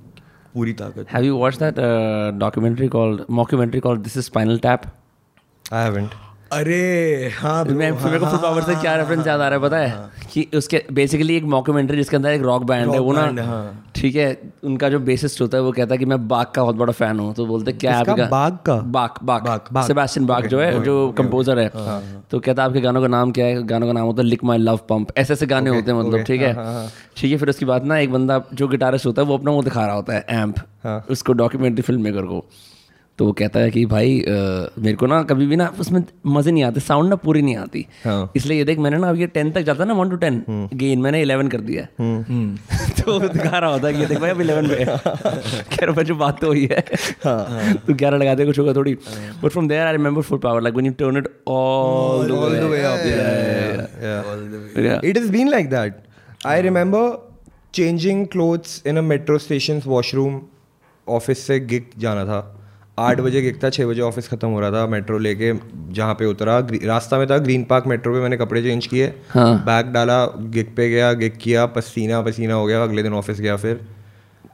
[0.54, 1.74] पूरी ताकत। Have you watch that
[2.38, 4.82] documentary called mockumentary called this is spinal tap
[5.72, 6.10] I haven't
[6.52, 9.76] अरे हाँ मैं मेरे को फुल पावर से क्या रेफरेंस याद आ रहा है पता
[9.76, 10.28] है?
[10.32, 14.16] कि उसके बेसिकली एक मॉक्यूमेंट्री जिसके अंदर एक रॉक बैंड है वो ना हाँ। ठीक
[14.16, 14.26] है
[14.64, 17.20] उनका जो बेसिस्ट होता है वो कहता है कि मैं बाग का बहुत बड़ा फ़ैन
[17.20, 17.98] हूँ तो बोलते क्या है?
[18.00, 18.76] आपका बाग का?
[18.76, 21.68] बाग बाग सेबेस्टियन बाग जो है जो कंपोजर है।
[22.30, 23.62] तो कहता है आपके गानों का नाम क्या है?
[23.66, 26.22] गानों का नाम होता है लिक माई लव पंप ऐसे ऐसे गाने होते हैं मतलब
[26.22, 29.38] ठीक है ठीक है फिर उसके बाद ना एक बंदा जो गिटारिस्ट होता है वो
[29.38, 32.44] अपना वो दिखा रहा होता है एम्प उसको डॉक्यूमेंट्री फ़िल्म मेकर को।
[33.18, 34.32] तो वो कहता है कि भाई अ,
[34.78, 37.86] मेरे को ना कभी भी ना उसमें मज़े नहीं आते साउंड ना पूरी नहीं आती
[38.04, 40.42] हाँ। इसलिए ये देख मैंने ना अब ये टेन तक जाता ना वन टू टेन
[40.74, 41.88] गेन मैंने इलेवन कर दिया है।
[43.00, 44.84] तो दिखा रहा होता है कि ये देख भाई अब इलेवन पे
[45.76, 46.80] कह रहा जो बात तो हुई है
[47.24, 48.94] तो ग्यारह लगा दे कुछ होगा थोड़ी
[49.42, 52.70] but from there I remember full power like when you turn it all all the
[52.70, 53.04] way up.
[53.06, 55.10] Yeah, yeah, yeah.
[55.10, 56.00] It has been like that.
[56.46, 57.02] I remember
[57.78, 60.40] changing clothes in a metro station's washroom.
[61.06, 62.40] Office से gig जाना था
[63.00, 65.52] आठ बजे gig था छः बजे office खत्म हो रहा था मेट्रो लेके
[65.92, 69.54] जहाँ पे उतरा। रास्ता में था ग्रीन पार्क मेट्रो पे मैंने कपड़े चेंज किए हाँ।
[69.66, 70.24] बैग डाला
[70.56, 73.80] गिग पे गया गिग किया पसीना पसीना हो गया अगले दिन ऑफ़िस गया फिर।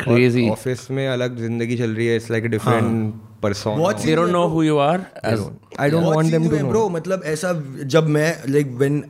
[0.03, 0.49] Crazy.
[0.51, 3.81] ऑफ़िस में अलग ज़िंदगी चल रही है it's like a different person
[4.17, 4.99] don't know who you are
[5.31, 5.41] as
[5.81, 7.53] I don't want them to know bro मतलब ऐसा
[7.95, 9.03] जब मैं like when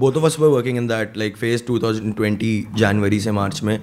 [0.00, 3.78] both of us were working in that like phase 2020 जनवरी से मार्च में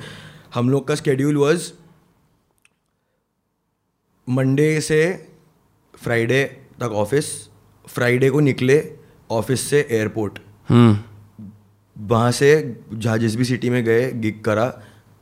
[0.56, 1.72] हम लोग का स्केड्यूल वाज
[4.32, 5.01] मंडे से
[5.93, 6.43] फ्राइडे
[6.79, 7.27] तक ऑफ़िस
[7.88, 8.84] फ्राइडे को निकले
[9.32, 10.97] ऑफ़िस से एयरपोर्ट हम्म।
[11.95, 12.51] वहाँ से
[12.93, 14.65] जहाँ जिस भी सिटी में गए गिग करा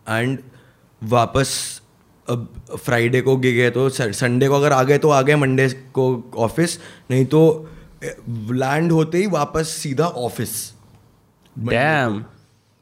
[0.10, 0.38] एंड
[1.02, 1.52] वापस
[2.28, 5.68] अब फ्राइडे को गिग है तो संडे को अगर आ गए तो आ गए मंडे
[5.94, 6.08] को
[6.38, 6.80] ऑफ़िस
[7.12, 7.42] नहीं तो
[8.04, 10.52] लैंड होते ही वापस सीधा ऑफ़िस
[11.56, 12.24] डैम।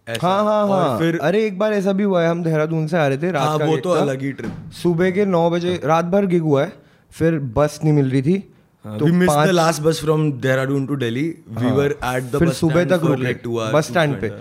[0.08, 3.08] हाँ हाँ हाँ। फिर अरे एक बार ऐसा भी हुआ है हम देहरादून से आ
[3.08, 6.06] रहे थे रात हाँ का वो तो अलग ही ट्रिप सुबह के नौ बजे रात
[6.14, 6.72] भर गिग हुआ है
[7.12, 8.38] फिर बस नहीं मिल रही थी।
[8.86, 12.50] तो we miss the last bus from Dehradun to Delhi we were at the फिर
[12.54, 13.34] सुबह तक रुके
[13.74, 14.32] बस स्टैंड पे।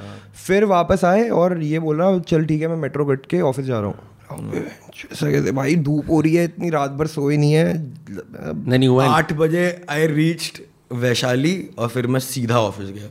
[0.46, 3.66] फिर वापस आए और ये बोल रहा चल ठीक है मैं मेट्रो कट के ऑफ़िस
[3.66, 3.96] जा रहा हूँ।
[5.12, 7.74] ऐसा कहते भाई धूप हो रही है इतनी रात भर सोए नहीं है।
[8.78, 10.62] you went आठ बजे आई रीच्ड
[11.00, 13.08] वैशाली और फिर मैं सीधा ऑफ़िस गया।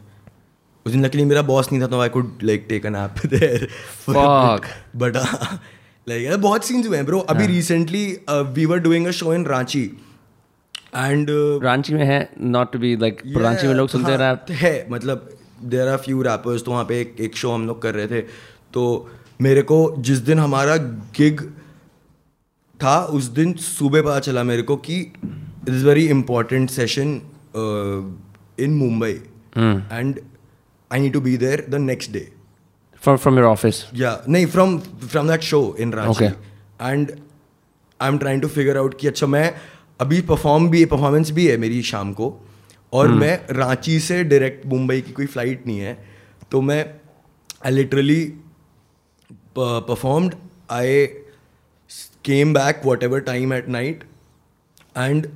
[0.86, 3.68] उस दिन लकीली मेरा बॉस नहीं था तो I could like take an app there.
[4.96, 5.16] But
[6.08, 9.84] like बहुत सीन्स हुए हैं ब्रो अभी recently we were doing a show in Ranchi
[10.96, 11.28] and
[11.64, 15.30] Ranchi में है not to be like Ranchi में लोग सुनते हैं रैप है मतलब
[15.64, 18.22] देर आर फ्यू रैपर्स तो वहाँ पे एक, एक शो हम लोग कर रहे थे.
[18.74, 19.10] तो
[19.42, 20.76] मेरे को जिस दिन हमारा
[21.18, 21.42] गिग
[22.84, 27.22] था उस दिन सुबह पता चला मेरे को कि it is very important session
[28.60, 29.12] in Mumbai
[29.92, 30.20] and
[30.96, 32.26] I need to be there the next day
[33.02, 36.30] from from your office या नहीं from from that show in Okay.
[36.82, 37.12] And
[38.00, 39.44] I am trying to figure out कि अच्छा मैं
[40.00, 42.30] अभी perform भी performance भी है मेरी शाम को
[42.94, 43.20] और Hmm.
[43.20, 45.94] मैं रांची से डायरेक्ट मुंबई की कोई फ़्लाइट नहीं है
[46.52, 46.80] तो मैं
[47.66, 48.20] I literally
[49.60, 50.36] performed
[50.72, 51.06] I
[52.26, 54.04] came back whatever time at night
[54.98, 55.28] and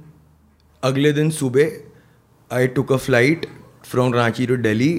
[0.83, 3.45] अगले दिन सुबह I took a flight
[3.85, 4.91] from Ranchi to Delhi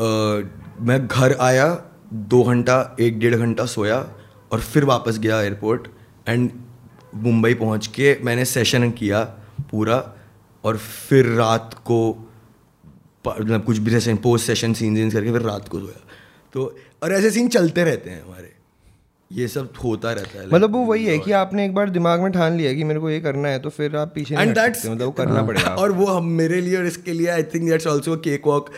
[0.00, 1.66] मैं घर आया
[2.12, 3.98] दो घंटा एक डेढ़ घंटा सोया
[4.52, 5.88] और फिर वापस गया एयरपोर्ट
[6.28, 6.50] एंड
[7.14, 9.22] मुंबई पहुँच के मैंने सेशन किया
[9.70, 9.96] पूरा
[10.64, 11.98] और फिर रात को
[13.24, 16.06] मतलब कुछ भी session post session scene scenes करके फिर रात को सोया।
[16.52, 16.64] तो
[17.02, 18.52] और ऐसे सीन चलते रहते हैं हमारे।
[19.30, 22.30] ये सब होता रहता है। मतलब वो वही है कि आपने एक बार दिमाग में
[22.32, 24.90] ठान लिया कि मेरे को ये करना है तो फिर आप पीछे नहीं हट सकते,
[24.90, 27.86] मतलब वो करना पड़ेगा। और वो हम मेरे लिए और इसके लिए I think that's
[27.86, 28.70] also cakewalk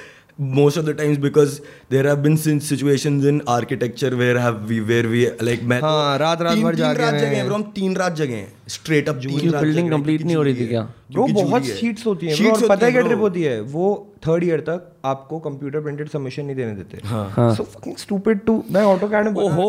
[0.43, 4.81] most of the times because there have been since situations in architecture where have we
[4.91, 7.47] where we like मैं तो हाँ, रात- रात भर तीन जागे रात हैं। जगह हैं
[7.49, 10.67] bro, हम तीन रात जगह हैं स्ट्रेट अप जो building complete नहीं हो रही थी
[10.67, 10.83] क्या?
[10.83, 13.61] है। ब्रो बहुत sheets शीट्स होती हैं और पता है क्या trip ट्रिप होती है
[13.61, 18.41] वो थर्ड ईयर तक आपको कंप्यूटर प्रिंटेड सबमिशन नहीं देने देते। हाँ। सो फकिंग स्टूपिड
[18.47, 19.69] टू मैं ऑटो कैड में ओहो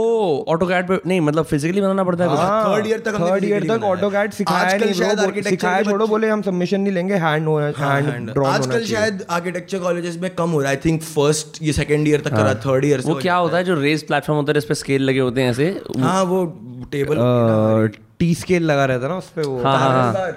[0.50, 2.40] ऑटोकैड पे नहीं मतलब फिजिकली बनाना पड़ता है कुछ?
[2.40, 6.42] हाँ, third year तक थर्ड ईयर तक ऑटो कैड सिखाया नहीं सिखाया छोड़ो बोले हम
[6.42, 10.62] सबमिशन नहीं लेंगे हैंड होना हाँ, हैंड ड्रॉ आजकल शायद आर्किटेक्चर कॉलेजेस में कम हो
[10.62, 13.36] रहा है। आई थिंक फ़र्स्ट ये सेकंड ईयर तक करा थर्ड ईयर से वो क्या
[13.36, 15.66] होता है। जो रेस प्लेटफॉर्म होता है जिस पे स्केल लगे होते हैं ऐसे?
[15.66, 16.46] है। हाँ वो
[16.92, 17.90] टेबल
[18.20, 20.32] टी स्केल लगा रहता है ना उस पे वो हाँ, हाँ, हाँ।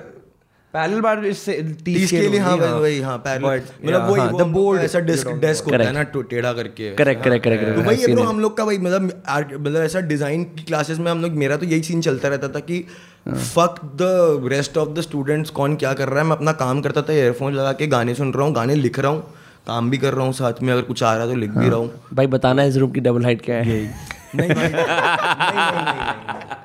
[0.77, 1.53] पैरेलल बार इससे
[1.85, 5.39] टी तीस के लिए हाँ वही हाँ पैरेलल मतलब वही हाँ, board का ऐसा you're
[5.40, 8.57] डेस्क होता है ना टेढ़ा करके करेक्ट करेक्ट करेक्ट तो वही है ब्रो हम लोग
[8.57, 12.01] का वही मतलब मतलब ऐसा डिज़ाइन की क्लासेस में हम लोग मेरा तो यही सीन
[12.01, 12.81] चलता रहता था कि
[13.28, 17.03] fuck the rest of the students कौन क्या कर रहा है मैं अपना काम करता
[17.03, 19.23] था एयरफोन लगा के गाने सुन रहा हूँ गाने लिख रहा हूँ
[19.66, 21.69] काम भी कर रहा हूँ साथ में अगर कुछ आ रहा है तो लिख भी
[21.69, 23.81] रहा हूँ भाई बताना है इस रूम की डबल हाइट क्या है
[24.35, 24.90] नहीं भाई नहीं, नहीं,
[25.35, 26.57] नहीं, नहीं, नहीं।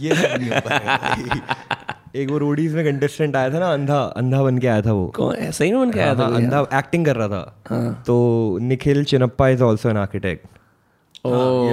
[0.00, 4.42] ये नहीं हो पाएगा भाई। एक वो रोडीज में कंटेस्टेंट आया था ना अंधा अंधा
[4.42, 5.36] बन के आया था वो। कौन?
[5.36, 5.52] है?
[5.52, 7.58] सही में बन के आया था हाँ, अंधा एक्टिंग कर रहा था।
[8.06, 10.46] तो Nikhil Chinnappa is also an architect.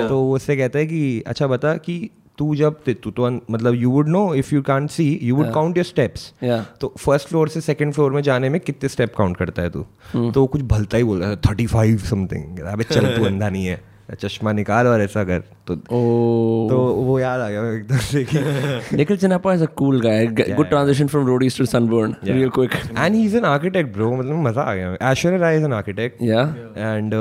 [0.10, 3.92] तो वो उससे कहता है कि अच्छा बता कि तू जब तू तो मतलब you
[3.92, 6.34] would know if you can't see you would count your steps
[6.82, 9.86] तो फ़र्स्ट फ्लोर से सेकंड फ्लोर में जाने में कितने स्टेप काउंट करता है तू?
[10.16, 10.34] Hmm.
[10.34, 13.66] तो कुछ भलता ही बोल रहा है थर्टी फाइव समथिंग अबे चल तू अंधा नहीं
[13.66, 16.70] है। चश्मा निकाल और ऐसा कर। तो oh.
[16.70, 18.38] तो वो याद आ गया एकदम से कि
[18.98, 23.16] Nikhil Chinnappa is a cool guy good transition from Roadie to Sunburn real quick and
[23.16, 26.42] he is an architect bro मतलब मज़ा आ गया। Aishwarya Rai is an architect yeah
[26.78, 27.14] and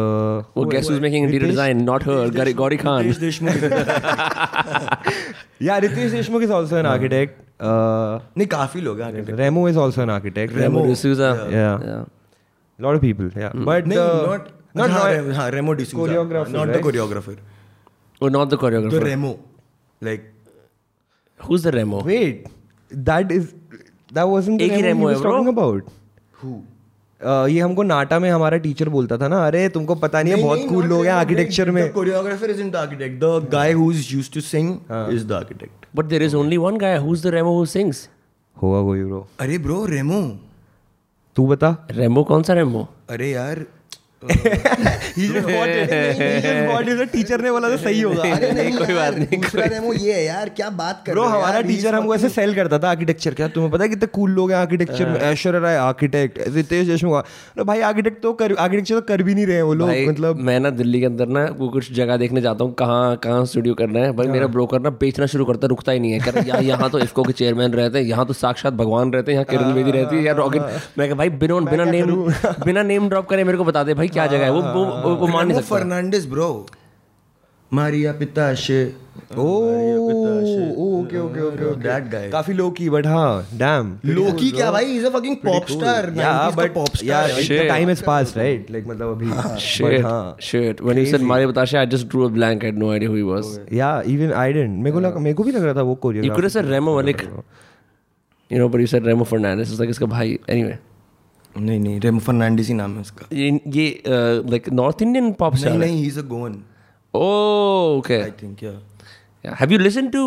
[0.57, 3.13] वो guess is making interior design not her Gauri Khan
[5.63, 10.11] yeah Riteish Deshmukh is also an architect नहीं काफ़ी लोग हैं Remo is also an
[10.11, 12.05] architect Remo is a yeah
[12.79, 14.49] lot of people yeah but not
[14.83, 14.89] हाँ,
[27.21, 30.43] uh, ये हमको NATA में हमारा teacher बोलता था ना अरे तुमको पता नहीं है
[30.43, 31.93] बहुत कूल लोग हैं आर्किटेक्चर में.
[31.93, 34.79] Choreographer is in the architect the guy who is used to sing
[35.15, 38.09] is the architect but there is only one guy who is the Remo who sings
[38.63, 40.21] होगा कोई ब्रो अरे ब्रो रेमो
[41.37, 43.65] तू बता। रेमो कौन सा रेमो अरे यार
[44.25, 45.91] he just bought it.
[46.19, 47.13] He just bought it.
[47.13, 50.25] Teacher ने बोला तो सही होगा। अरे नहीं कोई बात नहीं, दूसरा रेमो ये है
[50.25, 53.49] यार क्या बात कर रहे हो हमारा टीचर हमको ऐसे सेल करता था आर्किटेक्चर क्या
[53.49, 55.19] तुम्हें पता है कितने कूल लोग हैं आर्किटेक्चर में?
[55.21, 59.47] ऐश्वर्या राय आर्किटेक्ट रितेश देशमुख अरे भाई आर्किटेक्ट तो कर आर्किटेक्चर तो कर भी नहीं
[59.47, 62.65] रहे वो लोग मतलब मैं ना दिल्ली के अंदर ना वो कुछ जगह देखने जाता
[62.65, 65.93] हूँ कहाँ कहाँ स्टूडियो करना है। भाई मेरा ब्रोकर ना बेचना शुरू करता है रुकता
[65.93, 68.33] ही नहीं है। कह रहा यहाँ यहाँ तो इफको के चेयरमैन रहते हैं यहाँ तो
[68.35, 71.85] साक्षात भगवान रहते हैं यहाँ किरण बेदी रहती है यहाँ रॉकेट मैं भाई बिना बिना
[71.85, 72.15] नेम
[72.65, 74.51] बिना नेम ड्रॉप करे मेरे को बता दे भाई क्या जगह है?
[74.53, 76.51] वो वो वो हाँ। मान नहीं सकता। Fernandes bro
[77.71, 78.71] Maria Pitache.
[79.39, 84.85] Oh okay okay okay that guy काफ़ी लोकी बट हाँ डैम लोकी क्या भाई?
[84.97, 87.31] Is a fucking pop star yeah but pop star
[87.69, 90.37] time is pass right like मतलब अभी शिट हाँ.
[90.43, 93.11] Shit when you said Maria Pitache I just drew a blank I had no idea
[93.11, 95.75] who he was yeah even I didn't मेरे को लग मेरे को भी लग रहा
[95.75, 97.23] था वो choreographer you could have said Remo Malik
[98.51, 100.39] you know but you said Remo Fernandes is like इसका भाई.
[100.51, 100.94] Anyway anyway.
[101.57, 105.79] नहीं नहीं रेमो फर्नांडिस ही नाम है उसका। ये ये लाइक नॉर्थ इंडियन पॉप नहीं
[105.79, 106.53] नहीं he is a Goan
[107.15, 110.25] okay I think yeah have you listen to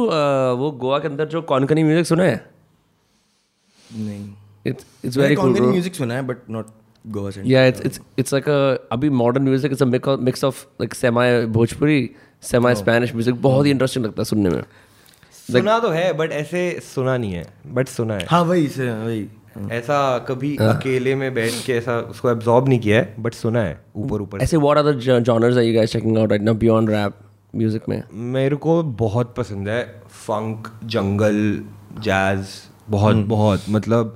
[0.59, 2.35] वो गोवा के अंदर जो कॉनकनी म्यूज़िक सुना है?
[3.79, 4.29] नहीं।
[4.65, 6.67] It's very cool Konkani music सुना है बट नॉट
[7.05, 10.65] गोवा से yeah it's it's it's like a अभी modern music is a mix of
[10.81, 12.09] like semi Bhojpuri
[12.43, 14.63] semi Spanish music बहुत ही इंटरेस्टिंग लगता है सुनने में।
[15.33, 19.27] सुना तो है बट ऐसे सुना नहीं है बट सुना है। हाँ वही से वही।
[19.71, 19.97] ऐसा
[20.27, 24.21] कभी अकेले में बैठ के ऐसा उसको एब्जॉर्ब नहीं किया है बट सुना है ऊपर
[24.21, 27.13] ऊपर। ऐसे what other genres are you guys checking out right now beyond rap
[27.55, 28.01] music में?
[28.33, 31.37] मेरे को बहुत पसंद है फंक जंगल
[32.03, 32.47] जैज
[32.89, 34.15] बहुत बहुत। मतलब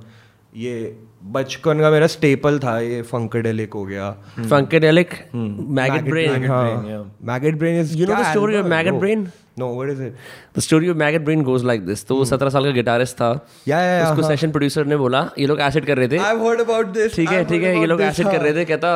[0.56, 0.96] ये
[1.32, 4.10] बचपन का मेरा स्टेपल था ये फंकेडेलिक हो गया।
[4.40, 9.26] Funkadelic Maggot Brain Maggot Brain is you know the story of Maggot Brain
[9.58, 10.14] no what is it
[10.56, 12.04] The story of Maggot Brain goes like this.
[12.08, 13.28] तो वो सत्रह साल का गिटारिस्ट था।
[13.68, 16.60] या या उसको सेशन प्रोड्यूसर ने बोला ये लोग एसिड कर रहे थे। आई हर्ड
[16.60, 18.92] अबाउट दिस ठीक है ठीक है ये लोग एसिड कर रहे थे। कहता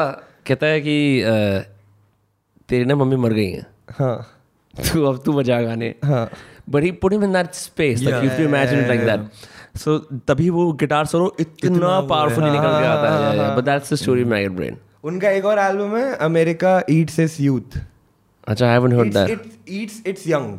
[0.47, 0.97] कहता है कि
[2.69, 3.67] तेरी ना मम्मी मर गई हैं।
[3.99, 4.17] हाँ।
[4.75, 6.29] तू अब तू बजा गाने। हाँ।
[6.71, 10.49] But he put him in that space like you to imagine like that so तभी
[10.51, 14.53] वो गिटार सोलो इतना पावरफुली निकल के आता है but that's the story of Maggot
[14.57, 17.79] Brain उनका एक और एल्बम है अमेरिका ईट्स इज़ यूथ
[18.47, 20.59] अच्छा I haven't heard that it's it's it's young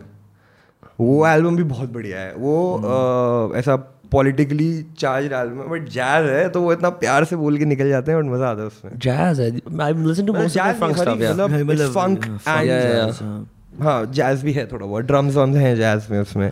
[0.99, 3.75] वो एल्बम भी बहुत बढ़िया है। वो ऐसा
[4.11, 7.89] पॉलिटिकली चार्ज एल्बम है बट जैज है तो वो इतना प्यार से बोल के निकल
[7.89, 9.49] जाते हैं और मज़ा आता है उसमें। जैज है?
[9.81, 14.51] I listen to most of funk stuff yeah मतलब फंक एंड yeah, हाँ जैज भी
[14.53, 16.49] है थोड़ा बहुत ड्रम्स वम्स हैं जैज में उसमें।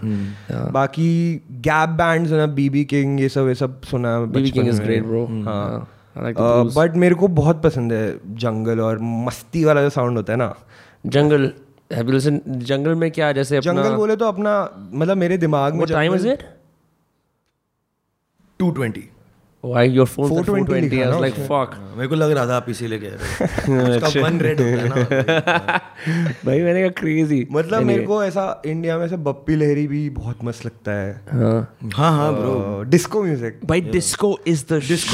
[0.73, 1.09] बाकी
[1.67, 4.81] गैप बैंड है ना बीबी किंग ये सब ये सब सुना है। BB King is
[4.81, 5.87] great bro हाँ
[6.17, 8.05] बट मेरे को बहुत पसंद है
[8.37, 10.53] जंगल और मस्ती वाला जो साउंड होता है ना
[11.06, 11.52] jungle
[11.94, 14.53] have you listen jungle में क्या जैसे अपना जंगल बोले तो अपना
[14.94, 16.44] मतलब मेरे दिमाग में time is it
[18.60, 19.02] 220
[19.65, 22.47] why your phone 420 420 लिखा आई ना वाज लाइक उसमें। मेरे को लग रहा
[22.47, 25.79] था आप इसीलिए कह रहे हो। उसका वन रेड होता है ना।
[26.45, 30.43] भाई मैंने कहा क्रेजी मतलब मेरे को ऐसा इंडिया में से बप्पी लहरी भी बहुत
[30.43, 35.13] मस्त लगता है। हाँ। हाँ हाँ bro disco music By disco is the shit.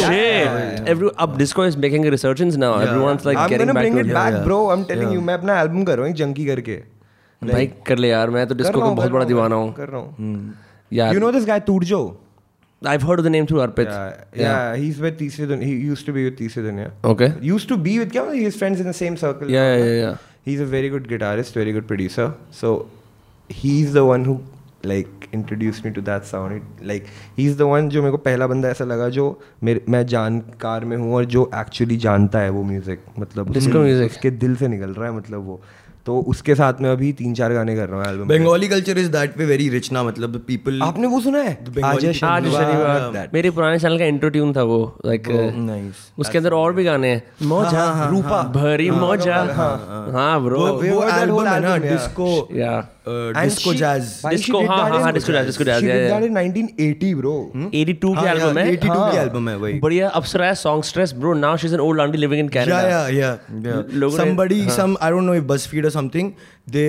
[0.93, 2.73] Every up disco is making a resurgence now.
[2.79, 4.13] Everyone's like I'm getting gonna back bring to it it.
[4.13, 4.57] back bro.
[4.71, 6.75] I'm telling you मैं अपना album कर रहा हूँ junkie करके।
[7.41, 10.53] भाई कर ले यार मैं तो डिस्को का बहुत बड़ा दीवाना हूँ। कर रहा हूँ।
[10.93, 12.01] यार। You know this guy Turjo?
[12.81, 13.89] I've heard of the name through Arpit.
[13.89, 17.27] yeah yeah yeah he's with तीसरे दुनिया he used to be with तीसरे दुनिया Okay.
[17.49, 20.15] used to be with मतलब he's friends in the same circle Yeah, yeah, yeah, yeah.
[20.49, 22.25] he's a very good guitarist very good producer
[22.61, 22.73] so
[23.49, 24.39] he's the one who
[24.85, 27.05] like introduce me to that sound like
[27.37, 29.25] he is the one जो मेरे को पहला बंदा ऐसा लगा जो
[29.63, 34.05] मेरे मैं जानकार में हूँ और जो एक्चुअली जानता है वो म्यूज़िक मतलब music.
[34.05, 35.61] उसके दिल से निकल रहा है मतलब वो
[36.05, 39.09] तो उसके साथ में अभी तीन चार गाने कर रहा हूँ album Bengali culture is
[39.11, 41.53] that पे वेरी रिच ना मतलब पीपल आपने वो सुना है?
[41.85, 46.53] आज आज शनिवार, मेरे पुराने चैनल का इंट्रो ट्यून था वो लाइक नाइस उसके अंदर
[46.53, 49.35] और भी गाने हैं। मौजा रूपा भरी मौजा।
[50.13, 52.71] हाँ ब्रो वो- एल्बम है ना डिस्को या
[53.07, 56.25] डिस्को जैज Disco, हाँ, हाँ, हाँ, disco jazz, disco jazz, yeah, yeah.
[56.29, 60.47] 1980 bro 82 की हाँ, एल्बम yeah, है 82 की एल्बम है वही बढ़िया अप्सरा
[60.47, 63.65] है songstress bro now she is an old aunty living in yeah Canada yeah yeah
[63.65, 66.31] yeah लोगों ने- somebody some i don't know if buzzfeed or something
[66.75, 66.87] they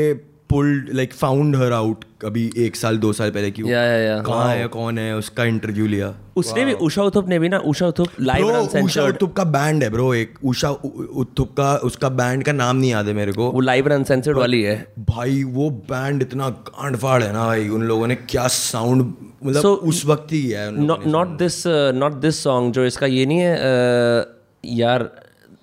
[0.53, 4.17] pulled like found her out अभी एक साल दो साल पहले की वो Yeah, yeah,
[4.17, 4.27] yeah.
[4.27, 7.87] कहाँ है कौन है उसका इंटरव्यू लिया। उसने भी उषा उथुप ने भी ना उषा
[7.87, 8.47] उथुप लाइव
[8.85, 12.77] उषा उत्थुप का बैंड है ब्रो एक उषा उ- उत्थुप का उसका बैंड का नाम
[12.77, 16.97] नहीं याद है मेरे को। वो लाइव अनसेंसर्ड वाली है। भाई वो बैंड इतना गांड
[16.97, 19.15] फाड़ है ना भाई उन लोगों ने क्या साउंड
[19.45, 20.71] मतलब So, उस वक्त ही है
[21.11, 21.63] not this
[21.95, 24.29] not this song जो इसका ये नहीं है uh,
[24.65, 25.11] यार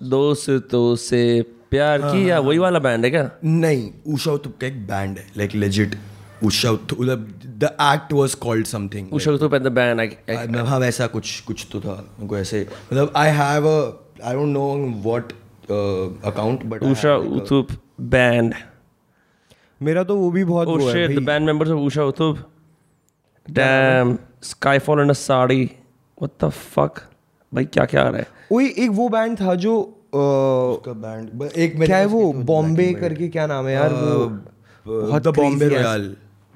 [0.04, 3.30] दोस्तों से प्यार की या वही वाला बैंड है क्या?
[3.44, 5.96] नहीं उषा उत्थुप का एक बैंड है लाइक लेजिट
[6.44, 7.28] उषा उत्थुप मतलब
[7.64, 11.68] the act was called something Usha Uthup and the band I हाँ वैसा कुछ कुछ
[11.72, 12.62] तो था उनको ऐसे
[12.94, 13.78] मतलब I have a
[14.26, 14.68] I don't know
[15.10, 15.32] what
[16.26, 17.68] account but Usha Uthup
[18.16, 18.54] band
[19.82, 22.06] मेरा तो वो भी बहुत Oh वो है shit, the भाई। band members of Usha
[22.12, 22.40] Uthub.
[23.48, 24.10] Damn,
[24.42, 25.62] Skyfall in a sari.
[26.18, 27.00] What the fuck?
[27.54, 28.28] भाई क्या क्या आ रहा है?
[28.52, 32.32] वही एक वो बैंड था जो अ, बैंड एक मेरे क्या है वो?
[32.34, 35.20] बॉम्बे करके क्या नाम है यार वो?
[35.20, 36.16] The Bombay Royale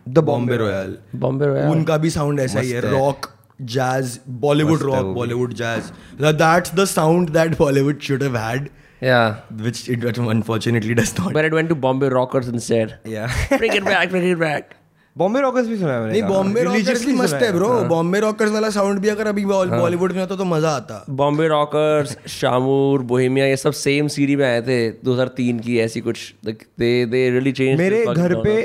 [0.10, 3.30] the Bombay Royale Bombay Royale उनका भी साउंड ऐसा ही है rock
[3.62, 8.70] jazz Bollywood rock Bollywood jazz that's the sound that Bollywood should have had
[9.06, 11.34] Yeah, which it unfortunately does not.
[11.38, 13.00] But it went to Bombay Rockers instead.
[13.14, 13.34] Yeah.
[13.50, 14.78] Bring it back, bring it back.
[15.16, 18.52] Bombay Rockers भी सुना है मैंने नहीं Bombay rockers भी मस्त है bro Bombay rockers
[18.52, 23.46] वाला sound भी अगर अभी बॉलीवुड में होता तो मज़ा आता। बॉम्बे रॉकर्स शामूर बोहेमिया
[23.46, 27.78] ये सब सेम सीरी में आए थे 2003 की ऐसी कुछ दे दे रियली चेंज
[27.80, 28.62] मेरे घर पे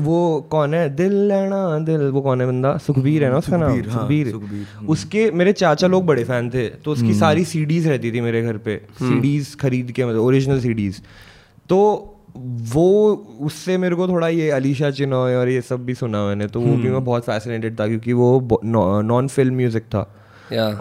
[0.00, 0.18] वो
[0.50, 0.88] कौन है?
[0.96, 2.76] दिल लेना दिल वो कौन है बंदा?
[2.78, 3.72] सुखबीर है ना उसका नाम?
[3.72, 8.12] सुखबीर, हाँ, सुखबीर, उसके मेरे चाचा लोग बड़े फ़ैन थे तो उसकी सारी सीडीज रहती
[8.12, 11.02] थी मेरे घर पे। सीडीज खरीद के मतलब ओरिजिनल सीडीज
[11.68, 11.80] तो
[12.72, 12.86] वो
[13.40, 16.76] उससे मेरे को थोड़ा ये अलीशा चिनॉय और ये सब भी सुना मैंने तो वो
[16.76, 20.02] भी मैं बहुत फैसिनेटेड था क्योंकि वो नॉन फ़िल्म म्यूज़िक था।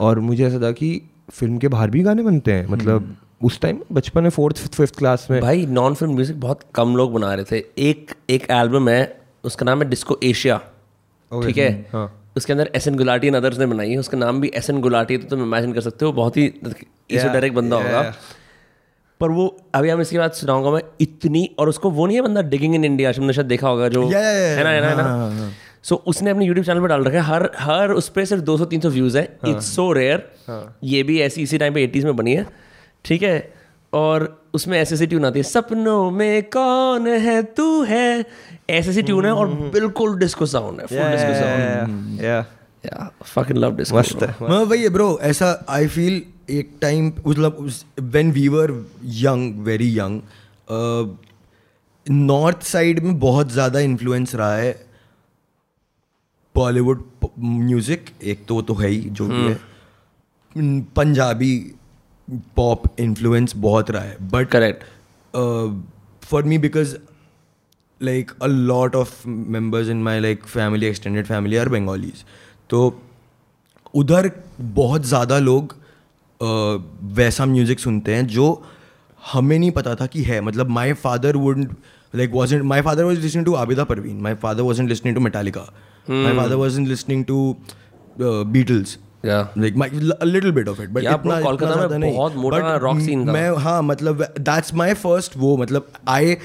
[0.01, 0.89] और मुझे ऐसा था कि
[1.31, 4.97] फ़िल्म के बाहर भी गाने बनते हैं मतलब उस टाइम बचपन में फोर्थ फिफ्थ फिफ्थ
[4.97, 8.89] क्लास में। भाई नॉन फ़िल्म म्यूज़िक बहुत कम लोग बना रहे थे। एक एक एल्बम
[8.89, 9.01] है
[9.43, 10.57] उसका नाम है डिस्को एशिया
[11.31, 11.69] ठीक है?
[11.93, 14.69] हाँ। उसके अंदर S N Gulati and others ने बनाई है। उसका नाम भी एस
[14.69, 16.47] एन गुलाटी तो तुम इमेजिन कर सकते हो बहुत ही
[17.11, 18.01] डायरेक्ट बंदा होगा।
[19.21, 22.41] पर वो अभी हम इसके बाद सुनाऊँगा मैं इतनी और उसको वो नहीं है बंदा
[22.41, 24.87] डिगिंग इन इंडिया तुमने शायद देखा होगा जो Yeah, yeah, yeah, है ना है ना
[24.87, 25.51] है हाँ, ना
[25.83, 28.65] सो उसने अपने यूट्यूब चैनल पे डाल रखा है हर हर उस पर सिर्फ़ 200
[28.65, 30.31] 300 व्यूज़ है। हाँ। इट्स सो रेयर
[30.83, 32.47] ये भी ऐसी इसी टाइम पे एटीज में बनी है।
[33.05, 33.53] ठीक है?
[33.93, 38.25] और उसमें ऐसे ऐसी ट्यून आती है सपनों में कौन है तू है?
[38.69, 42.21] ऐसे ऐसी ट्यून है और हम्म, बिल्कुल डिस्को साउंड है full disco sound
[43.23, 47.71] fucking love disco मस्त है मैं वही है ब्रो ऐसा आई फील एक टाइम मतलब
[47.99, 50.21] when we were young very young
[52.09, 54.85] north side में बहुत ज़्यादा इन्फ्लुएंस रहा है
[56.55, 57.03] बॉलीवुड
[57.39, 59.59] म्यूज़िक एक तो वो तो है ही जो भी है।
[60.81, 61.73] पंजाबी
[62.55, 64.83] पॉप इन्फ्लुएंस बहुत रहा है but correct
[66.25, 66.97] for me because
[68.03, 72.23] like a lot of members in my like family extended family are bengalis.
[72.69, 73.01] तो
[73.95, 74.31] उधर
[74.61, 75.75] बहुत ज़्यादा लोग
[77.03, 78.63] वैसा म्यूज़िक सुनते हैं जो
[79.33, 81.61] हमें नहीं पता था कि है। मतलब my father would
[82.15, 85.73] like wasn't my father was listening to Abida Parveen my father wasn't listening to Metallica
[86.09, 87.55] my father wasn't listening to
[88.21, 94.33] Beatles but Yeah, bro, इतना- कोलकाता में बहुत मोटा rock scene था। मैं हाँ मतलब
[94.39, 96.35] दैट्स माय फ़र्स्ट वो मतलब I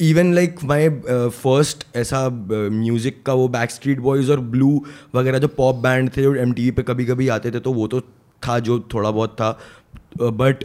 [0.00, 4.84] even like my first ऐसा म्यूज़िक का वो बैक स्ट्रीट बॉयज़ और ब्लू
[5.14, 7.72] वगैरह जो पॉप बैंड थे जो एम टी वी पर कभी कभी आते थे तो
[7.72, 8.00] वो तो
[8.42, 9.50] था जो थोड़ा बहुत था।
[10.22, 10.64] बट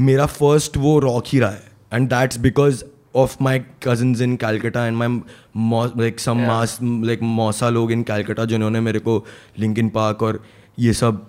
[0.00, 2.84] मेरा फ़र्स्ट वो रॉक ही रहा है। And that's because
[3.16, 8.44] of my cousins in Calcutta and my like some mass like मौसा लोग इन कैलकटा
[8.44, 9.24] जिन्होंने मेरे को
[9.58, 10.42] लिंकिन पार्क और
[10.78, 11.26] ये सब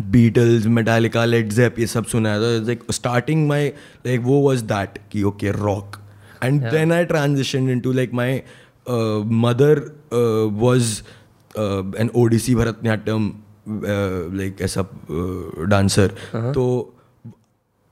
[0.00, 3.68] बीटल्स मेटालिका लेट जेप ये सब सुना है तो लाइक स्टार्टिंग माई
[4.06, 5.96] लाइक वो वॉज़ दैट कि okay rock
[6.44, 8.40] and then I transition into like my
[9.40, 9.80] mother
[10.60, 11.00] was
[12.00, 13.32] an Odissi Bharatanatyam
[14.36, 14.86] like ऐसा
[15.68, 16.14] डांसर
[16.54, 16.94] तो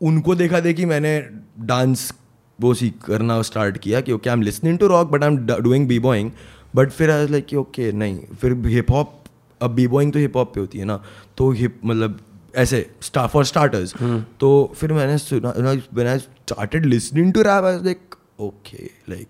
[0.00, 1.20] उनको देखा देखी मैंने
[1.66, 2.12] डांस
[2.58, 5.38] वो सीख करना स्टार्ट किया कि okay I am listening to rock but I am
[5.46, 6.30] doing b boying
[6.74, 8.18] but फिर आई लाइक ओके नहीं.
[8.40, 9.24] फिर हिप हॉप
[9.60, 11.02] अब बी बॉइंग तो हिप हॉप पे होती है ना.
[11.36, 12.18] तो हिप मतलब
[12.56, 12.86] ऐसे
[13.16, 13.94] फॉर स्टार्टर्स
[14.40, 19.28] तो फिर मैंने सुना when I started listening to rap I like okay like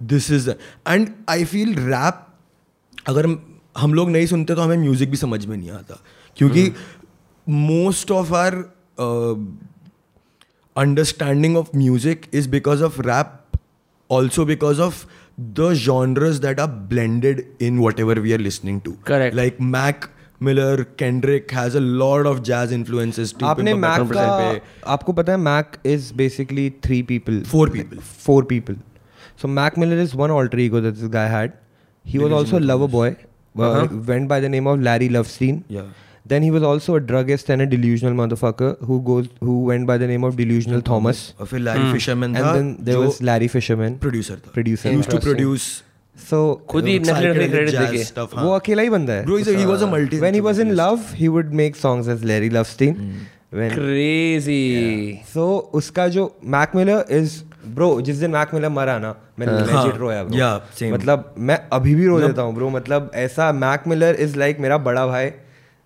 [0.00, 2.26] this is and I feel rap
[3.08, 3.26] अगर
[3.78, 6.00] हम लोग नहीं सुनते तो हमें म्यूज़िक भी समझ में नहीं आता।
[6.36, 6.72] क्योंकि
[7.46, 8.54] most of our
[10.76, 13.36] understanding of music is because of rap
[14.10, 15.04] also because of
[15.40, 20.04] the genres that are blended in whatever we are listening to correct like Mac
[20.42, 24.60] kendrick has a lot of jazz influences to आपने Mac का
[24.92, 28.00] आपको पता है Mac is basically three people Four people.
[28.26, 28.76] Four people
[29.42, 31.52] so Mac Miller is one alter ego that this guy had
[32.04, 33.14] he was also lover boy
[33.58, 35.56] went by the name of Larry Lovestein.
[35.68, 35.86] Yeah.
[36.26, 39.96] Then he was also a druggist and a delusional motherfucker who goes who went by
[40.02, 41.22] the name of Delusional Thomas.
[41.40, 43.96] और फिर Larry Fisherman And then there was Larry Fisherman.
[44.04, 44.92] producer था Producer.
[44.92, 45.66] used to produce
[46.28, 46.38] So
[46.68, 48.58] खुद ही credit वो हाँ.
[48.60, 50.72] अकेला ही बंदा है। Bro, he's a- he was a multi- when he was in
[50.74, 53.20] love he would make songs as Larry Lovestein Hmm.
[53.52, 55.46] when crazy so
[55.80, 59.96] उसका जो मैक मिलर इज़ ब्रो जिस दिन मैक मिलर मरा ना मैं लेजिट हाँ.
[59.98, 60.36] रोया bro.
[60.36, 60.92] Yeah, same.
[60.92, 64.78] मतलब मैं अभी भी रो देता हूँ ब्रो मतलब ऐसा मैक मिलर इज़ लाइक मेरा
[64.78, 65.30] बड़ा भाई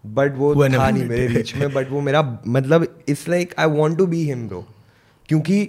[0.06, 3.98] बट वो था नहीं मेरे बीच में बट वो मेरा मतलब it's like I want
[3.98, 4.64] to be him bro
[5.28, 5.68] क्योंकि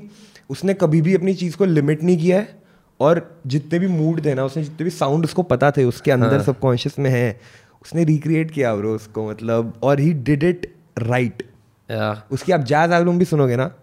[0.50, 2.65] उसने कभी भी अपनी चीज़ को लिमिट नहीं किया है।
[3.00, 6.42] और जितने भी मूड थे ना उसने जितने भी साउंड उसको पता थे उसके अंदर
[6.42, 7.40] सबकॉन्शियस में है
[7.82, 11.44] उसने रिक्रिएट किया ब्रो उसको मतलब और ही डिड इट राइट
[12.32, 13.76] उसकी आप जैज एल्बम भी सुनोगे ना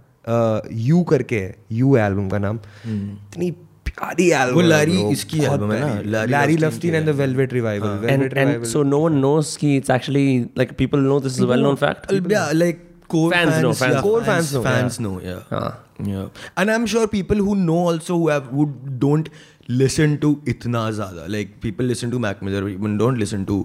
[0.72, 6.04] यू करके है यू एल्बम का नाम। इतनी प्यारी एल्बम वो Larry इसकी album है
[6.04, 9.56] ना, Larry Lovestein and the Velvet Revival and Velvet and Revival so no one knows
[9.56, 12.74] ki it's actually like people know this is a
[13.14, 14.02] core Fans fans, know, fans yeah.
[14.02, 15.06] Core fans fans know, fans yeah.
[15.06, 15.40] know, yeah.
[15.50, 15.72] हाँ.
[16.12, 16.44] yeah.
[16.56, 18.68] And I'm sure people who know also who have who
[19.06, 19.32] don't
[19.82, 21.26] listen to itna zyada.
[21.38, 23.64] Like people listen to Mac Miller, even don't listen to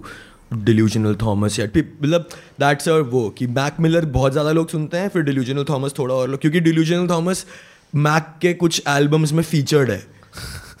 [0.52, 2.28] Delusional Thomas या मतलब
[2.60, 6.14] that's a वो कि Mac Miller बहुत ज़्यादा लोग सुनते हैं फिर डिल्यूजनल थॉमस थोड़ा
[6.14, 7.44] और लोग क्योंकि डिल्यूजनल थॉमस
[7.94, 10.02] मैक के कुछ एल्बम्स में फीचर्ड है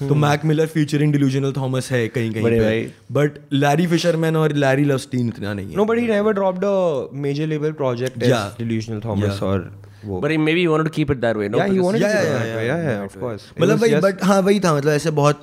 [0.00, 4.36] तो Mac Miller featuring Delusional Thomas है कहीं कहीं बड़े पे। भाई। बट लैरी फिशरमैन
[4.36, 8.18] और लैरी लवस्टीन इतना नहीं है। No but he never dropped a major level project
[8.18, 8.30] Yeah.
[8.30, 9.70] As Delusional Thomas और
[10.04, 11.58] वो। But he maybe he wanted to keep it that way no?
[11.58, 12.66] Yeah he Because- wanted Yeah, to yeah, do yeah, that.
[12.66, 12.90] yeah, yeah.
[12.90, 13.46] Yeah of course.
[13.60, 15.42] मतलब was वही but हाँ वही था मतलब ऐसे बहुत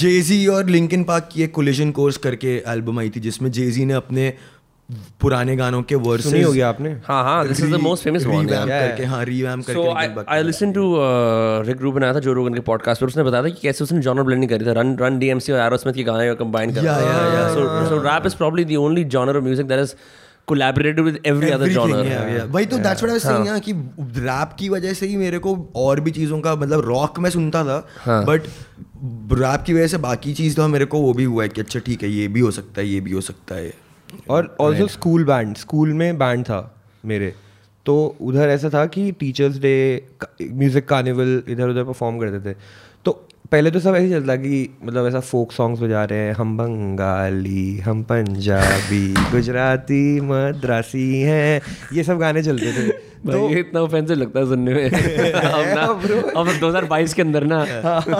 [0.00, 3.94] जेजी और लिंकन पार्क की एक कोलिजन कोर्स करके एल्बम आई थी जिसमें जेजी ने
[3.94, 4.32] अपने
[5.20, 6.90] पुराने गानों के वर्सेस सुनी होगी आपने?
[6.90, 8.66] हाँ हाँ this is the most famous one yeah.
[8.66, 12.04] करके हाँ रिवैम्प करके So I, Linkin Park I ने listened to uh, Rick Rubin
[12.04, 14.50] आया था जो रोगन के पॉडकास्ट पर उसने बताया था कि कैसे उसने जॉनर ब्लेंडिंग
[14.50, 17.92] करी था। रन रन डीएमसी और एरोस्मिथ के गाने कंबाइन कर Yeah, yeah, yeah, so
[17.92, 19.94] so rap is probably the only genre of music that is
[20.48, 22.04] collaborated with every other Everything, genre.
[22.04, 22.70] yeah, yeah.
[22.70, 23.72] तो that's what I was saying कि
[24.20, 27.64] rap की वजह से ही मेरे को और भी चीज़ों का मतलब रॉक में सुनता
[27.64, 28.42] था बट
[29.32, 31.80] रैप की वजह से बाकी चीज़ तो मेरे को वो भी हुआ है कि अच्छा
[31.80, 33.89] ठीक है ये भी हो सकता है ये भी हो सकता है।
[34.30, 36.74] और ऑल्सो स्कूल बैंड स्कूल में बैंड था
[37.04, 37.34] मेरे।
[37.86, 40.06] तो उधर ऐसा था कि टीचर्स डे
[40.42, 42.56] म्यूज़िक कार्निवल इधर उधर परफॉर्म करते थे।
[43.04, 46.56] तो पहले तो सब ऐसे चलता कि मतलब ऐसा फोक सॉन्ग्स बजा रहे हैं हम
[46.56, 51.62] बंगाली हम पंजाबी गुजराती मद्रासी हैं।
[51.92, 54.90] ये सब गाने चलते थे। भाई ये इतना ऑफेंसिव लगता है सुनने में।
[55.32, 55.82] अब ना
[56.40, 58.10] अब 2022 के अंदर ना। तो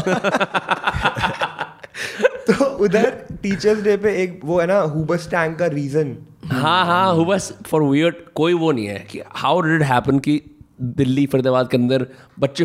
[2.80, 3.10] उधर
[3.42, 7.82] टीचर्स डे पे एक वो है ना हुबस टैंक का रीजन हाँ हाँ हुबस फॉर
[7.82, 10.40] वियर्ड कोई वो नहीं है कि हाउ डिड हैपन कि
[10.82, 12.06] दिल्ली फरीदाबाद के अंदर
[12.38, 12.64] बच्चे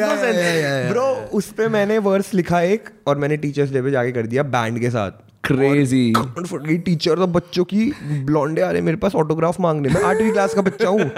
[0.00, 0.92] हाँ, yeah, yeah.
[0.92, 1.06] ब्रो
[1.38, 4.80] उस पे मैंने वर्स लिखा एक और मैंने टीचर्स डे पे जाके कर दिया बैंड
[4.80, 5.10] के साथ।
[5.44, 7.90] क्रेजी टीचर तो बच्चों की
[8.24, 11.10] ब्लॉन्डे आ रहे मेरे पास ऑटोग्राफ मांगने। में आठवीं क्लास का बच्चा हूँ।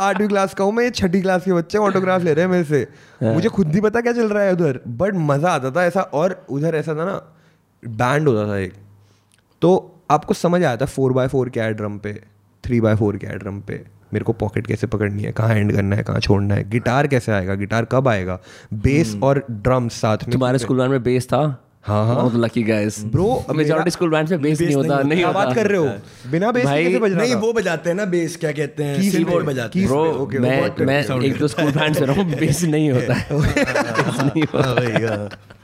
[0.00, 2.86] आठवीं क्लास का हूँ मैं छठी क्लास के बच्चे ऑटोग्राफ ले रहे हैं मेरे से।
[3.24, 6.42] मुझे खुद नहीं पता क्या चल रहा है उधर बट मज़ा आता था ऐसा और
[6.50, 7.20] उधर ऐसा था ना
[7.82, 8.74] बैंड होता था एक।
[9.62, 9.72] तो
[10.10, 12.12] आपको समझ आया था फोर बाय फोर क्या है ड्रम पे
[12.64, 13.80] थ्री बाय फोर क्या है ड्रम पे?
[14.12, 17.32] मेरे को पॉकेट कैसे पकड़नी है कहाँ एंड करना है कहाँ छोड़ना है गिटार कैसे
[17.32, 18.38] आएगा गिटार कब आएगा?
[18.74, 21.42] बेस और ड्रम्स साथ में तुम्हारे स्कूल में बेस था?
[21.84, 25.30] हाँ, हाँ। बहुत lucky guys Bro, majority school band में बेस नहीं होता नहीं क्या
[25.32, 25.84] बात कर रहे हो?
[26.30, 29.10] बिना बेस कैसे बज रहा नहीं वो बजाते हैं ना बेस क्या कहते हैं?
[29.10, 32.62] कीबोर्ड बजाते हैं। ब्रो ओके, मैं मैं एक दो स्कूल बैंड से रहा हूँ बेस
[32.64, 33.38] नहीं होता। है
[34.26, 35.59] नहीं होता। भाई।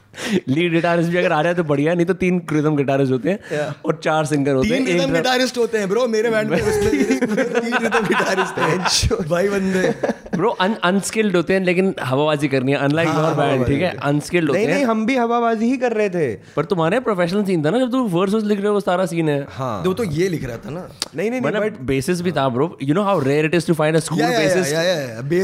[0.48, 3.12] लीड गिटारिस्ट भी अगर आ रहा है तो बढ़िया है, नहीं तो तीन रिदम गिटारिस्ट
[3.12, 3.86] होते हैं yeah.
[3.86, 6.90] और चार सिंगर होते हैं तीन रिदम गिटारिस्ट होते हैं ब्रो मेरे बैंड में उसमें
[6.90, 9.94] तीन रिदम गिटारिस्ट हैं। भाई बंदे।
[10.36, 13.90] ब्रो अनस्किल्ड होते हैं लेकिन हवाबाजी करनी है अनलाइक योर बैंड ठीक है?
[14.05, 16.26] अनस्किल्ड होते नहीं नहीं हम भी हवाबाजी ही कर रहे थे।
[16.56, 19.28] पर तुम्हारे प्रोफेशनल सीन था ना जब तू वर्स लिख रहे हो वो सारा सीन
[19.28, 22.20] है। हाँ वो तो ये लिख रहा था ना। नहीं नहीं नहीं मतलब बट बेसिस
[22.22, 24.72] भी था bro you know how rare it is to find a school bassist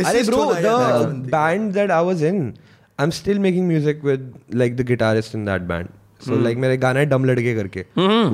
[0.07, 0.67] अरे bro the
[1.33, 2.53] band that I was in
[3.03, 5.89] I am still making music with like the guitarist in that band
[6.27, 7.85] so like मेरा गाना है डम लड़के करके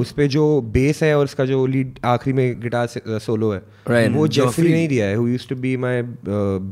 [0.00, 4.26] उस पे जो बेस है और उसका जो लीड आखिरी में गिटार सोलो है वो
[4.38, 6.02] जेफरी नहीं दिया है who used to be my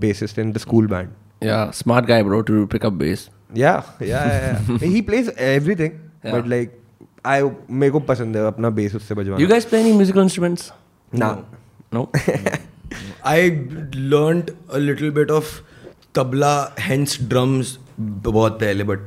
[0.04, 1.14] bassist in the school band
[1.44, 3.28] Yeah, smart guy, bro, to pick up bass.
[3.52, 4.60] Yeah, yeah, yeah.
[4.68, 4.78] yeah.
[4.92, 6.32] he plays everything, Yeah.
[6.34, 6.72] but like
[7.32, 9.42] I मेरे को पसंद है अपना बेस उससे बजवाना.
[9.42, 10.70] You guys play any musical instruments?
[11.12, 11.30] Nah.
[11.92, 12.04] No.
[13.24, 13.36] I
[14.14, 15.52] learned a little bit of
[16.14, 18.98] tabla, hence drums बहुत पहले but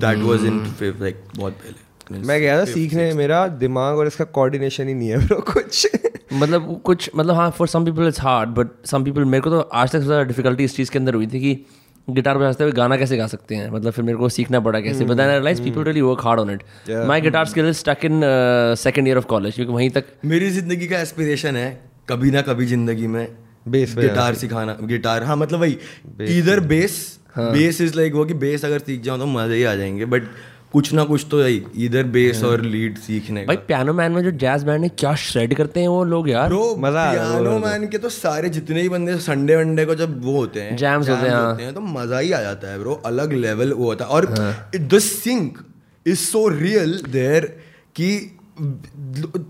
[0.00, 1.84] that was in fifth like बहुत पहले.
[2.26, 5.86] मैं गया था सीखने मेरा दिमाग और इसका कोऑर्डिनेशन ही नहीं है ब्रो कुछ.
[6.32, 9.60] मतलब कुछ मतलब हाँ for some people it's hard but some people मेरे को तो
[9.60, 11.54] आज तक ज़्यादा डिफिकल्टी इस चीज़ के अंदर हुई थी कि
[12.08, 13.70] गिटार बजाते हुए गाना कैसे गा सकते हैं?
[13.70, 15.04] मतलब फिर मेरे को सीखना पड़ा कैसे?
[15.04, 16.62] But I realise people really work hard on it
[17.06, 18.20] my guitar skill is stuck in
[18.82, 21.68] second year of college क्योंकि वहीं तक मेरी ज़िंदगी का एस्पिरेशन है
[22.08, 23.26] कभी ना कभी ज़िंदगी में
[23.68, 25.78] Bass बजाना गिटार सिखाना गिटार हाँ मतलब वही
[26.38, 26.98] इधर बेस
[27.38, 30.28] बेस इज़ लाइक वो कि बेस अगर सीख जाओ तो मज़े ही आ जाएँगे बट
[30.72, 34.22] कुछ ना कुछ तो यही इधर बेस और लीड सीखने का। भाई पियानो मैन में
[34.22, 37.58] जो जैज बैंड है क्या श्रेड करते हैं वो लोग यार। ब्रो मज़ा है, पियानो
[37.58, 41.08] मैन के। तो सारे जितने ही बंदे संडे वनडे को जब वो होते हैं Jams
[41.08, 43.84] होते हैं, हाँ। होते हैं। तो मज़ा ही आ जाता है ब्रो अलग लेवल वो
[43.84, 45.58] होता है। और हाँ। The sync
[46.06, 47.44] is so real there
[47.96, 48.10] कि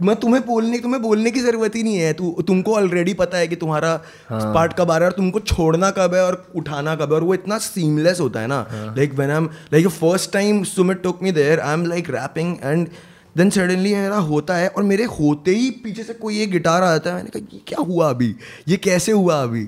[0.03, 3.49] मैं तुम्हें बोलने तुम्हें बोलने की ज़रूरत ही नहीं है तू तुमको ऑलरेडी पता है
[3.49, 3.91] कि तुम्हारा
[4.29, 7.15] हाँ। पार्ट कब आ रहा है और तुमको छोड़ना कब है और उठाना कब है
[7.15, 11.03] और वो इतना सीमलेस होता है ना। Like when I am like first time Sumit
[11.03, 12.89] took me there I am like rapping and
[13.37, 16.91] then suddenly मेरा होता है और मेरे होते ही पीछे से कोई एक गिटार आ
[16.91, 18.35] जाता है। मैंने कहा ये क्या हुआ अभी?
[18.69, 19.65] ये कैसे हुआ अभी?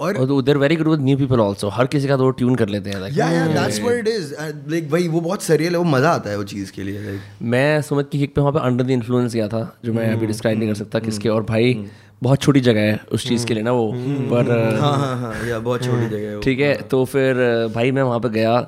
[0.00, 2.68] और और उधर very good with new people also हर किसी का तो ट्यून कर
[2.68, 4.34] लेते हैं yeah yeah that's what it is
[4.68, 7.20] like भाई वो बहुत सरियल है वो मज़ा आता है वो चीज़ के लिए लाइक
[7.42, 10.26] मैं सुमित की किक पे वहाँ पे अंडर द इन्फ्लुएंस गया था जो मैं अभी
[10.26, 11.74] डिस्क्राइब नहीं कर सकता किसके। और भाई
[12.22, 13.92] बहुत छोटी जगह है उस चीज़ के लिए ना वो
[14.32, 17.34] पर हाँ हाँ हाँ या बहुत छोटी जगह है ठीक है तो फिर
[17.74, 18.58] भाई मैं वहाँ पे गया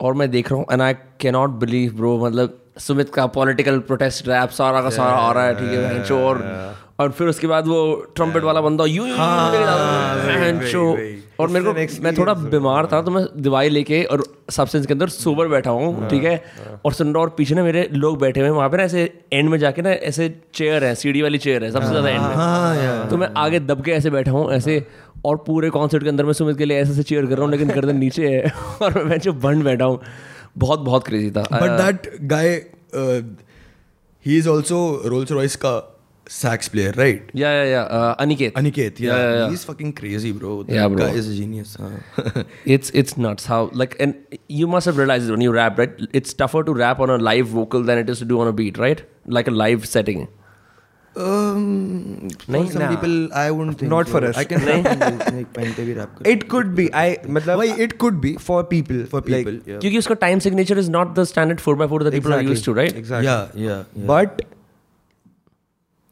[0.00, 3.78] और मैं देख रहा हूँ and I can not believe bro मतलब सुमित का पॉलिटिकल
[3.88, 6.18] प्रोटेस्ट रैप सारा का सारा आ रहा है ठीक है बहनचो
[7.00, 7.78] और फिर उसके बाद वो
[8.16, 9.14] ट्रम्पेट वाला बंदा यूँ है।
[11.40, 11.72] और मेरे को
[12.02, 16.08] मैं थोड़ा बीमार था तो मैं दवाई लेके और सब्सटेंस के अंदर सोबर बैठा हूँ
[16.08, 16.42] ठीक है?
[16.84, 19.02] और सुन रहा और पीछे ना मेरे लोग बैठे हुए हैं वहाँ पे ना ऐसे
[19.32, 23.08] एंड में जाके ना ऐसे चेयर है सीढ़ी वाली चेयर है सबसे ज़्यादा एंड में।
[23.10, 24.84] तो मैं आगे दब के ऐसे बैठा हूँ ऐसे
[25.24, 27.50] और पूरे कॉन्सर्ट के अंदर मैं सुमित के लिए ऐसे ऐसे चेयर कर रहा हूँ
[27.50, 28.52] लेकिन गर्दन नीचे है
[28.82, 30.00] और मैं जो बंड बैठा हूँ।
[30.66, 32.48] बहुत बहुत क्रेजी था but that guy
[34.26, 34.80] he is also
[35.14, 35.78] Rolls Royce का
[36.34, 37.86] sax player right Yeah, yeah, yeah.
[37.98, 38.98] Uh, Aniket, Aniket.
[39.04, 39.46] yeah, Yeah, yeah, yeah.
[39.54, 40.50] he's fucking crazy, bro.
[40.68, 40.98] That Yeah, bro.
[41.00, 41.72] guy is a genius.
[41.84, 42.44] huh?
[42.74, 46.36] it's it's nuts how like and you must have realized when you rap right it's
[46.42, 48.78] tougher to rap on a live vocal than it is to do on a beat
[48.84, 49.02] right
[49.38, 50.28] like a live setting um,
[59.80, 62.94] क्योंकि उसका time signature is not the standard four by four the people to right
[63.98, 64.42] but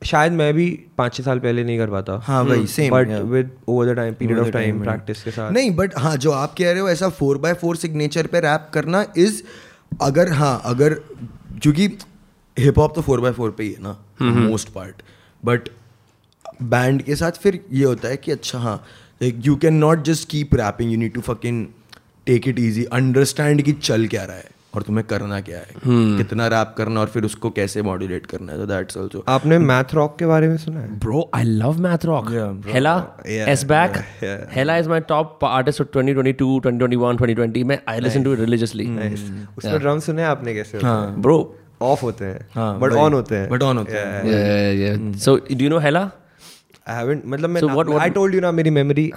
[0.05, 3.51] शायद मैं भी पाँच छह साल पहले नहीं कर पाता। हाँ भाई same but with
[3.69, 6.71] over the time period of time practice के साथ। नहीं बट हाँ जो आप कह
[6.71, 9.43] रहे हो ऐसा फोर बाय फोर सिग्नेचर पे रैप करना इज़
[10.03, 10.95] अगर हाँ अगर
[11.63, 11.89] क्योंकि
[12.59, 13.97] हिप हॉप तो फोर बाय फोर पे ही है ना
[14.49, 15.03] मोस्ट पार्ट
[15.43, 15.69] बट
[16.75, 18.77] बैंड के साथ फिर ये होता है कि अच्छा हाँ
[19.23, 21.67] like you can not just keep rapping you need to fucking
[22.27, 26.17] take it easy understand कि चल क्या रहा है और तुम्हें करना क्या है hmm.
[26.17, 29.95] कितना रैप करना और फिर उसको कैसे मॉड्यूलेट करना है तो दैट्स ऑल्सो आपने मैथ
[29.95, 32.29] रॉक के बारे में सुना है Bro, I love math rock.
[32.35, 32.73] Yeah, bro.
[32.73, 32.95] Hella,
[33.29, 33.97] Yeah, S back.
[33.97, 34.45] yeah, yeah.
[34.57, 37.65] Hella is my top artist of 2022, 2021, 2020.
[37.65, 38.89] मैं I listen to it religiously.
[38.99, 39.25] Nice.
[39.59, 41.39] उसमें ड्रम सुने हैं आपने कैसे हैं Bro,
[41.83, 45.73] ऑफ़ होते हैं हाँ, बट ऑन होते हैं। बट ऑन होते हैं। So, do you
[45.73, 46.09] know Hella?
[46.89, 49.11] I haven't मतलब मैं आई टोल्ड यू ना मेरी मेमोरी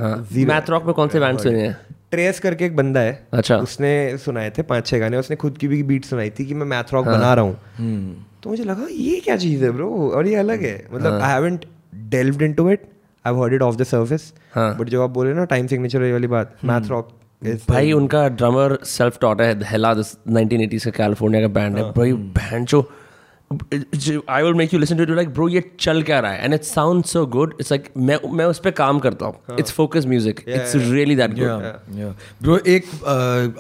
[0.46, 1.78] मैथ रॉक में कौन से बैंड सुने हैं?
[2.12, 5.68] ट्रेस करके एक बंदा है। अच्छा। उसने सुनाए थे पाँच छह गाने उसने खुद की
[5.68, 9.20] भी बीट सुनाई थी कि मैं मैथ रॉक बना रहा हूँ। तो मुझे लगा ये
[9.20, 11.66] क्या चीज़ है ब्रो और ये अलग है। मतलब I haven't
[12.10, 12.82] delved into it
[13.26, 16.28] I heard it of the surface हाँ। बट जब आप बोले ना टाइम सिग्नेचर वाली
[16.28, 17.10] बात मैथ रॉक
[17.42, 22.12] भाई उनका ड्रमर सेल्फ टॉट है हेला दिस 1980s का कैलिफ़ोर्निया का बैंड है। भाई
[22.14, 26.44] बैंड जो I will make you listen to like bro ये चल क्या रहा है?
[26.44, 29.72] And it sound so good it's like मैं मैं उस पर काम करता हूँ। It's
[29.72, 31.50] focus music it's really that good
[32.42, 32.86] bro एक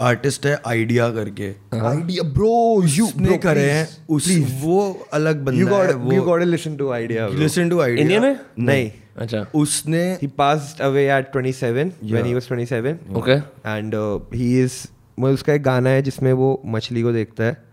[0.01, 1.51] आर्टिस्ट है आइडिया करके।
[1.81, 4.29] आइडिया ब्रो यू ने करे हैं उस
[4.61, 4.79] वो
[5.13, 8.91] अलग बंदा है got you got listen to idea listen to idea India में नहीं।
[9.17, 13.41] अच्छा। उसने he passed away at 27 when he was 27 Okay.
[13.65, 14.87] and uh, he is
[15.19, 17.63] वो उसका एक गाना है जिसमें वो मछली को देखता है।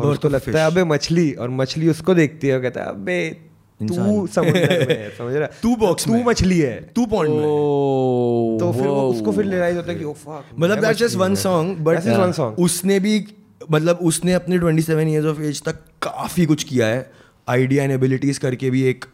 [0.00, 3.36] और उसको लगता है अबे मछली। और मछली उसको देखती है और कहता है अबे
[3.80, 8.60] तू समुद्र में है समझ रहा तू box तू मछली है। टू पॉइंट में Oh,
[8.60, 11.34] तो फिर वो उसको फिर रियलाइज़ होता है कि ओ फक मतलब that's just one
[11.34, 12.54] song but just one song.
[12.58, 13.28] उसने भी
[13.70, 17.10] मतलब उसने अपने 27 इयर्स ऑफ़ एज तक काफ़ी कुछ किया है।
[17.48, 19.04] आइडिया एंड एबिलिटीज करके भी एक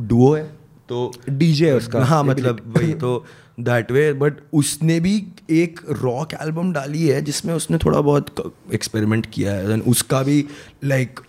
[0.00, 0.57] डुओ है।
[0.88, 3.24] तो डीजे है उसका हाँ मतलब वही तो
[3.60, 5.14] दैट वे बट उसने भी
[5.50, 10.44] एक रॉक एल्बम डाली है जिसमें उसने थोड़ा बहुत एक्सपेरिमेंट किया है Then उसका भी
[10.84, 11.20] like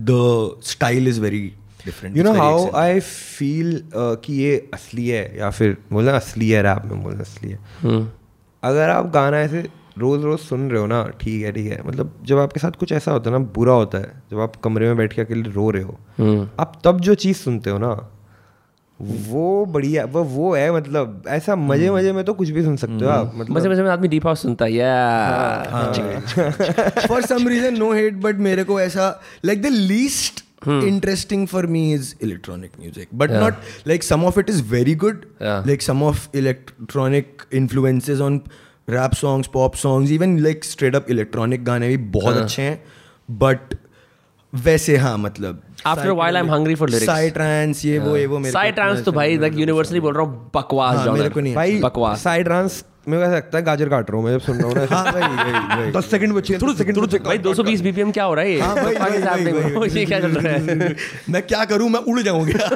[0.00, 1.46] the style is very
[1.86, 6.62] different you know how I feel कि ये असली है या फिर बोलना असली है
[6.62, 8.06] रैप में बोलना असली है हम्म।
[8.62, 9.68] अगर आप गाना ऐसे
[9.98, 12.92] रोज रोज सुन रहे हो ना ठीक है ठीक है मतलब जब आपके साथ कुछ
[12.92, 15.70] ऐसा होता है ना बुरा होता है जब आप कमरे में बैठ के अकेले रो
[15.70, 17.92] रहे हो हम्म। आप तब जो चीज़ सुनते हो ना
[19.00, 22.76] वो बढ़िया वो वो है मतलब ऐसा मज़े हम्म। मज़े में तो कुछ भी सुन
[22.76, 25.82] सकते हो आप हम्म। मतलब मज़े मज़े में आदमी डीप हाउस सुनता है या
[27.06, 29.08] for some reason no hate but मेरे को ऐसा
[29.44, 33.54] like the least interesting for me is electronic music but not
[33.86, 38.40] like some of it is very good like some of electronic influences on
[38.88, 42.82] rap songs pop songs even like straight up electronic गाने भी बहुत हाँ। अच्छे हैं
[43.28, 43.74] but
[44.54, 47.06] वैसे हाँ मतलब। After a while, I'm hungry for lyrics.
[47.06, 50.00] Psy trance ये वो ये वो मेरे को साइड इतना ट्रांस तो भाई लाइक यूनिवर्सली
[50.00, 53.36] बोल रहा हूँ बकवास जॉनर मेरे को नहीं भाई बकवास। साइड डांस मेरे को ऐसा
[53.36, 55.22] लगता है गाजर काट रहा हूँ मैं जब सुन रहा हूँ ना। हाँ भाई
[55.80, 58.52] वही दस सेकंड बचे दस सेकंड भाई 220 बीपीएम क्या हो रहा है?
[58.52, 58.60] ये?
[58.60, 59.96] हाँ भाई happening, वही bro?
[59.96, 60.94] ये क्या चल रहा है?
[61.30, 61.88] मैं क्या करूँ?
[61.88, 62.64] मैं उड़ जाऊँगा।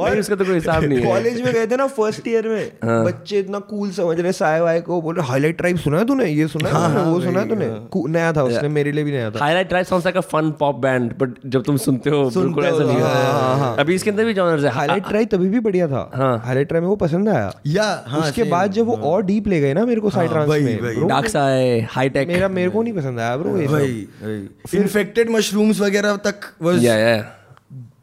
[0.00, 2.70] और उसका तो कोई हिसाब नहीं है। कॉलेज में गए थे ना फ़र्स्ट ईयर में।
[3.04, 6.26] बच्चे इतना कूल समझ रहे साय वाय को बोल रहे हाईलाइट ट्राइब सुना है तूने?
[6.26, 7.00] ये सुना है तूने?
[7.10, 7.66] वो सुना है तूने?
[8.12, 10.76] नया था उसने मेरे लिए भी नया था। Highlight Tribe sounds like a fun pop
[10.82, 14.64] band but जब तुम सुनते हो बिल्कुल ऐसा नहीं है। अभी इसके अंदर भी जॉनर्स
[14.64, 17.84] है। हाईलाइट ट्राई तभी भी बढ़िया था। हाँ। हाईलाइट ट्राई में वो पसंद आया। या
[18.06, 19.04] हाँ, उसके बाद जब वो हाँ.
[19.04, 22.82] और डीप ले गए ना मेरे को साइड हाँ, ट्रांस भाई, में मेरा मेरे को
[22.82, 27.20] नहीं पसंद आया ब्रो ये भाई इन्फेक्टेड मशरूम्स वगैरह तक was yeah yeah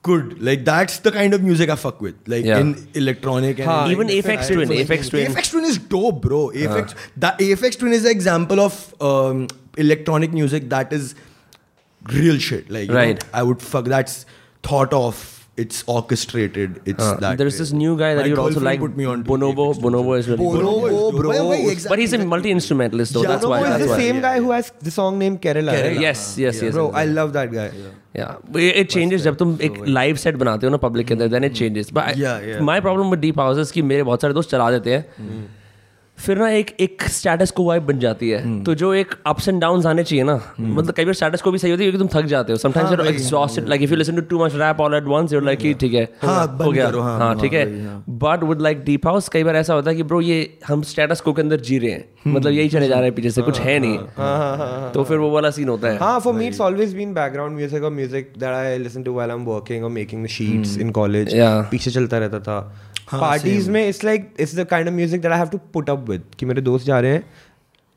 [0.06, 4.10] good like that's the kind of music I fuck with like in electronic and even
[4.10, 8.12] Aphex Twin Aphex Twin Aphex Twin is dope bro Aphex the Aphex Twin is a
[8.12, 8.82] example of
[9.80, 11.14] electronic music that is
[12.02, 14.26] real shit like I would fuck that's
[14.64, 17.59] thought of it's orchestrated it's that there's way.
[17.63, 19.81] this new guy that My you'd also girlfriend like put me on to Bonobo Aphex
[19.81, 19.93] Twin.
[19.95, 21.33] Bonobo is really good Bonobo is bro.
[21.33, 21.51] dope.
[21.51, 22.27] Wait, wait, but he's a exactly.
[22.31, 24.91] multi-instrumentalist though Yeah, that's why Bonobo that's is the why same guy who has the
[24.91, 25.91] song named Kerala, Kerala.
[25.91, 26.01] right?
[26.07, 27.69] yes yes yes bro I love that guy
[28.21, 28.37] yeah
[28.81, 31.59] it changes जब तुम एक live set बनाते हो ना public के अंदर then it
[31.63, 32.61] changes but Yeah, yeah.
[32.71, 35.45] my problem with deep houses कि मेरे बहुत सारे दोस्त चला देते हैं
[36.18, 39.60] फिर ना एक एक स्टेटस को वाइब बन जाती है। तो जो एक अप्स एंड
[39.62, 42.20] डाउन्स आने चाहिए ना मतलब कई बार स्टेटस को भी सही होती है क्योंकि तुम
[42.20, 44.82] थक जाते हो। Sometimes you are exhausted like if you listen to too much rap
[44.82, 47.86] all at once you like ठीक है हाँ, हो गया। हाँ, हाँ हाँ, ठीक है।
[47.86, 50.82] हाँ। But would like deep house कई बार ऐसा होता है कि ब्रो ये हम
[50.92, 53.42] स्टेटस को के अंदर जी रहे हैं। मतलब यही चले जा रहे हैं पीछे से
[53.42, 56.98] कुछ है नहीं। तो फिर वो वाला सीन होता है। हाँ for me it's always
[57.00, 60.34] been background music or music that I listen to while I'm working or making the
[60.38, 61.64] sheets in college Yeah.
[61.72, 62.60] पीछे चलता रहता था।
[63.12, 66.10] पार्टीज़ में it's like it's the kind of music that I have to put up
[66.10, 67.24] with कि मेरे दोस्त जा रहे हैं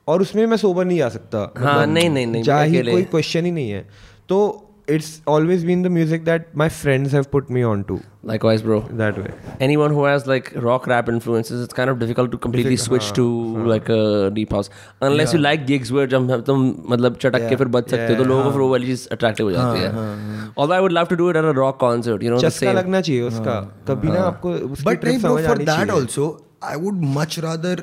[0.08, 3.02] और उसमें मैं सोबर नहीं जा सकता। हाँ, मतलब नहीं, नहीं, नहीं, जा ही कोई
[3.02, 3.88] क्वेश्चन ही नहीं है।
[4.28, 7.99] तो it's always been the music that my friends have put me on to
[8.31, 12.31] likewise bro that way anyone who has like rock rap influences it's kind of difficult
[12.31, 13.25] to completely switch to
[13.71, 14.69] like a deep house
[15.01, 18.27] unless you like gigs where जब तुम मतलब चटक के फिर बच सकते हो तो
[18.29, 21.19] लोगों को फिर वो वाली चीज अट्रैक्टिव हो जाती है although I would love to
[21.23, 24.07] do it at a rock concert you know the चस्का same लगना चाहिए उसका तभी
[24.07, 26.29] ना आपको उसकी but trip hey, bro, समझ for आनी that चाहिए। also
[26.73, 27.75] i would much rather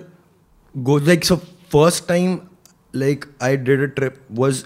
[0.90, 1.40] go like so
[1.74, 2.38] first time
[3.04, 4.64] like i did a trip was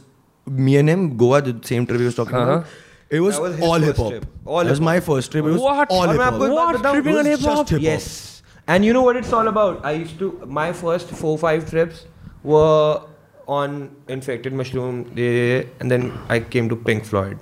[0.57, 2.57] me and him goa the same trip he was talking uh-huh.
[2.57, 2.65] about
[3.09, 4.25] it was, was all hip hop trip.
[4.45, 5.89] All that was my first trip it was What?
[5.89, 6.81] all hip hop What?
[6.83, 7.69] Tripping on hip-hop?
[7.69, 7.81] hip-hop.
[7.81, 8.43] Yes.
[8.67, 9.85] And you know what it's all about?
[9.85, 10.27] I used to
[10.59, 12.05] my first four five trips
[12.43, 13.01] were
[13.47, 17.37] on infected mushroom, and then I came to Pink Floyd.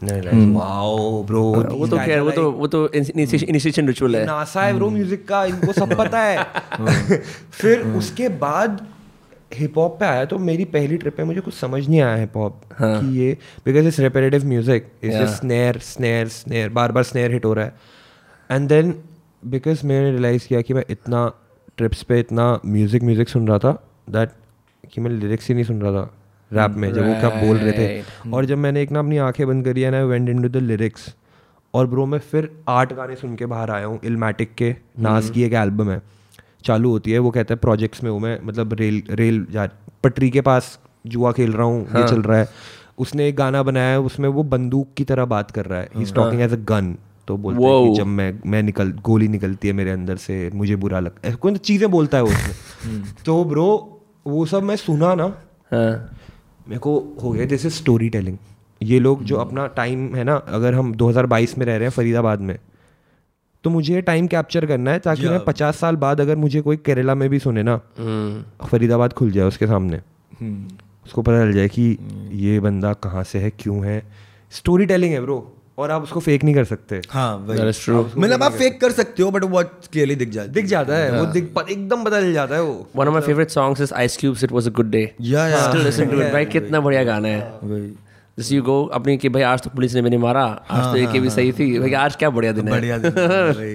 [0.00, 1.42] And then I realized, wow, bro.
[1.80, 5.44] वो तो खैर वो तो वो तो initiation ritual है नासा है ब्रो म्यूज़िक का
[5.52, 7.18] इनको सब पता है
[7.52, 8.80] फिर उसके बाद
[9.52, 12.36] हिप हॉप पे आया तो मेरी पहली ट्रिप पे मुझे कुछ समझ नहीं आया हिप
[12.36, 15.34] हॉप कि ये because it's repetitive music it's Yeah.
[15.36, 17.74] Snare snare snare बार बार स्नेयर हिट हो रहा है।
[18.50, 18.94] एंड देन
[19.46, 21.30] बिकॉज़ मैंने रियलाइज़ किया कि मैं इतना
[21.76, 23.72] ट्रिप्स पे इतना म्यूज़िक म्यूज़िक सुन रहा था
[24.10, 24.30] दैट
[24.92, 26.10] कि मैं लिरिक्स ही नहीं सुन रहा था
[26.50, 29.46] रैप में जब वो क्या बोल रहे थे। और जब मैंने एक ना अपनी आँखें
[29.46, 31.14] बंद करी है ना वेंड इनटू द लिरिक्स
[31.74, 35.42] और ब्रो मैं फिर आठ गाने सुन के बाहर आया हूँ इलमैटिक के नाज की
[35.42, 36.00] एक एल्बम है।
[36.64, 39.68] चालू होती है वो कहता है प्रोजेक्ट्स में हूँ मैं मतलब रेल रेल जा
[40.04, 42.48] पटरी के पास जुआ खेल रहा हूँ ये चल रहा है।
[42.98, 46.02] उसने एक गाना बनाया है उसमें वो बंदूक की तरह बात कर रहा है। ही।
[46.02, 46.96] Is talking as a gun
[47.28, 50.76] तो बोलता है कि जब मैं मैं निकल गोली निकलती है मेरे अंदर से मुझे
[50.76, 55.14] बुरा लगता है कोई चीज़ें बोलता है वो उसमें। तो ब्रो वो सब मैं सुना
[55.14, 55.24] ना
[55.72, 56.10] हाँ।
[56.68, 58.36] मेरे को हो गया दिस इज़ स्टोरी टेलिंग
[58.82, 62.40] ये लोग जो अपना टाइम है ना अगर हम 2022 में रह रहे हैं फरीदाबाद
[62.40, 62.58] में
[63.64, 67.14] तो मुझे टाइम कैप्चर करना है ताकि मैं पचास साल बाद अगर मुझे कोई केरला
[67.14, 69.96] में भी सुने ना हम्म फरीदाबाद खुल जाए उसके सामने।
[70.40, 70.68] हम्म।
[71.06, 71.98] उसको पता चल जाए कि
[72.32, 74.02] ये बंदा कहाँ से है क्यों है।
[74.50, 77.88] स्टोरी टेलिंग है ब्रो और आप उसको फेक नहीं कर सकते। हाँ That वही is
[77.88, 78.18] true.
[78.18, 81.26] मतलब आप फेक कर सकते हो बट वो क्लियरली दिख जाता दिख जाता है वो
[81.26, 84.58] दिख एकदम चल जाता है वो। One of my favorite songs is Ice Cube's "It
[84.58, 86.32] Was a Good Day." या या Still listen to it.
[86.32, 87.40] भाई कितना बढ़िया गाना है।
[88.40, 91.20] जैसे यू गो अपनी कि भाई आज तो पुलिस ने मैंने मारा आज तो एक
[91.22, 93.74] भी सही थी। भाई आज क्या बढ़िया दिन है। बढ़िया दिन है, वही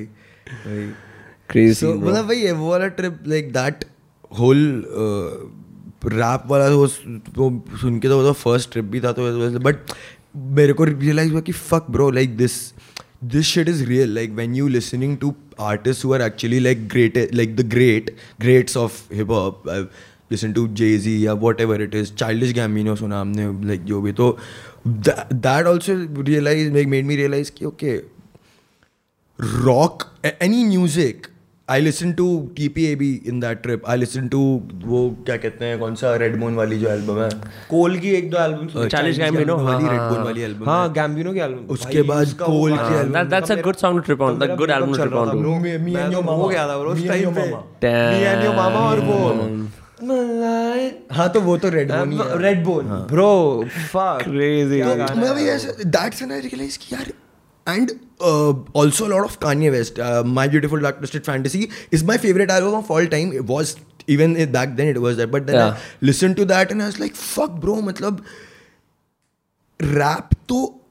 [0.66, 0.88] वही
[1.50, 3.86] क्रेजी मतलब है वो वाला trip like that
[4.40, 4.64] whole
[6.06, 9.94] rap वाला वो सुन के तो वो फ़र्स्ट ट्रिप भी था तो बट
[10.60, 12.58] मेरे को रियलाइज़ हुआ कि fuck bro like this
[13.24, 17.30] this shit is real like when you listening to artist who are actually like great
[17.34, 19.64] like the great greats of hip hop
[20.32, 24.12] listen to जेजी या whatever it is Childish Gambino सुना हमने like जो भी।
[24.14, 24.38] तो
[24.88, 27.96] that also realise made me realise कि okay
[29.40, 31.28] rock any music
[31.68, 32.26] I listen to
[32.58, 33.84] T P A B in that trip
[34.86, 37.30] वो क्या कहते हैं कौन सा रेडमोन वाली जो एल्बम है?
[37.70, 41.74] कोल की एक दो एल्बम चालीस गैम्बिनो वाली रेडमोन वाली एल्बम हाँ गैम्बिनो की एल्बम
[41.74, 45.14] उसके बाद कोल की album that's a good song trip on that good album trip
[45.14, 45.38] on
[45.86, 46.78] me and your mama क्या था?
[46.78, 49.18] Bro me and your mama me and your mama और वो।
[51.12, 53.64] हाँ तो वो तो red bone red bone bro
[57.70, 57.92] and
[58.76, 63.06] also lot of Kanye West my beautiful dark fantasy is my favourite album of all
[63.06, 63.76] time was
[64.10, 65.50] even it back then it was but
[66.04, 68.24] listen to that and I like fuck bro मतलब
[69.82, 70.82] rap तो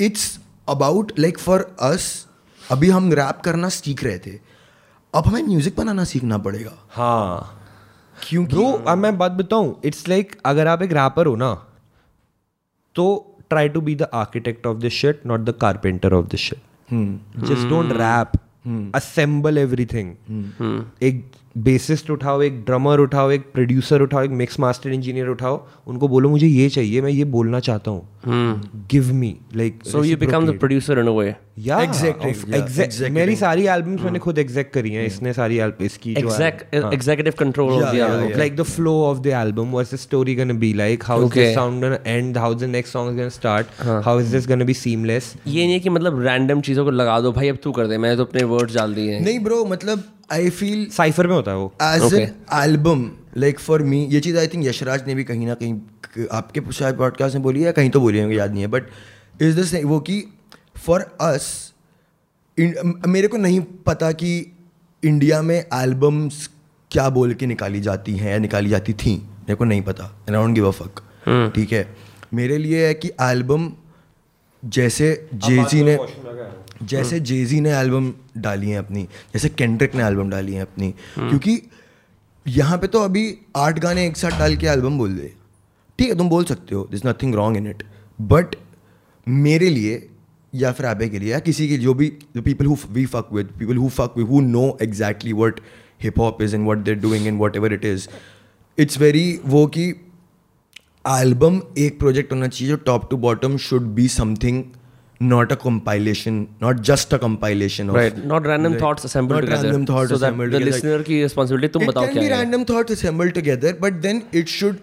[0.00, 0.38] it's
[0.68, 2.26] about like for us
[2.70, 4.30] अभी हम rap करना सीख रहे थे।
[5.14, 7.59] अब हमें म्यूज़िक बनाना सीखना पड़ेगा। हाँ।
[8.22, 11.54] क्योंकि ब्रो अब मैं बात बताऊँ इट्स लाइक अगर आप एक रैपर हो ना
[12.96, 13.06] तो
[13.50, 16.94] try to be the architect of this shit not the carpenter of this shit
[17.44, 18.32] just don't rap
[18.96, 20.14] assemble everything
[21.02, 21.24] एक
[21.58, 26.28] बेसिस्ट उठाओ एक ड्रमर उठाओ एक प्रोड्यूसर उठाओ एक मिक्स मास्टर इंजीनियर उठाओ उनको बोलो
[26.28, 28.08] मुझे ये चाहिए मैं ये बोलना चाहता हूँ।
[28.90, 31.34] Give me like so you become the producer in way
[33.10, 34.24] मेरी सारी एल्बम्स मैंने hmm.
[34.24, 35.14] खुद एग्जैक्ट करी हैं hmm.
[35.14, 37.82] इसने सारी इसकी executive control
[38.36, 42.38] like the flow of the album what the story gonna be like how sound and
[42.38, 43.66] how is next song gonna start
[44.04, 47.32] how is this gonna be seamless ये नहीं कि मतलब random चीज़ों को लगा दो
[47.32, 50.50] भाई अब तू कर दे मैं तो अपने वर्ड्स डाल दिए नहीं ब्रो मतलब आई
[50.50, 52.14] फील साइफर में होता है वो। As.
[52.14, 55.80] An album like for me ये चीज़ आई थिंक यशराज ने भी कहीं ना कहीं
[56.32, 58.82] आपके शायद पॉडकास्ट में बोली है या कहीं तो बोली है याद नहीं है बट
[59.42, 60.24] इज़ दिस वो कि
[60.86, 61.72] फॉर अस
[63.06, 64.56] मेरे को नहीं पता कि
[65.04, 66.50] इंडिया में एल्बम्स
[66.90, 70.32] क्या बोल के निकाली जाती हैं या निकाली जाती थी। मेरे को नहीं पता I
[70.32, 71.96] don't give a fuck ठीक है?
[72.34, 73.72] मेरे लिए है कि एल्बम
[74.64, 75.98] जैसे जेजी ने
[76.82, 81.62] जैसे जेजी ने एल्बम डाली है अपनी जैसे केंड्रिक ने एल्बम डाली है अपनी क्योंकि
[82.48, 85.34] यहाँ पे तो अभी आठ गाने एक साथ डाल के एल्बम बोल दे।
[85.98, 87.82] ठीक है तुम बोल सकते हो this nothing wrong in it
[88.20, 88.56] but
[89.28, 90.08] मेरे लिए
[90.54, 93.46] या फिर आबे के लिए या किसी के जो भी people who we fuck with
[93.58, 95.60] people who fuck with who know exactly what
[96.02, 98.08] hip hop is and what they're doing and whatever it is
[98.78, 99.88] it's very वो कि
[101.08, 104.64] एल्बम एक प्रोजेक्ट होना चाहिए जो top to bottom should be something
[105.22, 109.46] not a compilation not just a compilation of right not random like, thoughts assembled not
[109.46, 110.76] together random thoughts so assembled that the together.
[110.76, 113.98] listener की responsibility तुम it बताओ can क्या be है random thoughts assembled together but
[114.06, 114.80] then it should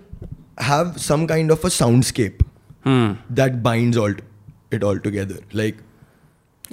[0.68, 2.43] have some kind of a soundscape
[2.88, 3.09] hmm
[3.39, 4.14] that binds all
[4.77, 5.84] it all together like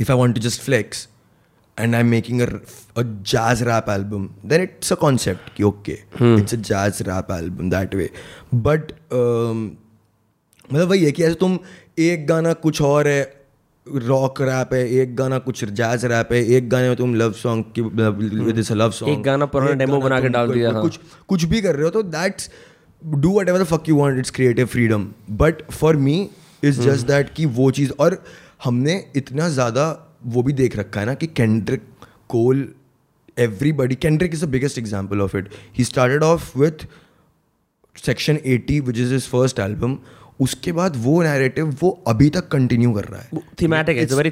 [0.05, 1.07] if i want to just flex
[1.79, 2.49] and i'm making a,
[2.97, 5.97] a jazz rap album then it's a concept ki, okay
[6.41, 8.11] it's a jazz rap album that way
[8.69, 9.65] but um,
[10.73, 11.59] मतलब वही है कि ऐसे तुम
[11.99, 13.44] एक गाना कुछ और है
[13.87, 17.65] रॉक रैप है एक गाना कुछ जैज रैप है एक गाने में तुम लव सॉन्ग
[17.79, 17.83] की
[18.75, 20.99] लव सॉन्ग एक गाना पुराना demo बना के डाल दिया, हाँ। कुछ
[21.29, 22.51] कुछ भी कर रहे हो तो that's
[23.03, 26.17] do whatever the fuck you want it's creative freedom but for me
[26.65, 28.23] is just that कि वो चीज़ और
[28.65, 29.87] हमने इतना ज़्यादा
[30.27, 31.83] वो भी देख रखा है ना कि Kendrick
[32.29, 32.69] Cole
[33.39, 35.49] everybody Kendrick is the biggest example of it
[35.79, 36.87] he started of with
[37.97, 39.99] section 80 which is his first album.
[40.41, 44.31] उसके बाद वो नैरेटिव वो अभी तक कंटिन्यू कर रहा है। Thematic it's very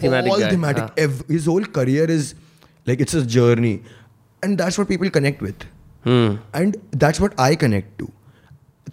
[1.31, 2.35] his whole career is
[2.89, 3.81] like it's a journey
[4.45, 5.66] and that's what people connect with
[6.57, 8.09] and that's what I connect to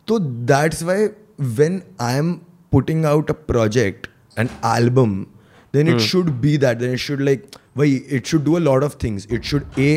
[0.07, 1.07] तो that's why
[1.39, 2.33] when I am
[2.71, 4.07] putting out a project
[4.39, 5.25] an album
[5.73, 7.45] then it should be that then it should like
[7.77, 9.95] वही it should do a lot of things it should a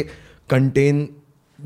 [0.51, 1.09] contain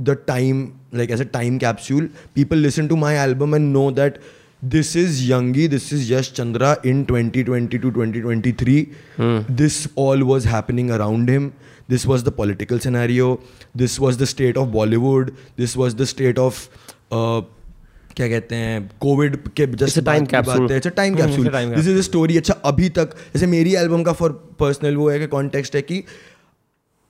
[0.01, 4.18] the time like as a time capsule people listen to my album and know that
[4.66, 8.76] this is Yungi this is Yash Chandra in twenty twenty two twenty twenty three
[9.20, 11.51] this all was happening around him
[11.90, 13.38] this was the political scenario
[13.76, 16.66] this was the state of Bollywood this was the state of
[17.12, 22.55] क्या कहते हैं Covid के just time capsule time capsule this is a story अच्छा
[22.64, 26.02] अभी तक। जैसे मेरी एल्बम का फॉर पर्सनल वो है कि कॉन्टेक्स्ट है कि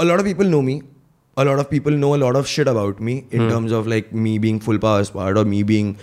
[0.01, 0.81] a lot of people know me
[1.37, 4.09] a lot of people know a lot of shit about me in terms of like
[4.15, 5.95] me being full powers part और me being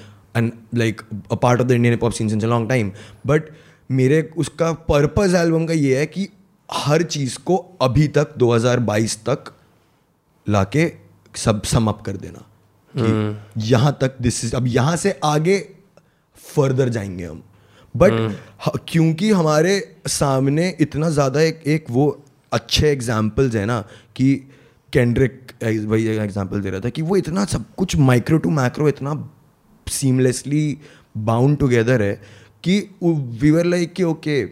[0.74, 2.94] like a part of the Indian hip hop scene since a long time.
[3.28, 3.52] But
[3.92, 6.28] मेरे उसका purpose album का ये है कि
[6.70, 9.54] हर चीज़ को अभी तक 2022 तक
[10.48, 10.92] लाके
[11.36, 12.46] सब सम अप कर देना।
[12.94, 15.60] कि यहाँ तक दिस इज़ अब यहाँ से आगे
[16.56, 17.44] फर्दर जाएँगे हम।
[17.96, 18.12] बट
[18.88, 22.24] क्योंकि हमारे सामने इतना ज़्यादा एक एक वो
[22.54, 23.80] अच्छे एग्जाम्पल्स है ना
[24.16, 24.36] कि
[24.94, 29.14] कैंड्रिक वही एग्ज़ाम्पल दे रहा था कि वो इतना सब कुछ माइक्रो टू मैक्रो इतना
[29.90, 30.78] सीमलेसली
[31.18, 32.22] बाउंड टुगेदर है
[32.64, 34.44] कि वी वर लाइक कि ओके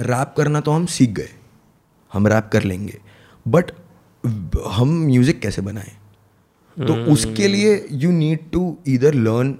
[0.00, 1.28] रैप करना तो हम सीख गए
[2.12, 2.98] हम रैप कर लेंगे
[3.48, 3.70] बट
[4.68, 5.92] हम म्यूज़िक कैसे बनाएँ?
[6.86, 9.58] तो उसके लिए यू नीड टू इधर लर्न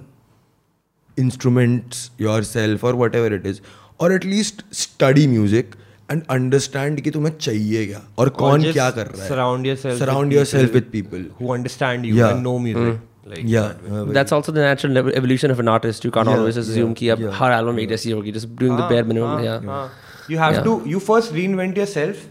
[1.19, 3.59] इंस्ट्रूमेंट्स योर सेल्फ और वट एवर इट इज़
[3.99, 5.75] और at least study music
[6.11, 9.99] and understand कि तुम्हें चाहिए क्या और कौन क्या कर रहा है। surround yourself with
[9.99, 12.31] surround yourself with people who understand you Yeah.
[12.31, 13.22] and know music.
[13.30, 16.04] Like, या That's also the natural ev- evolution of an artist.
[16.04, 17.32] You can't Yeah, always assume yeah, कि अब yeah.
[17.38, 18.32] हर album एक जैसी होगी.
[18.32, 19.42] Just doing the bare minimum.
[19.46, 19.64] Yeah.
[19.72, 19.90] हाँ.
[20.30, 20.62] You have Yeah.
[20.68, 20.76] to.
[20.92, 22.22] You first reinvent yourself.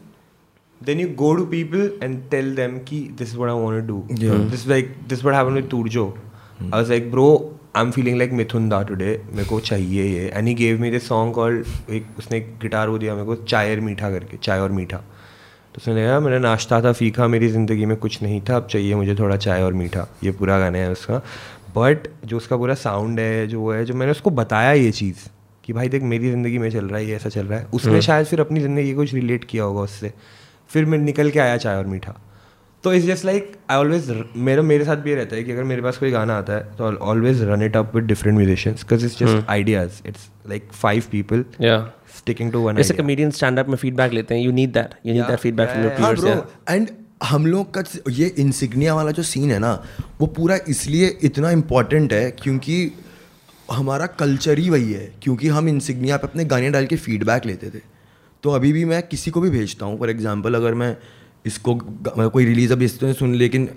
[0.81, 3.85] Then you go to people and tell them ki this is what I want to
[3.91, 3.99] do.
[4.25, 4.41] Yeah.
[4.55, 6.07] This is like this is what happened with Turjo.
[6.71, 7.25] I was like, bro,
[7.75, 9.11] I'm feeling like Mithun Da today.
[9.31, 10.31] मेरे को चाहिए ये.
[10.33, 13.35] And he gave me this song called एक उसने एक guitar वो दिया मेरे को
[13.53, 15.01] चाय और मीठा करके चाय और मीठा.
[15.74, 18.94] तो उसने कहा मैंने नाश्ता था फीका मेरी ज़िंदगी में कुछ नहीं था अब चाहिए
[18.94, 21.18] मुझे थोड़ा चाय और मीठा। ये पूरा गाना है उसका।
[21.76, 25.28] बट जो उसका पूरा साउंड है जो है जो मैंने उसको बताया ये चीज़
[25.64, 28.02] कि भाई देख मेरी ज़िंदगी में चल रहा है ये ऐसा चल रहा है। उसने
[28.02, 30.12] शायद फिर अपनी ज़िंदगी कुछ रिलेट किया होगा उससे।
[30.70, 32.14] फिर मैं निकल के आया चाय और मीठा।
[32.84, 35.64] तो it's just like I always मेरा मेरे साथ भी ये रहता है कि अगर
[35.64, 39.04] मेरे पास कोई गाना आता है तो always run it up with different musicians because
[39.06, 41.44] it's just ideas it's like five people.
[42.18, 44.46] Sticking to one जैसे comedian stand up में feedback लेते हैं.
[44.46, 44.96] You need that.
[45.06, 45.30] You need Yeah.
[45.30, 46.20] that feedback from your Yeah, हाँ peers.
[46.20, 46.70] Bro Yeah.
[46.70, 46.88] And
[47.22, 49.72] हम लोग का ये insignia वाला जो सीन है ना
[50.20, 52.78] वो पूरा इसलिए इतना इम्पोर्टेंट है क्योंकि
[53.70, 57.70] हमारा कल्चर ही वही है क्योंकि हम इंसिग्निया पे अपने गाने डाल के फीडबैक लेते
[57.70, 57.80] थे
[58.44, 60.96] तो अभी भी मैं किसी को भी भेजता हूँ फॉर एग्जांपल अगर मैं
[61.46, 63.68] इसको ग- कोई रिलीज़ अभी इसने सुन लेकिन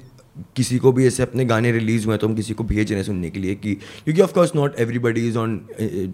[0.56, 3.06] किसी को भी ऐसे अपने गाने रिलीज़ हुए तो हम किसी को भेज रहे हैं
[3.06, 5.60] सुनने के लिए कि क्योंकि of course not everybody is on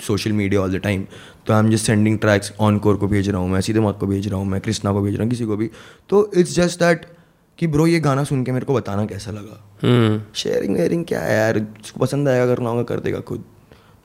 [0.02, 1.06] social media all the time
[1.48, 3.98] तो I am just sending tracks on core को भेज रहा हूँ मैं सीधे मौत
[4.00, 5.70] को भेज रहा हूँ मैं कृष्णा को भेज रहा हूँ किसी को भी.
[6.10, 7.06] तो इट्स जस्ट दैट
[7.60, 10.30] कि ब्रो ये गाना सुन के मेरे को बताना कैसा लगा.
[10.36, 11.60] शेयरिंग वेयरिंग क्या है यार?
[11.60, 13.44] जिसको पसंद आएगा करना होगा कर देगा खुद.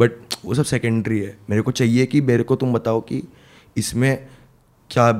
[0.01, 0.13] बट
[0.45, 1.37] वो सब सेकेंडरी है.
[1.51, 3.23] मेरे को चाहिए कि मेरे को तुम बताओ कि
[3.77, 4.27] इसमें
[4.91, 5.11] क्या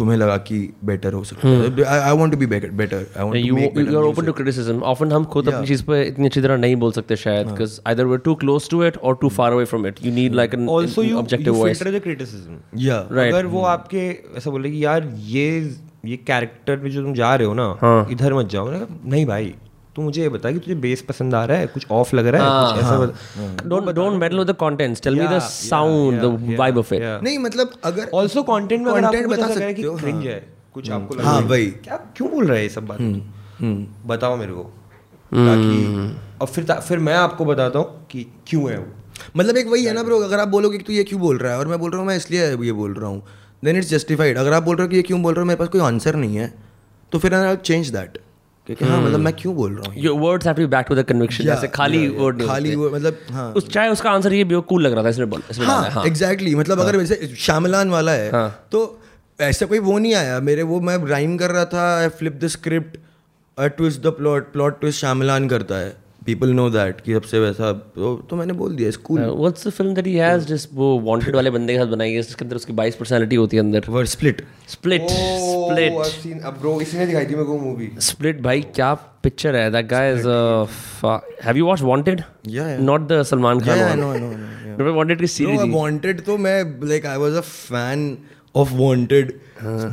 [0.00, 0.58] तुम्हें लगा कि
[0.90, 4.28] बेटर हो सकता है I want to be better I want you, you you're open
[4.30, 4.82] to criticism.
[4.92, 8.06] Often हम खुद अपनी चीज़ पे इतनी अच्छी तरह नहीं बोल सकते शायद because either
[8.12, 10.02] we're too close to it or too far away from it.
[10.08, 11.78] You need like an, also an you objective voice.
[11.78, 13.32] Filter the criticism या Right.
[13.32, 15.48] अगर वो आपके ऐसा बोले कि यार ये
[16.06, 19.26] ये कैरेक्टर में जो तुम जा रहे हो ना हाँ। इधर मत जाओ ना नहीं
[19.26, 19.54] भाई
[19.96, 21.66] तू मुझे ये बता कि तुझे बेस पसंद आ रहा है?
[21.66, 22.48] कुछ ऑफ़ लग रहा है?
[22.66, 22.92] कुछ ऐसा
[24.20, 25.02] meddle with the contents.
[25.06, 27.02] Tell me the Yeah, sound, yeah, the yeah, vibe of it.
[27.02, 27.22] yeah.
[27.24, 30.40] नहीं मतलब अगर ऑल्सो कंटेंट में आपको बता सकते हो, कि क्रिंज हाँ। है।
[30.74, 32.98] कुछ आपको लग हाँ, रहा है, वही। क्या क्यों बोल रहा है ये सब बात
[34.06, 34.62] बताओ मेरे को।
[35.32, 35.78] ताकि
[36.40, 38.86] और फिर फिर मैं आपको बताता हूँ कि क्यों है वो।
[39.36, 41.52] मतलब एक वही है ना ब्रो अगर आप बोलोगे कि तू ये क्यों बोल रहा
[41.52, 43.22] है और मैं बोल रहा हूँ मैं इसलिए ये बोल रहा हूँ।
[43.64, 45.58] देन इट्स जस्टिफाइड अगर आप बोल रहे हो कि ये क्यों बोल रहे हो मेरे
[45.58, 46.52] पास कोई आंसर नहीं है।
[47.12, 48.18] तो फिर आई चेंज दैट
[48.66, 49.96] क्योंकि हाँ मतलब मैं क्यों बोल रहा हूँ.
[51.46, 52.06] जैसे खाली
[52.46, 55.66] खाली। मतलब हाँ। उस चाहे उसका आंसर ये भी लग रहा था इसमें बोल इसमें
[55.66, 57.34] हाँ एग्जैक्टली मतलब अगर वैसे
[57.90, 59.00] वाला है हाँ। तो
[59.40, 62.46] ऐसा कोई वो नहीं आया। मेरे वो मैं राइम कर रहा था I flip the
[62.46, 62.96] script
[63.58, 67.72] I twist the plot plot twist Shyamalan करता है। पीपल नो दैट कि सबसे वैसा
[67.72, 71.34] तो, तो मैंने बोल दिया school what's the film that he has just वो wanted
[71.34, 73.84] वाले बंदे के साथ बनाई है जिसके अंदर उसकी 22 पर्सनालिटी होती है अंदर?
[73.88, 78.60] वर स्प्लिट स्प्लिट स्प्लिट अब ब्रो इसी ने दिखाई थी मेरे को मूवी स्प्लिट भाई
[78.74, 79.70] क्या पिक्चर है?
[79.70, 80.28] That guy is
[81.46, 82.80] have you watch Wanted Yeah, yeah.
[82.80, 84.76] Not the Salman Khan I know, yeah.
[84.78, 88.04] No, Wanted की सीरीज़ wanted तो मैं like I was a fan
[88.54, 89.32] of Wanted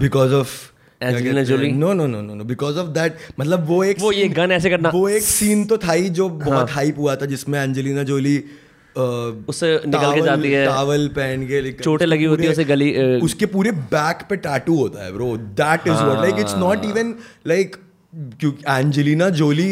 [0.03, 0.53] because of
[1.01, 1.71] Angelina Jolie?
[1.71, 4.69] No no no no no because of that मतलब वो एक वो ये gun ऐसे
[4.69, 8.37] करना वो एक सीन तो था ही जो बहुत हाइप हुआ था जिसमें एंजेलिना जोली
[8.97, 12.89] उससे निकल के जाती है। टावल पहन के चोटें लगी होती है उसे गली,
[13.25, 17.13] उसके पूरे बैक पे टैटू होता है bro that is what like it's not even
[17.47, 17.75] like
[18.39, 19.71] क्योंकि एंजेलिना जोली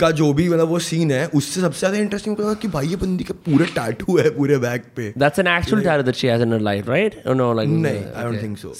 [0.00, 2.96] का जो भी मतलब वो सीन है उससे सबसे ज़्यादा इंटरेस्टिंग लगा कि भाई ये
[3.02, 6.42] बंदी का पूरे टैटू है पूरे बैक पे That's an actual tattoo that she has
[6.46, 7.20] in her life, right?
[7.24, 8.74] Or no, like No, I don't think so.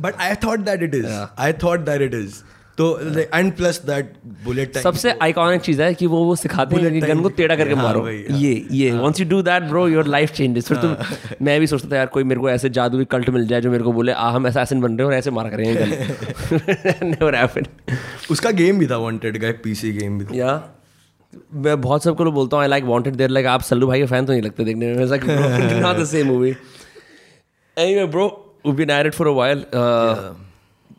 [0.00, 1.06] But I thought that it is
[1.38, 2.42] I thought that it is
[2.78, 2.86] तो
[3.34, 4.12] and plus that
[4.44, 7.56] bullet time सबसे iconic चीज़ है कि वो वो सिखाते हैं कि गन को टेढ़ा
[7.56, 10.76] करके हाँ, मारो। हाँ। ये ये once you do that bro your life changes फिर
[10.76, 10.94] तुम
[11.42, 13.84] मैं भी सोचता था यार कोई मेरे को ऐसे जादुई कल्ट मिल जाए जो मेरे
[13.84, 17.06] को बोले आ हम असैसिन बन रहे हैं और ऐसे मारा करेंगे गन.
[17.06, 17.66] नेवर हैपेंड
[18.30, 20.62] उसका गेम भी था वांटेड का पीसी गेम भी था। या
[21.54, 24.06] मैं बहुत सबको लोग बोलता हूँ I like Wanted there like आप सल्लू भाई के
[24.06, 25.04] फ़ैन तो नहीं लगते देखने में.
[25.04, 25.24] Like
[25.82, 26.50] not the same movie
[27.78, 29.64] anyway bro we been at it for a while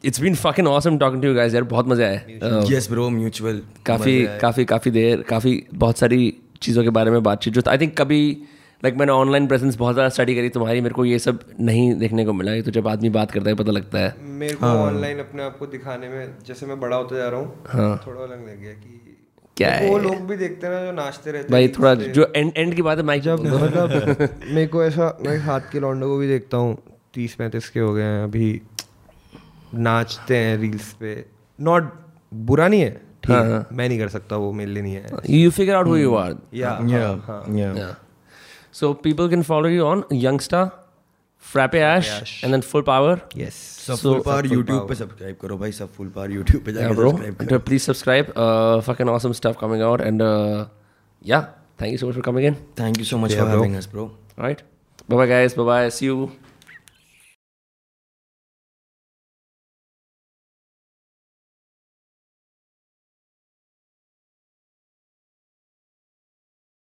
[0.05, 3.09] it's been fucking awesome talking to you guys यार बहुत मज़ा आया Uh, यस ब्रो
[3.09, 7.77] म्यूचुअल काफ़ी काफ़ी काफ़ी देर काफ़ी बहुत सारी चीज़ों के बारे में बातचीत जो आई
[7.77, 8.21] थिंक कभी
[8.83, 12.25] लाइक मैंने ऑनलाइन प्रेजेंस बहुत ज़्यादा स्टडी करी तुम्हारी मेरे को ये सब नहीं देखने
[12.25, 15.19] को मिला ये तो जब आदमी बात करता है पता लगता है। मेरे को ऑनलाइन
[15.19, 18.47] अपने आप को दिखाने में जैसे मैं बड़ा होता जा रहा हूँ हाँ। थोड़ा अलग
[18.47, 19.17] लग गया कि
[19.57, 19.89] क्या है?
[19.89, 22.81] वो लोग भी देखते हैं ना जो नाचते रहते भाई थोड़ा जो एंड एंड की
[22.81, 26.57] बात है माइक जब मतलब मेरे को ऐसा मैं हाथ के लौंडों को भी देखता
[26.57, 26.77] हूँ
[27.13, 28.61] तीस पैंतीस के हो गए हैं अभी
[29.73, 31.13] नाचते हैं रील्स पे।
[31.59, 31.93] नॉट
[32.31, 32.91] बुरा नहीं है
[33.23, 36.13] ठीक हाँ, मैं नहीं कर सकता वो मेरे लिए नहीं है। You figure out you
[36.15, 36.35] are
[38.73, 40.69] so people can follow you on youngster
[41.43, 43.55] frappe ash and then full power yes
[43.87, 47.35] सब फुल पावर YouTube पे सब्सक्राइब करो भाई सब फुल पावर YouTube पे जाके सब्सक्राइब
[47.35, 48.25] करो। Please subscribe
[48.87, 50.21] fucking awesome stuff coming out and
[51.21, 51.41] yeah
[51.81, 54.05] thank you so much for coming in thank you so much for having us bro
[54.39, 54.61] right
[55.09, 56.29] bye bye guys bye bye see you